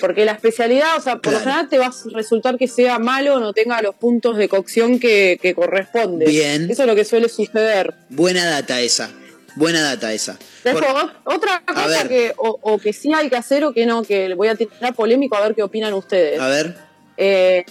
[0.01, 1.45] Porque la especialidad, o sea, por lo Claro.
[1.45, 4.99] general te va a resultar que sea malo o no tenga los puntos de cocción
[4.99, 6.27] que, que corresponde.
[6.27, 6.71] Bien.
[6.71, 7.95] Eso es lo que suele suceder.
[8.09, 9.11] Buena data esa.
[9.57, 10.39] Buena data esa.
[10.63, 14.03] Después, Por- otra cosa que o, o que sí hay que hacer o que no,
[14.05, 16.39] que voy a tirar polémico a ver qué opinan ustedes.
[16.41, 16.77] a ver.
[17.17, 17.65] Eh,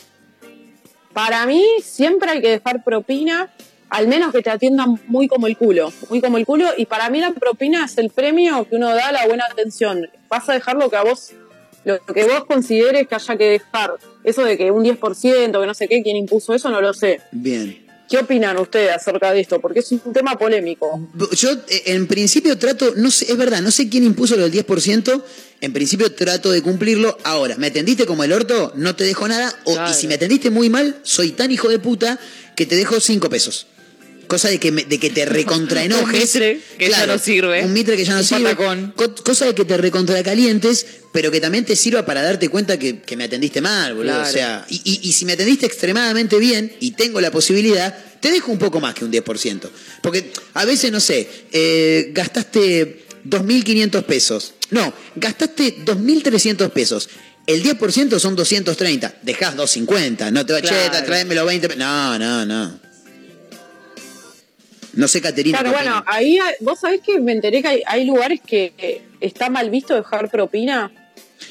[1.13, 3.51] para mí siempre hay que dejar propina,
[3.89, 7.09] al menos que te atiendan muy como el culo, muy como el culo, y para
[7.09, 10.09] mí la propina es el premio que uno da a la buena atención.
[10.29, 11.31] Vas a dejar lo que a vos,
[11.85, 13.93] lo que vos consideres que haya que dejar.
[14.23, 17.21] Eso de que un 10%, que no sé qué, quién impuso eso, no lo sé.
[17.31, 17.85] Bien.
[18.09, 19.59] ¿Qué opinan ustedes acerca de esto?
[19.59, 21.09] Porque es un tema polémico.
[21.33, 24.65] Yo eh, en principio trato, no sé, es verdad, no sé quién impuso lo del
[24.65, 25.23] 10%,
[25.59, 27.17] en principio trato de cumplirlo.
[27.23, 28.71] Ahora, ¿me atendiste como el orto?
[28.75, 29.53] No te dejo nada.
[29.65, 29.91] O, Claro.
[29.91, 32.17] Y si me atendiste muy mal, soy tan hijo de puta
[32.55, 33.67] que te dejo 5 pesos.
[34.27, 36.35] Cosa de que, me- de que te recontraenojes.
[36.35, 37.63] Un mitre que ya no sirve.
[37.63, 38.43] Un mitre que ya no Un sirve.
[38.55, 38.93] patacón.
[39.23, 43.15] Cosa de que te recontracalientes, pero que también te sirva para darte cuenta que, que
[43.17, 44.13] me atendiste mal, boludo.
[44.13, 44.29] Claro.
[44.29, 48.31] O sea, y, y- y si me atendiste extremadamente bien y tengo la posibilidad, te
[48.31, 49.69] dejo un poco más que un 10%.
[50.01, 54.53] Porque a veces, no sé, eh, gastaste 2.500 pesos.
[54.71, 57.09] No, gastaste 2.300 pesos.
[57.45, 59.19] El 10% son 230.
[59.23, 60.31] Dejás 250.
[60.31, 61.05] No te va, che, Claro.
[61.05, 61.69] tráemelo 20.
[61.69, 61.75] pe-".
[61.77, 62.79] No, no, no.
[64.98, 65.60] No sé, Caterina.
[65.60, 69.02] Claro, bueno, ahí hay- vos sabés que me enteré que hay, hay lugares que, que
[69.22, 70.91] está mal visto dejar propina.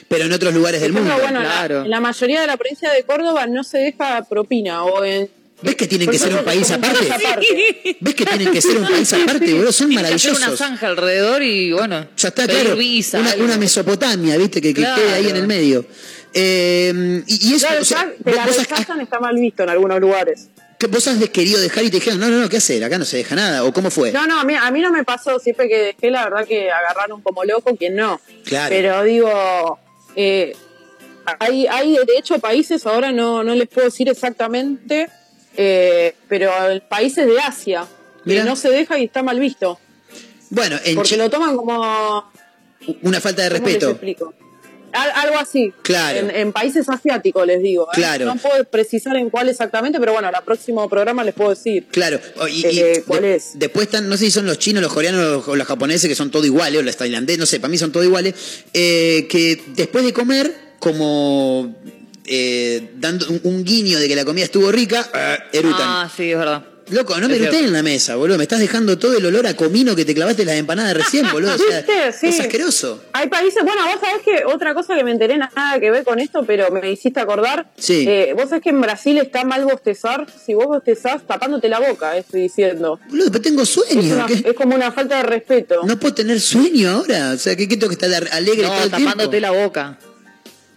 [0.08, 1.14] Pero en otros lugares del mundo.
[1.20, 4.82] bueno, en la- la mayoría de la provincia de Córdoba no se deja propina.
[4.84, 5.30] O en,
[5.62, 7.10] ¿Ves que tienen que ser un país aparte?
[7.10, 7.96] aparte.
[8.00, 9.72] ¿Ves que tienen que ser un país aparte, boludo?
[9.72, 10.58] Son que hacer una maravillosos.
[10.58, 12.06] zanja alrededor y bueno.
[12.16, 12.76] Ya está, claro.
[12.76, 14.60] visa, una, Mesopotamia, ¿viste?
[14.60, 15.00] Que, que Claro.
[15.00, 15.86] quede ahí en el medio.
[16.34, 19.62] Eh, y, y eso, Claro, o sea, ya que vos, la rechazan está mal visto
[19.62, 20.48] en algunos lugares.
[20.88, 22.84] Vos has querido dejar y te dijeron, no, no, no, ¿qué hacer?
[22.84, 23.64] Acá no se deja nada.
[23.64, 24.12] ¿O cómo fue?
[24.12, 25.38] No, no, a mí, a mí no me pasó.
[25.38, 28.20] Siempre que dejé, la verdad que agarraron como loco, quien no.
[28.44, 28.68] Claro.
[28.68, 29.78] Pero digo,
[30.16, 30.54] eh,
[31.38, 35.08] hay, hay de hecho países, ahora no, no les puedo decir exactamente,
[35.56, 36.50] eh, pero
[36.88, 37.86] países de Asia,
[38.24, 38.42] Mirá.
[38.42, 39.78] que no se deja y está mal visto.
[40.50, 42.30] Bueno, en Porque lo toman como...
[43.02, 43.90] una falta de ¿cómo les respeto.
[43.90, 44.34] explico?
[44.96, 45.72] Al- algo así.
[45.82, 46.18] Claro.
[46.18, 47.84] En, en países asiáticos les digo.
[47.84, 47.94] ¿eh?
[47.94, 48.24] Claro.
[48.26, 51.86] No puedo precisar en cuál exactamente, pero bueno, el próximo programa les puedo decir.
[51.90, 53.50] Claro, o- y, y Eh, ¿cuál de- es?
[53.54, 56.30] después están, no sé si son los chinos, los coreanos o los japoneses, que son
[56.30, 58.34] todos iguales, o los tailandeses, no sé, para mí son todos iguales,
[58.74, 61.74] eh, que después de comer, como
[62.26, 65.80] eh, dando un, un guiño de que la comida estuvo rica, eh, erutan.
[65.82, 66.64] Ah, sí, es verdad.
[66.88, 67.56] Loco, no me cierto.
[67.56, 68.36] en la mesa, boludo.
[68.38, 71.54] Me estás dejando todo el olor a comino que te clavaste las empanadas recién, boludo.
[71.54, 72.12] O sea, ¿Viste?
[72.12, 72.26] Sí.
[72.28, 73.02] es asqueroso.
[73.12, 76.20] Hay países, bueno, vos sabés que otra cosa que me enteré nada que ver con
[76.20, 77.68] esto, pero me hiciste acordar.
[77.76, 78.04] Sí.
[78.08, 80.26] Eh, vos sabés que en Brasil está mal bostezar.
[80.44, 83.00] Si vos bostezás tapándote la boca, estoy diciendo.
[83.08, 84.26] Boludo, pero tengo Es, sueño.
[84.28, 85.80] es como una falta de respeto.
[85.84, 87.32] No puedo tener sueño ahora.
[87.34, 89.56] O sea, ¿qué, qué tengo que estar alegre todo No, el tapándote tiempo?
[89.56, 89.98] la boca.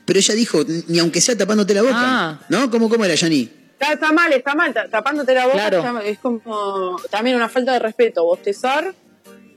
[0.05, 1.93] Pero ella dijo, ni aunque sea tapándote la boca.
[1.95, 2.39] Ah.
[2.49, 2.71] ¿No?
[2.71, 3.47] ¿Cómo, cómo era, Yani?
[3.79, 4.73] Está, está mal, está mal.
[4.73, 5.77] ta- Tapándote la boca Claro.
[5.79, 8.23] está- es como también una falta de respeto.
[8.25, 8.93] Bostezar.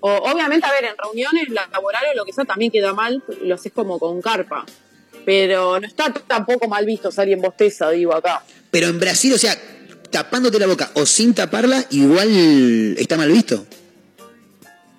[0.01, 3.55] O, obviamente, a ver, en reuniones laborales o lo que sea también queda mal, lo
[3.55, 4.65] haces como con carpa.
[5.25, 8.43] Pero no está tampoco mal visto si alguien bosteza, digo acá.
[8.71, 9.57] Pero en Brasil, o sea,
[10.11, 12.29] tapándote la boca o sin taparla, igual
[12.99, 13.65] está mal visto.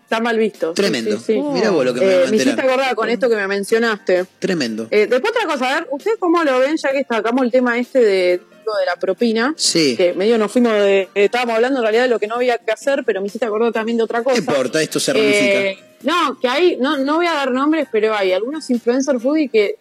[0.03, 0.69] Está mal visto.
[0.69, 1.17] sí, Tremendo.
[1.17, 1.41] sí, sí.
[1.41, 4.25] Mirá vos lo que me Eh, me hiciste acordar con esto que me mencionaste.
[4.39, 4.87] Tremendo.
[4.91, 7.77] Eh, después otra cosa, a ver, ¿ustedes cómo lo ven ya que sacamos el tema
[7.79, 8.41] este de,
[8.80, 9.53] de la propina?
[9.57, 9.95] Sí.
[9.98, 12.57] Que medio nos fuimos de, eh, estábamos hablando en realidad de lo que no había
[12.57, 14.38] que hacer, pero me hiciste acordar también de otra No cosa.
[14.38, 15.61] importa, esto se ramifica.
[15.61, 19.49] Eh, no, que hay, no, no voy a dar nombres, pero hay algunos influencers foodie
[19.49, 19.76] que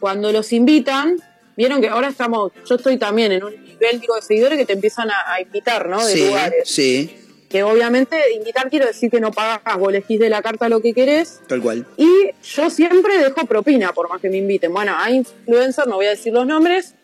[0.00, 1.16] cuando los invitan,
[1.56, 4.72] vieron que ahora estamos, yo estoy también en un nivel digo, de seguidores que te
[4.74, 6.04] empiezan a, a invitar, ¿no?
[6.04, 6.68] De sí, lugares.
[6.68, 7.16] sí,
[7.48, 10.92] Que obviamente invitar quiero decir que no pagas, vos elegís de la carta lo que
[10.92, 11.40] querés.
[11.46, 11.86] tal cual.
[11.96, 12.10] Y
[12.42, 14.72] yo siempre dejo propina, por más que me inviten.
[14.72, 16.94] Bueno, hay influencers, no voy a decir los nombres,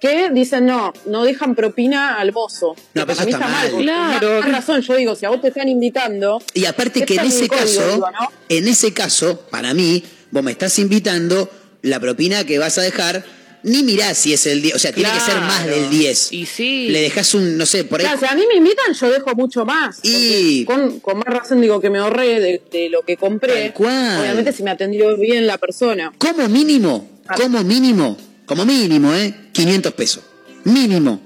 [0.00, 2.74] que dicen no, no dejan propina al mozo.
[2.94, 3.68] No, pero eso está mal.
[3.70, 4.40] porque Claro.
[4.40, 6.40] Más razón, yo digo, si a vos te están invitando.
[6.54, 8.28] Y aparte que en ese código, caso, digo, ¿no?
[8.48, 11.50] en ese caso, para mí, vos me estás invitando,
[11.82, 13.24] la propina que vas a dejar,
[13.64, 16.32] ni mirás si es el 10, o sea, tiene que ser más del 10.
[16.32, 16.88] Y sí.
[16.90, 18.06] Le dejas un, no sé, por ahí.
[18.06, 19.98] Claro, si a mí me invitan, yo dejo mucho más.
[20.04, 23.62] Y- Con, con más razón digo que me ahorré de, de lo que compré.
[23.62, 24.20] Tal cual.
[24.20, 26.12] Obviamente si me atendió bien la persona.
[26.18, 27.34] Como mínimo, Ah.
[27.36, 28.16] como mínimo,
[28.48, 29.32] como mínimo, ¿eh?
[29.52, 30.24] 500 pesos.
[30.64, 31.20] Mínimo.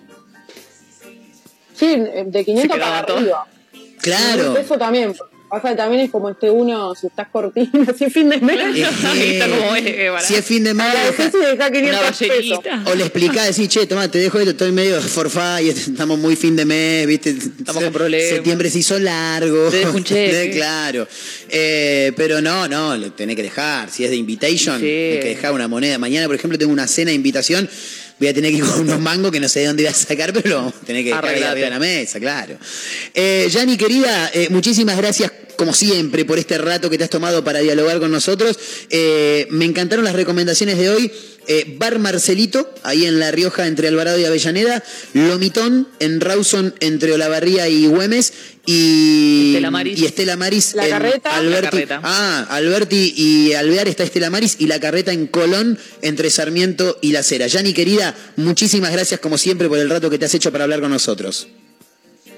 [1.74, 1.96] Sí,
[2.26, 3.46] de 500 Se para arriba.
[4.00, 4.56] Claro.
[4.58, 5.14] Eso también.
[5.52, 8.56] Pasa que también es como este uno, si estás cortino, así fin de mes.
[8.74, 8.86] Eh,
[9.38, 12.18] Está como es, eh, para- si es fin de mes, Agradecés y dejá Una 500
[12.18, 12.28] pesos.
[12.64, 12.90] ballenita.
[12.90, 16.36] o le explicás, decís, che, toma, te dejo esto, estoy medio forfá y estamos muy
[16.36, 17.30] fin de mes, ¿viste?
[17.58, 18.30] Estamos con problemas.
[18.30, 19.68] Septiembre se hizo largo.
[19.68, 20.52] Te dejo un cheque.
[20.54, 21.06] claro.
[21.50, 23.90] Eh, pero no, no, lo tenés que dejar.
[23.90, 24.86] Si es de invitation, Sí.
[24.86, 25.98] hay que dejar una moneda.
[25.98, 27.68] Mañana, por ejemplo, tengo una cena de invitación.
[28.18, 29.94] Voy a tener que ir con unos mangos que no sé de dónde voy a
[29.94, 32.56] sacar, pero lo vamos a tener que dejar de la mesa, claro.
[33.14, 37.44] Eh, Yani, querida, eh, muchísimas gracias, como siempre, por este rato que te has tomado
[37.44, 38.58] para dialogar con nosotros.
[38.90, 41.12] Eh, me encantaron las recomendaciones de hoy.
[41.48, 44.82] Eh, Bar Marcelito, ahí en La Rioja, entre Alvarado y Avellaneda.
[45.12, 48.32] Lomitón, en Rawson, entre Olavarría y Güemes.
[48.64, 49.98] Y Estela Maris.
[49.98, 50.74] Y Estela Maris.
[50.74, 51.36] La en Carreta.
[51.36, 51.64] Alberti.
[51.64, 52.00] La Carreta.
[52.04, 54.56] Ah, Alberti y Alvear está Estela Maris.
[54.60, 57.48] Y La Carreta en Colón, entre Sarmiento y La Cera.
[57.48, 60.80] Yani, querida, muchísimas gracias, como siempre, por el rato que te has hecho para hablar
[60.80, 61.48] con nosotros.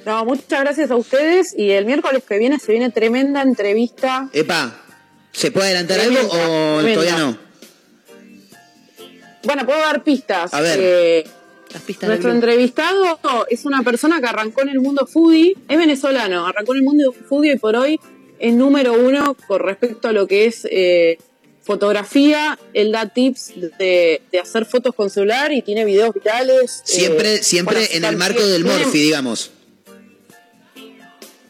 [0.06, 1.54] No, muchas gracias a ustedes.
[1.56, 4.28] Y el miércoles que viene se viene tremenda entrevista.
[4.32, 4.80] Epa,
[5.32, 6.94] ¿se puede adelantar algo o tremenda.
[6.94, 7.38] todavía no?
[9.44, 10.52] Bueno, puedo dar pistas.
[10.54, 10.78] A ver.
[10.80, 11.24] Eh,
[11.72, 13.18] Las pistas nuestro entrevistado
[13.50, 17.12] es una persona que arrancó en el mundo foodie, es venezolano, arrancó en el mundo
[17.28, 17.98] foodie y por hoy
[18.38, 21.18] es número uno con respecto a lo que es eh,
[21.62, 22.58] fotografía.
[22.74, 26.82] Él da tips de, de hacer fotos con celular y tiene videos virales.
[26.84, 29.50] Siempre, eh, siempre bueno, en el marco del Morphy, digamos.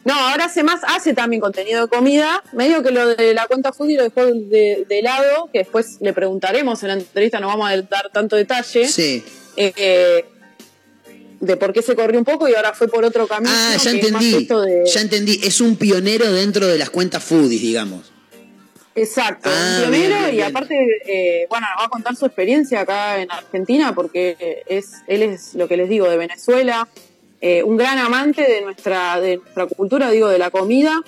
[0.05, 2.41] No, ahora hace más, hace también contenido de comida.
[2.53, 6.13] Medio que lo de la cuenta foodie lo dejó de, de lado, que después le
[6.13, 8.87] preguntaremos en la entrevista, no vamos a dar tanto detalle.
[8.87, 9.23] Sí.
[9.57, 10.25] eh,
[11.41, 13.51] de por qué se corrió un poco y ahora fue por otro camino.
[13.53, 14.45] Ah, ya entendí.
[14.45, 15.41] de- Ya entendí.
[15.43, 18.11] Es un pionero dentro de las cuentas foodies, digamos.
[18.97, 20.75] Exacto, Ah, un pionero bien, bien, y aparte,
[21.05, 25.53] eh, bueno, nos va a contar su experiencia acá en Argentina porque es, él es
[25.55, 26.87] lo que les digo, de Venezuela,
[27.47, 30.99] eh, un gran amante de nuestra, de nuestra cultura, digo, de la comida.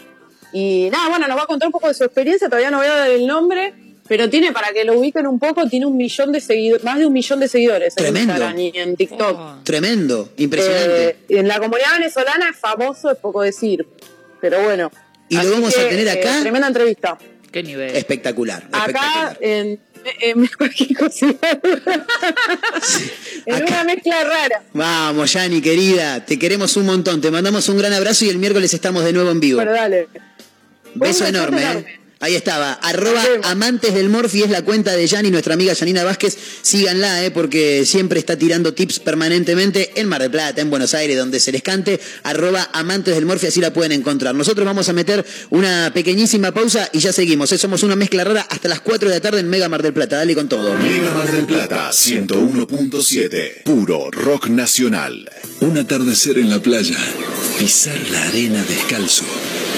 [0.54, 2.86] Y nada, bueno, nos va a contar un poco de su experiencia, todavía no voy
[2.86, 3.74] a dar el nombre,
[4.08, 7.08] pero tiene, para que lo ubiquen un poco, tiene un millón de seguidores, más de
[7.08, 8.20] un millón de seguidores Tremendo.
[8.34, 9.64] en Instagram y en TikTok.
[9.64, 11.10] Tremendo, impresionante.
[11.10, 13.88] Eh, en la comunidad venezolana es famoso, es poco decir,
[14.40, 14.92] pero bueno.
[15.30, 16.42] Y lo vamos a tener eh, acá.
[16.42, 17.18] tremenda entrevista.
[17.52, 17.96] Qué nivel.
[17.96, 19.38] Espectacular, Acá espectacular.
[19.42, 19.80] en,
[20.22, 21.28] en cualquier cosa.
[23.46, 24.64] en una mezcla rara.
[24.74, 26.26] Vamos, Yani, querida.
[26.26, 27.22] Te queremos un montón.
[27.22, 29.60] Te mandamos un gran abrazo y el miércoles estamos de nuevo en vivo.
[29.60, 30.08] Pero dale.
[30.96, 31.92] Beso enorme, enorme.
[31.92, 32.00] ¿eh?
[32.20, 36.38] Ahí estaba, arroba amantes del Morphy es la cuenta de Yani, nuestra amiga Janina Vázquez.
[36.62, 41.18] Síganla, eh, porque siempre está tirando tips permanentemente en Mar del Plata, en Buenos Aires,
[41.18, 42.00] donde se les cante.
[42.24, 44.34] Arroba amantes del Morphy, así la pueden encontrar.
[44.34, 47.52] Nosotros vamos a meter una pequeñísima pausa y ya seguimos.
[47.52, 47.58] eh.
[47.58, 50.18] Somos una mezcla rara hasta las 4 de la tarde en Mega Mar del Plata.
[50.18, 50.74] Dale con todo.
[50.76, 53.64] Mega Mar del Plata 101.7.
[53.64, 55.30] Puro rock nacional.
[55.60, 56.98] Un atardecer en la playa,
[57.58, 59.26] pisar la arena descalzo,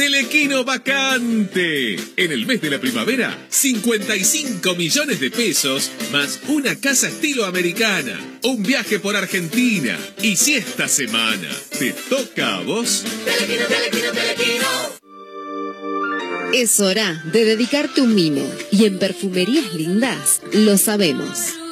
[0.00, 1.96] Telequino vacante.
[2.16, 8.18] En el mes de la primavera, 55 millones de pesos más una casa estilo americana,
[8.44, 9.98] un viaje por Argentina.
[10.22, 14.66] Y si esta semana te toca a vos, Telequino, telequino, telequino.
[16.54, 21.59] Es hora de dedicarte un mimo y en Perfumerías Lindas lo sabemos.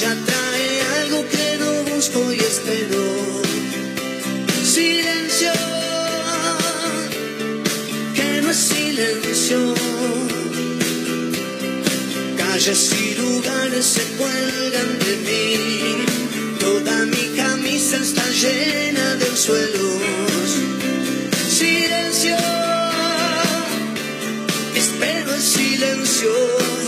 [0.00, 3.04] Ella trae algo que no busco y espero.
[4.64, 5.52] Silencio,
[8.14, 9.74] que no silencio.
[12.38, 16.04] Calles y lugares se cuelgan de mí.
[16.58, 20.50] Toda mi camisa está llena de suelos.
[21.46, 22.36] Silencio,
[24.74, 26.79] espero el silencio.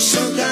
[0.00, 0.51] Sinuoso camino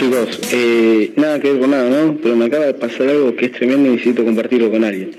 [0.00, 0.40] Chicos?
[0.52, 2.16] Eh, nada que ver con nada, ¿no?
[2.22, 5.10] Pero me acaba de pasar algo que es tremendo y necesito compartirlo con alguien.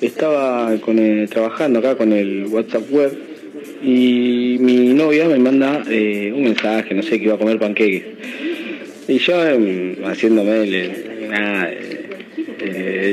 [0.00, 3.12] Estaba con el- trabajando acá con el WhatsApp web
[3.82, 8.02] y mi novia me manda eh, un mensaje, no sé, que iba a comer panqueques.
[9.08, 10.90] Y yo em, haciéndome el, eh,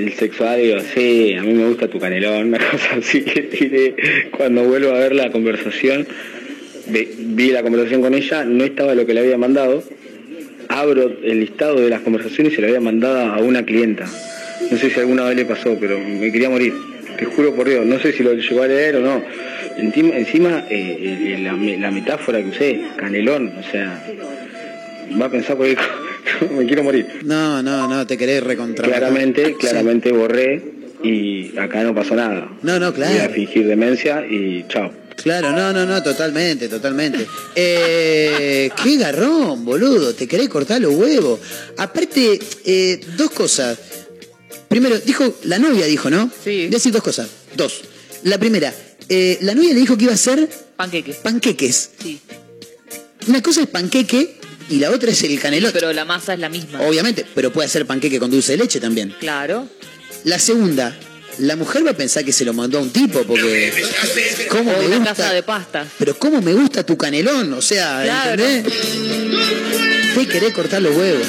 [0.06, 3.96] el sexual digo, sí, a mí me gusta tu canelón, una cosa así que tiré.
[4.36, 6.08] Cuando vuelvo a ver la conversación,
[6.88, 9.84] ve- vi la conversación con ella, no estaba lo que le había mandado.
[10.72, 14.06] Abro el listado de las conversaciones y se la había mandado a una clienta.
[14.70, 16.74] No sé si alguna vez le pasó, pero me quería morir.
[17.18, 19.22] Te juro por Dios, no sé si lo llegó a leer o no.
[19.78, 24.02] Encima, encima eh, eh, la, la metáfora que usé, canelón, o sea,
[25.20, 25.76] va a pensar cosa.
[26.58, 27.08] me quiero morir.
[27.24, 28.88] No, no, no, te querés recontra.
[28.88, 30.62] Claramente, claramente borré
[31.04, 32.50] y acá no pasó nada.
[32.62, 33.14] No, no, claro.
[33.14, 34.92] Voy a fingir demencia y chao.
[35.24, 37.28] Claro, no, no, no, totalmente, totalmente.
[37.56, 41.40] Eh, qué garrón, boludo, te querés cortar los huevos.
[41.78, 43.78] Aparte, eh, dos cosas.
[44.68, 46.32] Primero, dijo, la novia dijo, ¿no?
[46.44, 46.68] Sí.
[46.68, 47.28] Decir dos cosas.
[47.56, 47.82] Dos.
[48.24, 48.74] La primera,
[49.10, 51.18] eh, la novia le dijo que iba a hacer Panqueques.
[51.18, 51.90] panqueques.
[52.02, 52.20] Sí.
[53.28, 54.38] Una cosa es panqueque
[54.70, 55.72] y la otra es el canelón.
[55.74, 56.82] Pero la masa es la misma.
[56.82, 59.14] Obviamente, pero puede hacer panqueque con dulce de leche también.
[59.20, 59.68] Claro.
[60.24, 60.98] La segunda,
[61.40, 63.72] la mujer va a pensar que se lo mandó a un tipo porque...
[64.50, 65.16] ¿Cómo me una gusta?
[65.16, 65.88] casa de pastas.
[65.98, 68.44] Pero cómo me gusta tu canelón, o sea, Claro.
[68.44, 68.74] ¿entendés?
[70.16, 71.26] Te querés cortar los huevos.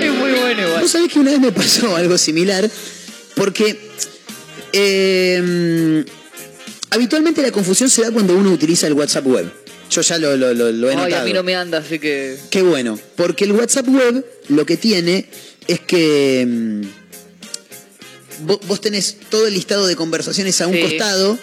[0.00, 0.82] Es muy bueno igual.
[0.82, 2.68] Vos sabés que una vez me pasó algo similar,
[3.36, 3.78] porque
[4.72, 6.04] eh,
[6.90, 9.50] habitualmente la confusión se da cuando uno utiliza el WhatsApp web.
[9.90, 11.22] Yo ya lo, lo- lo- lo he Ay, notado.
[11.22, 12.36] a mí no me anda, así que.
[12.50, 15.26] Qué bueno, porque el WhatsApp web lo que tiene
[15.68, 16.82] es que
[18.42, 20.80] vo- vos tenés todo el listado de conversaciones a un Sí.
[20.82, 21.38] costado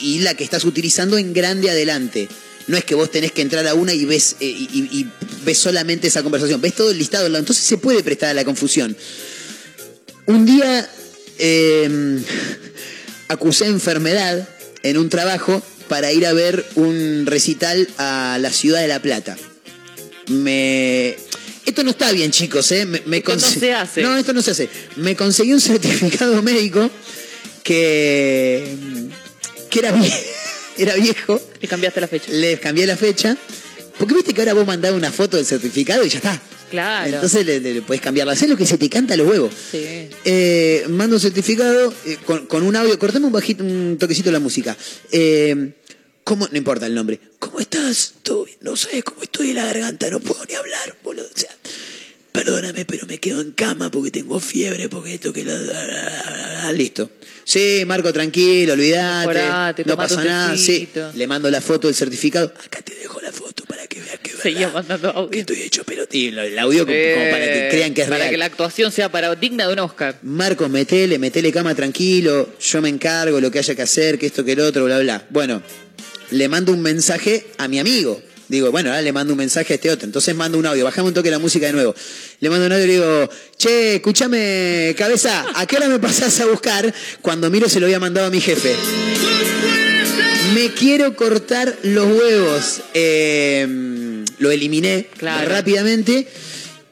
[0.00, 2.28] y la que estás utilizando en grande adelante.
[2.66, 5.06] No es que vos tenés que entrar a una y ves, eh, y,
[5.44, 7.26] ves solamente esa conversación, ves todo el listado.
[7.26, 8.96] Entonces se puede prestar a la confusión.
[10.26, 10.88] Un día
[11.38, 12.18] eh,
[13.28, 14.48] acusé enfermedad
[14.82, 19.36] en un trabajo para ir a ver un recital a la ciudad de La Plata.
[20.28, 21.16] Me...
[21.68, 22.86] Esto no está bien, chicos, ¿eh?
[22.86, 24.00] Me, me Esto no se hace.
[24.02, 24.68] No, esto no se hace.
[24.96, 26.90] Me conseguí un certificado médico
[27.62, 28.74] que,
[29.70, 30.12] que era, vie-
[30.78, 31.40] era viejo.
[31.60, 32.32] Le cambiaste la fecha.
[32.32, 33.36] Le cambié la fecha.
[33.98, 36.40] Porque viste que ahora vos mandás una foto del certificado y ya está.
[36.70, 37.14] Claro.
[37.14, 38.32] Entonces le, le- le puedes cambiarla.
[38.32, 39.52] Hacés lo que se te canta a los huevos.
[39.70, 40.08] Sí.
[40.24, 42.98] Eh, mando un certificado eh, con, con un audio.
[42.98, 44.76] Cortame un bajito, un toquecito la música.
[45.12, 45.72] Eh,
[46.28, 46.46] ¿Cómo?
[46.52, 47.18] No importa el nombre.
[47.38, 48.12] ¿Cómo estás?
[48.22, 48.58] ¿Todo bien?
[48.60, 51.24] No sabes cómo estoy en la garganta, no puedo ni hablar, boludo.
[51.24, 51.48] O sea,
[52.32, 56.70] perdóname, pero me quedo en cama porque tengo fiebre, porque esto que la...
[56.72, 57.10] Listo.
[57.44, 59.84] Sí, Marco, tranquilo, olvídate.
[59.86, 60.54] No pasa nada.
[60.58, 62.52] Sí, le mando la foto del certificado.
[62.62, 62.92] Acá te
[64.42, 65.40] Seguía mandando audio.
[65.40, 66.38] estoy hecho pelotín.
[66.38, 68.30] El audio como, como para que crean que es Para real.
[68.30, 70.18] que la actuación sea para digna de un Oscar.
[70.22, 74.44] Marco, metele, metele cama tranquilo, yo me encargo, lo que haya que hacer, que esto,
[74.44, 75.26] que el otro, bla, bla.
[75.30, 75.62] Bueno,
[76.30, 78.20] le mando un mensaje a mi amigo.
[78.48, 80.06] Digo, bueno, ahora le mando un mensaje a este otro.
[80.06, 81.94] Entonces mando un audio, bajame un toque la música de nuevo.
[82.40, 86.40] Le mando un audio y le digo, che, escúchame, cabeza, ¿a qué hora me pasás
[86.40, 86.92] a buscar?
[87.20, 88.74] Cuando miro se lo había mandado a mi jefe.
[90.54, 92.80] Me quiero cortar los huevos.
[92.94, 95.48] Eh, lo eliminé Claro.
[95.50, 96.26] rápidamente.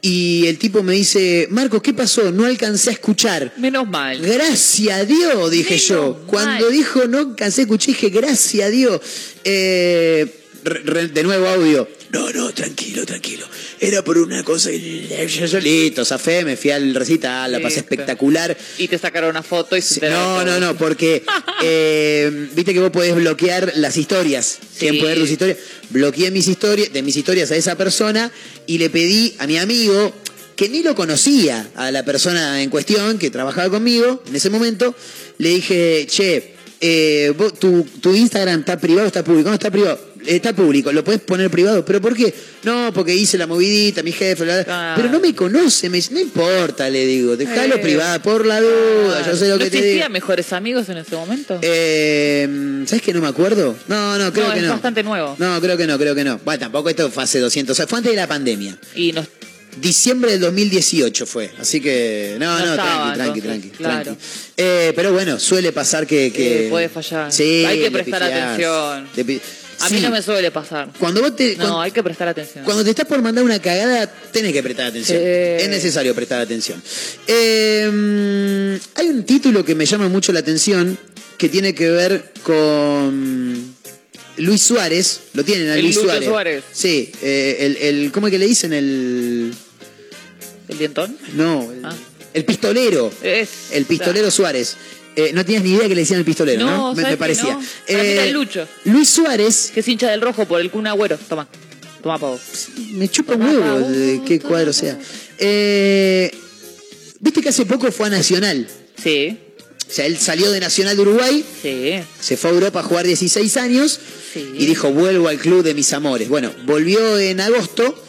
[0.01, 2.31] Y el tipo me dice, Marcos, ¿qué pasó?
[2.31, 3.53] No alcancé a escuchar.
[3.57, 4.21] Menos mal.
[4.21, 6.23] Gracias a Dios, dije yo.
[6.27, 9.01] Cuando dijo no alcancé a escuchar, dije, gracias a Dios.
[9.43, 10.27] Eh,
[10.63, 11.87] re- re- de nuevo audio.
[12.11, 13.45] No, no, tranquilo, tranquilo.
[13.79, 18.57] Era por una cosa que yo solito, zafé, me fui al recital, la pasé espectacular.
[18.77, 21.23] Y te sacaron una foto y se No, no, no, porque
[21.63, 24.59] eh, viste que vos podés bloquear las historias.
[24.79, 25.57] ¿Quién puede ver tus historias?
[25.89, 28.31] Bloqueé mis historias, de mis historias a esa persona
[28.65, 30.13] y le pedí a mi amigo,
[30.55, 34.95] que ni lo conocía, a la persona en cuestión que trabajaba conmigo en ese momento,
[35.37, 39.49] le dije, che, eh, vos- tu, tu Instagram está privado o está público?
[39.49, 39.99] No, está privado.
[40.27, 42.33] Está público, lo puedes poner privado, pero ¿por qué?
[42.63, 44.93] No, porque hice la movidita, mi jefe, bla.
[44.95, 47.79] pero no me conoce, me dice, no importa, le digo, dejalo Eh.
[47.79, 50.09] privado, por la duda, yo sé lo ¿No que te digo.
[50.09, 51.57] mejores amigos en ese momento?
[51.61, 53.75] Eh, ¿Sabes que no me acuerdo?
[53.87, 54.71] No, no, creo no, que es no.
[54.73, 55.35] bastante nuevo.
[55.39, 56.39] No, creo que no, creo que no.
[56.43, 58.77] Bueno, tampoco esto fue hace 200, o sea, fue antes de la pandemia.
[58.95, 59.27] Y nos
[59.79, 64.03] Diciembre del 2018 fue, así que no, No no, estaba, tranqui, tranqui, entonces, tranqui, claro.
[64.05, 64.21] tranqui.
[64.57, 66.33] Eh, pero bueno, suele pasar que...
[66.33, 66.65] que...
[66.65, 67.31] Eh, puede fallar.
[67.31, 68.43] Sí, Hay que prestar pifiás.
[68.43, 69.07] atención.
[69.79, 69.95] A Sí.
[69.95, 70.89] mí no me suele pasar.
[70.99, 71.51] Cuando vos te...
[71.51, 72.63] No, cuando- hay que prestar atención.
[72.65, 75.19] Cuando te estás por mandar una cagada, tenés que prestar atención.
[75.19, 75.23] Sí.
[75.25, 76.81] Es necesario prestar atención.
[77.27, 80.97] Eh, hay un título que me llama mucho la atención
[81.37, 83.75] que tiene que ver con
[84.37, 85.21] Luis Suárez.
[85.33, 86.27] Lo tienen a El Luis Lucho Suárez.
[86.29, 86.63] Suárez.
[86.73, 88.73] Sí, eh, el, el- ¿cómo es que le dicen?
[88.73, 89.53] El.
[90.67, 91.17] ¿El dientón?
[91.35, 91.95] No, el, Ah.
[92.33, 93.11] el pistolero.
[93.21, 93.49] Es.
[93.71, 94.75] El pistolero Suárez.
[95.19, 96.77] Eh, no tenías ni idea que le decían el pistolero, ¿no?
[96.77, 97.53] No, me, ¿sabes me que parecía.
[97.55, 97.61] no?
[97.87, 98.67] Era Eh, el Lucho.
[98.85, 99.71] Luis Suárez.
[99.73, 101.17] Que es hincha del rojo por el Kun Agüero.
[101.27, 101.47] Toma.
[102.03, 102.39] Toma, pavo.
[102.93, 104.97] Me chupa un huevo de qué cuadro sea.
[105.39, 106.31] Eh,
[107.19, 108.67] Viste que hace poco fue a Nacional.
[109.01, 109.35] Sí.
[109.89, 111.93] O sea, él salió de Nacional de Uruguay, Sí.
[112.19, 113.99] se fue a Europa a jugar 16 años
[114.33, 114.51] Sí.
[114.55, 116.29] y dijo, vuelvo al club de mis amores.
[116.29, 118.03] Bueno, volvió en agosto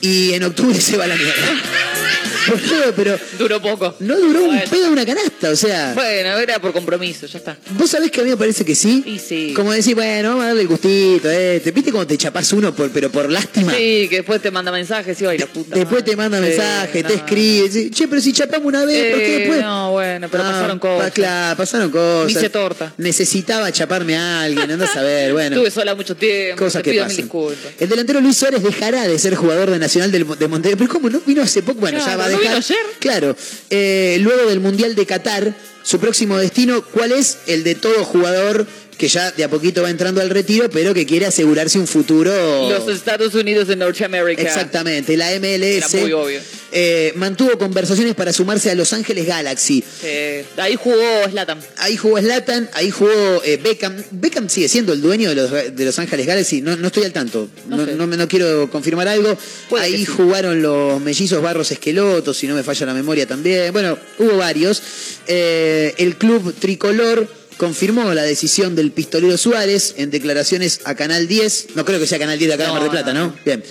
[0.00, 1.62] y en octubre se va a la mierda.
[2.96, 3.94] Pero Duró poco.
[4.00, 5.92] no duró un pedo de una canasta, o sea...
[5.94, 7.56] Bueno, era por compromiso, ya está.
[7.70, 9.02] Vos sabés que a mí me parece que sí.
[9.06, 9.52] Y sí.
[9.54, 11.60] Como decir, bueno, vamos a darle el gustito, eh.
[11.62, 13.72] ¿Te viste cuando te chapás uno por, pero por lástima?
[13.72, 15.74] Sí, que después te manda mensajes y ay, la puta.
[15.76, 16.10] Después madre.
[16.10, 17.08] te manda Sí, mensaje, no.
[17.08, 19.60] te escribe, che, pero si chapamos una vez, ¿por qué Eh, después?
[19.62, 21.12] No, bueno, pero Ah, pasaron pa- cosas.
[21.12, 22.26] claro, pasaron cosas.
[22.26, 22.92] Me hice torta.
[22.96, 25.56] Necesitaba chaparme a alguien, andás a ver, bueno.
[25.56, 26.64] Estuve sola mucho tiempo.
[26.64, 27.28] Cosas te que pasan.
[27.78, 30.78] El delantero Luis Suárez dejará de ser jugador de Nacional del, de Montevideo.
[30.78, 31.80] Pero ¿cómo no vino hace poco?
[31.80, 32.28] Bueno, ya va a
[32.98, 33.36] Claro.
[33.70, 37.38] Eh, luego del Mundial de Qatar, su próximo destino, ¿cuál es?
[37.46, 38.66] El de todo jugador
[38.98, 42.68] que ya de a poquito va entrando al retiro, pero que quiere asegurarse un futuro.
[42.68, 44.42] Los Estados Unidos de Norteamérica.
[44.42, 46.40] Exactamente, la MLS Era muy obvio.
[46.72, 49.84] eh, mantuvo conversaciones para sumarse a Los Ángeles Galaxy.
[50.02, 51.00] Eh, ahí jugó
[51.30, 51.60] Slatan.
[51.76, 54.02] Ahí jugó Slatan, ahí jugó eh, Beckham.
[54.10, 57.12] Beckham sigue siendo el dueño de los, de los Ángeles Galaxy, no, no estoy al
[57.12, 57.92] tanto, no, No sé.
[57.94, 59.38] no me- no quiero confirmar algo.
[59.70, 60.06] Puede ahí sí.
[60.06, 63.72] jugaron los mellizos Barros Esqueloto, si no me falla la memoria también.
[63.72, 64.82] Bueno, hubo varios.
[65.28, 71.68] El club tricolor confirmó la decisión del pistolero Suárez en declaraciones a Canal 10.
[71.74, 73.36] No creo que sea Canal 10 de acá de Mar del Plata, no, ¿no?
[73.44, 73.62] Bien.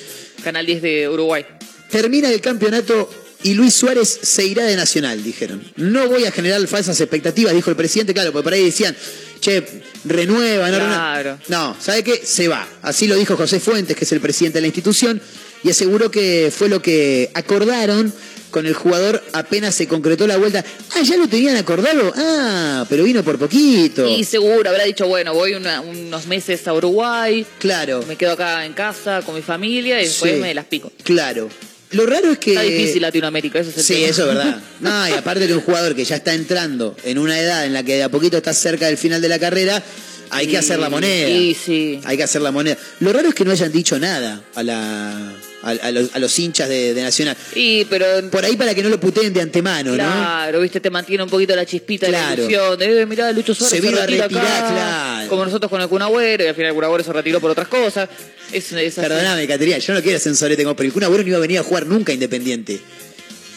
[0.43, 1.45] Canal 10 de Uruguay.
[1.89, 3.09] Termina el campeonato
[3.43, 5.64] y Luis Suárez se irá de Nacional, dijeron.
[5.77, 8.95] No voy a generar falsas expectativas, dijo el presidente, claro, porque por ahí decían,
[9.39, 9.64] che,
[10.03, 10.95] renueva, no renueva.
[10.95, 11.39] Claro.
[11.47, 12.22] No, ¿sabe qué?
[12.23, 12.68] Se va.
[12.81, 15.22] Así lo dijo José Fuentes, que es el presidente de la institución,
[15.64, 18.14] y aseguró que fue lo que acordaron
[18.58, 20.66] con el jugador apenas se concretó la vuelta.
[20.96, 22.12] Ah, ya lo tenían acordado.
[22.16, 24.08] Ah, pero vino por poquito.
[24.10, 28.66] Y seguro habrá dicho, bueno, voy una- unos meses a Uruguay, Claro, me quedo acá
[28.66, 30.40] en casa con mi familia y después Sí.
[30.42, 30.92] me las pico.
[31.04, 31.50] claro.
[31.92, 32.50] Lo raro es que...
[32.52, 34.08] Está difícil Latinoamérica, eso es el Sí, tema.
[34.08, 34.60] eso es verdad.
[34.82, 37.84] No, y aparte de un jugador que ya está entrando en una edad en la
[37.84, 39.82] que de a poquito está cerca del final de la carrera,
[40.30, 41.28] hay que hacer la moneda.
[41.28, 41.99] Sí, sí.
[42.04, 42.78] Hay que hacer la moneda.
[42.99, 45.34] Lo raro es que no hayan dicho nada a la
[45.64, 47.36] a, a los, a los hinchas de, de Nacional.
[47.56, 49.95] Y, pero Por ahí para que no lo puteen de antemano, ¿no?
[49.98, 52.78] Claro, viste, te mantiene un poquito la chispita de la ilusión.
[52.78, 55.30] De, eh, mirá, Lucho Suárez Se vino a retira retirar, acá, claro.
[55.30, 57.52] Como nosotros con el Kun Agüero, y al final el Kun Agüero se retiró por
[57.52, 58.10] otras cosas.
[58.52, 58.95] Es, es.
[58.95, 61.60] Perdóname, Caterina, yo no quiero solete como, pero el Kun Agüero no iba a venir
[61.60, 62.80] a jugar nunca Independiente.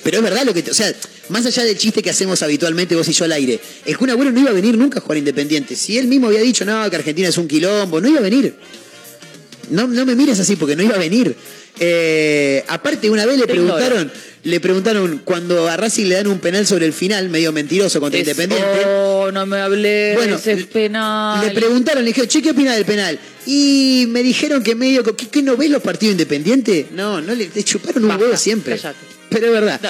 [0.03, 0.93] Pero es verdad lo que, te- o sea,
[1.29, 4.31] más allá del chiste que hacemos habitualmente vos y yo al aire, el Kun Agüero
[4.33, 5.77] no iba a venir nunca a jugar Independiente.
[5.77, 8.55] Si él mismo había dicho, no, que Argentina es un quilombo, no iba a venir.
[9.71, 11.37] No, no me mires así porque no iba a venir.
[11.79, 14.11] Eh, aparte, una vez le preguntaron,
[14.43, 18.19] le preguntaron cuando a Racing le dan un penal sobre el final, medio mentiroso contra
[18.21, 18.85] Es- Independiente.
[18.87, 21.47] Oh, no me hablé Bueno, de ese penal.
[21.47, 23.19] Le preguntaron, le dijeron, che, ¿qué opina del penal?
[23.47, 26.87] Y me dijeron que medio, ¿qué, qué no ves los partidos independientes?
[26.91, 28.79] No, no le, chuparon un huevo siempre.
[29.31, 29.81] Pero es verdad.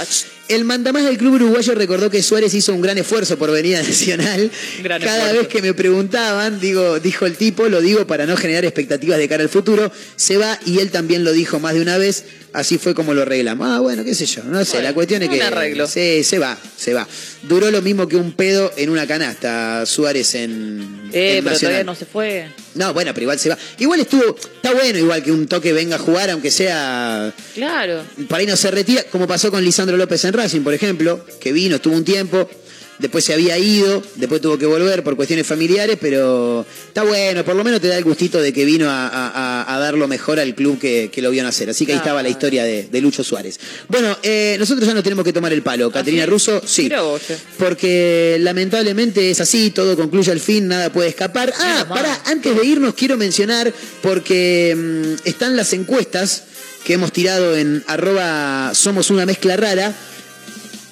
[0.48, 3.82] El mandamás del club uruguayo recordó que Suárez hizo un gran esfuerzo por venir a
[3.82, 4.50] Nacional.
[4.82, 5.38] Gran Cada esfuerzo.
[5.40, 9.28] vez que me preguntaban, digo, dijo el tipo, lo digo para no generar expectativas de
[9.28, 12.24] cara al futuro, se va y él también lo dijo más de una vez.
[12.52, 13.66] Así fue como lo arreglamos.
[13.70, 14.42] Ah, bueno, qué sé yo.
[14.42, 15.40] No sé, la cuestión es que.
[15.40, 15.86] arreglo.
[15.86, 17.06] Sí, se va, se va.
[17.42, 21.10] Duró lo mismo que un pedo en una canasta, Suárez en.
[21.12, 21.58] Eh, en pero Nacional.
[21.60, 22.46] todavía no se fue.
[22.74, 23.59] No, bueno, pero igual se va.
[23.78, 28.02] Igual estuvo, está bueno igual que un toque venga a jugar, aunque sea, Claro.
[28.28, 31.52] para ahí no se retira, como pasó con Lisandro López en Racing, por ejemplo, que
[31.52, 32.48] vino, estuvo un tiempo,
[33.01, 37.56] después se había ido, después tuvo que volver por cuestiones familiares, pero está bueno, por
[37.56, 40.39] lo menos te da el gustito de que vino a, a- a- dar lo mejor
[40.39, 41.70] al club que, que lo vio nacer.
[41.70, 43.59] Así que ahí estaba la historia de, de Lucho Suárez.
[43.89, 45.90] Bueno, eh, nosotros ya nos tenemos que tomar el palo.
[45.90, 46.89] Caterina Russo, sí.
[46.90, 47.36] Vos, che.
[47.59, 51.52] Porque lamentablemente es así, todo concluye al fin, nada puede escapar.
[51.59, 53.72] Ah, pará, antes de irnos quiero mencionar,
[54.02, 56.44] porque mm, están las encuestas
[56.85, 59.94] que hemos tirado en arroba somos una mezcla rara.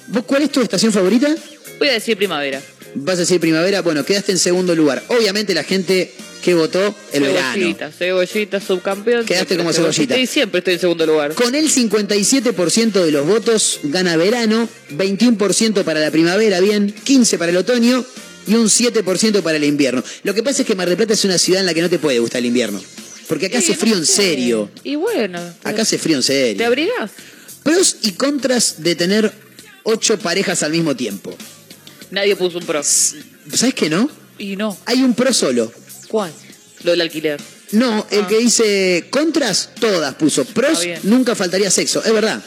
[0.07, 1.27] ¿Vos cuál es tu estación favorita?
[1.79, 2.61] Voy a decir primavera.
[2.95, 5.03] Vas a decir primavera, bueno, quedaste en segundo lugar.
[5.07, 6.11] Obviamente la gente
[6.43, 7.53] que votó el verano.
[7.53, 9.25] Cebollita, cebollita, subcampeón.
[9.25, 10.17] Quedaste como cebollita.
[10.17, 11.33] Y siempre estoy en segundo lugar.
[11.33, 17.51] Con el 57% de los votos gana verano, 21% para la primavera, bien, 15% para
[17.51, 18.03] el otoño
[18.47, 20.03] y un 7% para el invierno.
[20.23, 21.89] Lo que pasa es que Mar del Plata es una ciudad en la que no
[21.89, 22.81] te puede gustar el invierno.
[23.27, 24.71] Porque acá hace frío en serio.
[24.83, 25.39] Y bueno.
[25.63, 26.65] Acá hace frío en ¿Te serio.
[26.65, 27.11] abrigás?
[27.61, 29.31] Pros y contras de tener
[29.83, 31.37] ocho parejas al mismo tiempo.
[32.11, 32.81] Nadie puso un pro.
[32.83, 34.09] ¿Sabes qué no?
[34.37, 34.77] Y no.
[34.85, 35.71] Hay un pro solo.
[36.07, 36.31] ¿Cuál?
[36.83, 37.39] Lo del alquiler.
[37.71, 40.43] No, el que dice contras, todas puso.
[40.45, 42.03] Pros, nunca faltaría sexo.
[42.03, 42.41] Es verdad.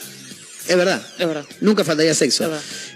[0.66, 1.04] Es verdad.
[1.18, 1.44] Es verdad.
[1.60, 2.50] Nunca faltaría sexo.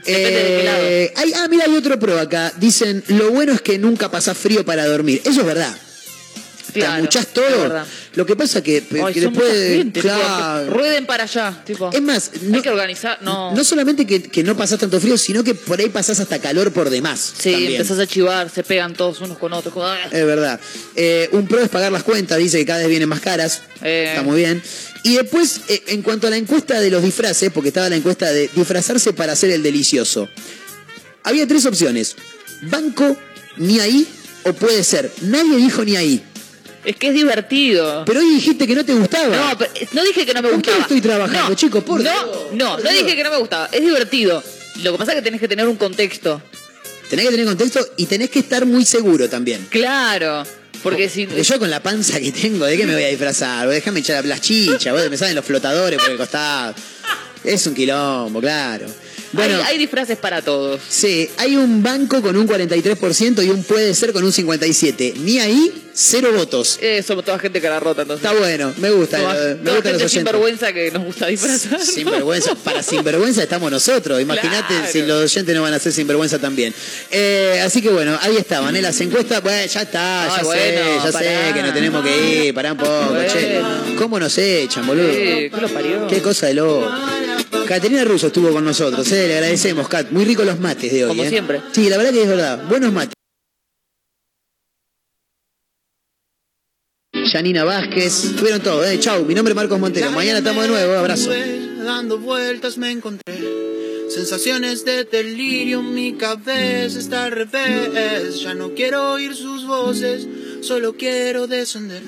[0.06, 2.52] Eh, hay- ah, mira, hay otro pro acá.
[2.59, 5.20] Dicen, lo bueno es que nunca pasás frío para dormir.
[5.24, 5.76] Eso es verdad.
[6.81, 7.85] Claro, amuchás es todo.
[8.15, 9.53] Lo que pasa que, Ay, que después.
[9.53, 10.65] gente, tipo, claro.
[10.65, 11.62] que rueden para allá.
[11.65, 11.90] Tipo.
[11.93, 13.19] Es más, hay que organizar.
[13.23, 13.55] No.
[13.55, 16.73] No solamente que, que no pasás tanto frío, sino que por ahí pasás hasta calor
[16.73, 17.35] por demás.
[17.39, 17.73] sí, también.
[17.73, 19.74] empezás a chivar, se pegan todos unos con otros.
[19.78, 19.98] ah.
[20.11, 20.59] Es verdad.
[20.94, 23.62] Eh, un pro es pagar las cuentas, dice que cada vez vienen más caras.
[23.82, 24.07] Eh.
[24.09, 24.62] Está muy bien.
[25.03, 28.31] Y después, eh, en cuanto a la encuesta de los disfraces, porque estaba la encuesta
[28.32, 30.28] de disfrazarse para hacer el delicioso,
[31.23, 32.16] había tres opciones.
[32.62, 33.16] Banco,
[33.57, 34.07] ni ahí,
[34.44, 35.12] o puede ser.
[35.23, 36.24] Nadie dijo ni ahí.
[36.86, 38.04] Es que es divertido.
[38.06, 39.36] Pero hoy dijiste que no te gustaba.
[39.36, 40.82] No, pero- no dije que no me ¿Con qué gustaba.
[40.82, 41.82] estoy trabajando, no, chico?
[41.82, 42.24] Por no, Dios.
[42.52, 43.68] no, no dije que no me gustaba.
[43.72, 44.42] Es divertido.
[44.82, 46.40] Lo que pasa es que tenés que tener un contexto.
[47.10, 49.66] Tenés que tener contexto y tenés que estar muy seguro también.
[49.70, 50.44] Claro.
[50.82, 51.26] Porque si.
[51.26, 53.68] Porque yo con la panza que tengo, ¿de qué me voy a disfrazar?
[53.68, 56.74] Déjame echar las chichas, me salen los flotadores por el costado.
[57.42, 58.86] Es un quilombo, claro.
[59.36, 60.80] Bueno, hay, hay disfraces para todos.
[60.88, 65.14] sí, hay un banco con un 43% y un puede ser con un 57%.
[65.16, 66.78] Ni ahí, cero votos.
[66.80, 68.24] Eh, somos toda gente cara rota, entonces.
[68.24, 70.24] Está bueno, me gusta, Toda, me toda gustan los gente sin oyentes.
[70.24, 71.80] vergüenza que nos gusta disfrazar.
[71.80, 74.20] Sinvergüenza, para sinvergüenza estamos nosotros.
[74.20, 74.92] Imagínate Claro.
[74.92, 76.74] si los oyentes no van a ser sinvergüenza también.
[77.10, 78.82] Eh, así que bueno, ahí estaban, ¿eh?
[78.82, 79.42] las encuestas.
[79.42, 81.46] Bueno, ya está, Ay, ya bueno, sé, ya pará.
[81.48, 83.32] sé que no tenemos que ir, pará un poco, Bueno.
[83.32, 83.60] che.
[83.98, 85.10] ¿Cómo nos echan, boludo?
[85.12, 86.06] Sí, ¿qué lo parió?
[86.08, 86.90] Qué cosa de loco.
[87.66, 90.10] Caterina Russo estuvo con nosotros, eh, le agradecemos, Cat.
[90.10, 91.09] Muy ricos los mates de hoy.
[91.09, 91.28] Como eh.
[91.28, 91.60] siempre.
[91.72, 92.68] Sí, la verdad que es verdad.
[92.68, 93.14] Buenos mates.
[97.32, 98.98] Janina Vázquez, tuvieron todo, eh.
[99.01, 100.10] Chau, mi nombre es Marcos Montero.
[100.12, 101.30] Mañana estamos de nuevo, abrazo.
[101.84, 103.66] Dando vueltas me encontré
[104.09, 108.40] sensaciones de delirio, mi cabeza está al revés.
[108.40, 110.26] Ya no quiero oír sus voces,
[110.62, 112.02] solo quiero descender.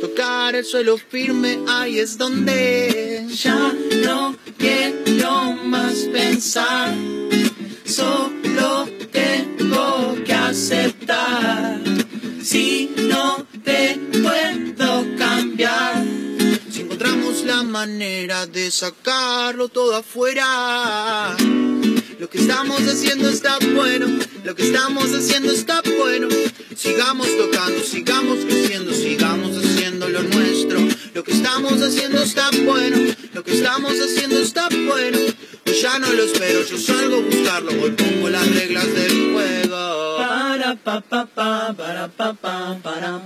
[0.00, 3.72] Tocar el suelo firme, ahí es donde ya
[4.04, 6.94] no quiero más pensar.
[7.84, 11.80] Solo tengo que aceptar.
[12.42, 16.04] Si no te puedo cambiar.
[16.70, 21.36] Si encontramos la manera de sacarlo todo afuera.
[22.18, 24.06] Lo que estamos haciendo está bueno,
[24.44, 26.28] lo que estamos haciendo está bueno.
[26.76, 29.61] Sigamos tocando, sigamos creciendo, sigamos.
[31.14, 32.96] Lo que estamos haciendo está bueno,
[33.34, 35.18] lo que estamos haciendo está bueno.
[35.66, 40.16] Hoy ya no lo espero, yo salgo a buscarlo, hoy pongo las reglas del juego.
[40.16, 43.20] Para pa pa pa para pa pa para.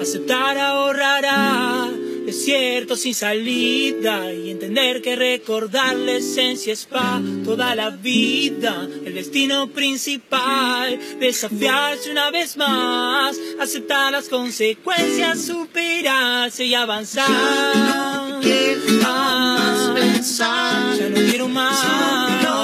[0.00, 1.90] Aceptar ahorrará
[2.34, 8.88] desierto sin salida y entender que recordar la esencia es pa toda la vida.
[9.04, 17.28] El destino principal desafiarse una vez más aceptar las consecuencias superarse y avanzar.
[17.28, 22.63] Ya no quiero más pensar, ya no quiero más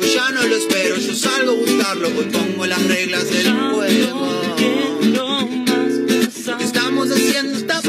[0.00, 4.56] Hoy ya no lo espero, yo salgo a buscarlo, hoy pongo las reglas del juego.
[6.46, 7.82] Lo que estamos haciendo está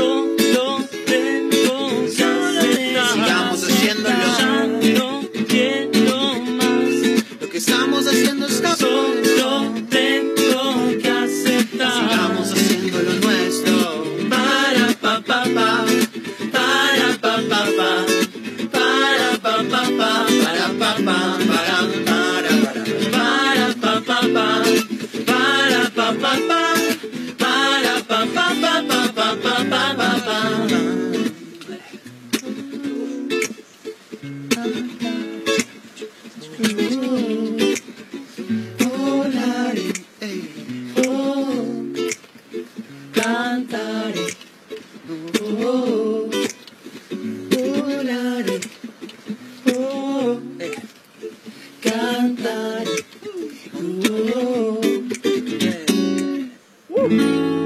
[52.35, 52.87] blood.
[53.75, 55.09] Ooh.
[55.23, 56.49] Yeah.
[56.89, 57.58] Woo.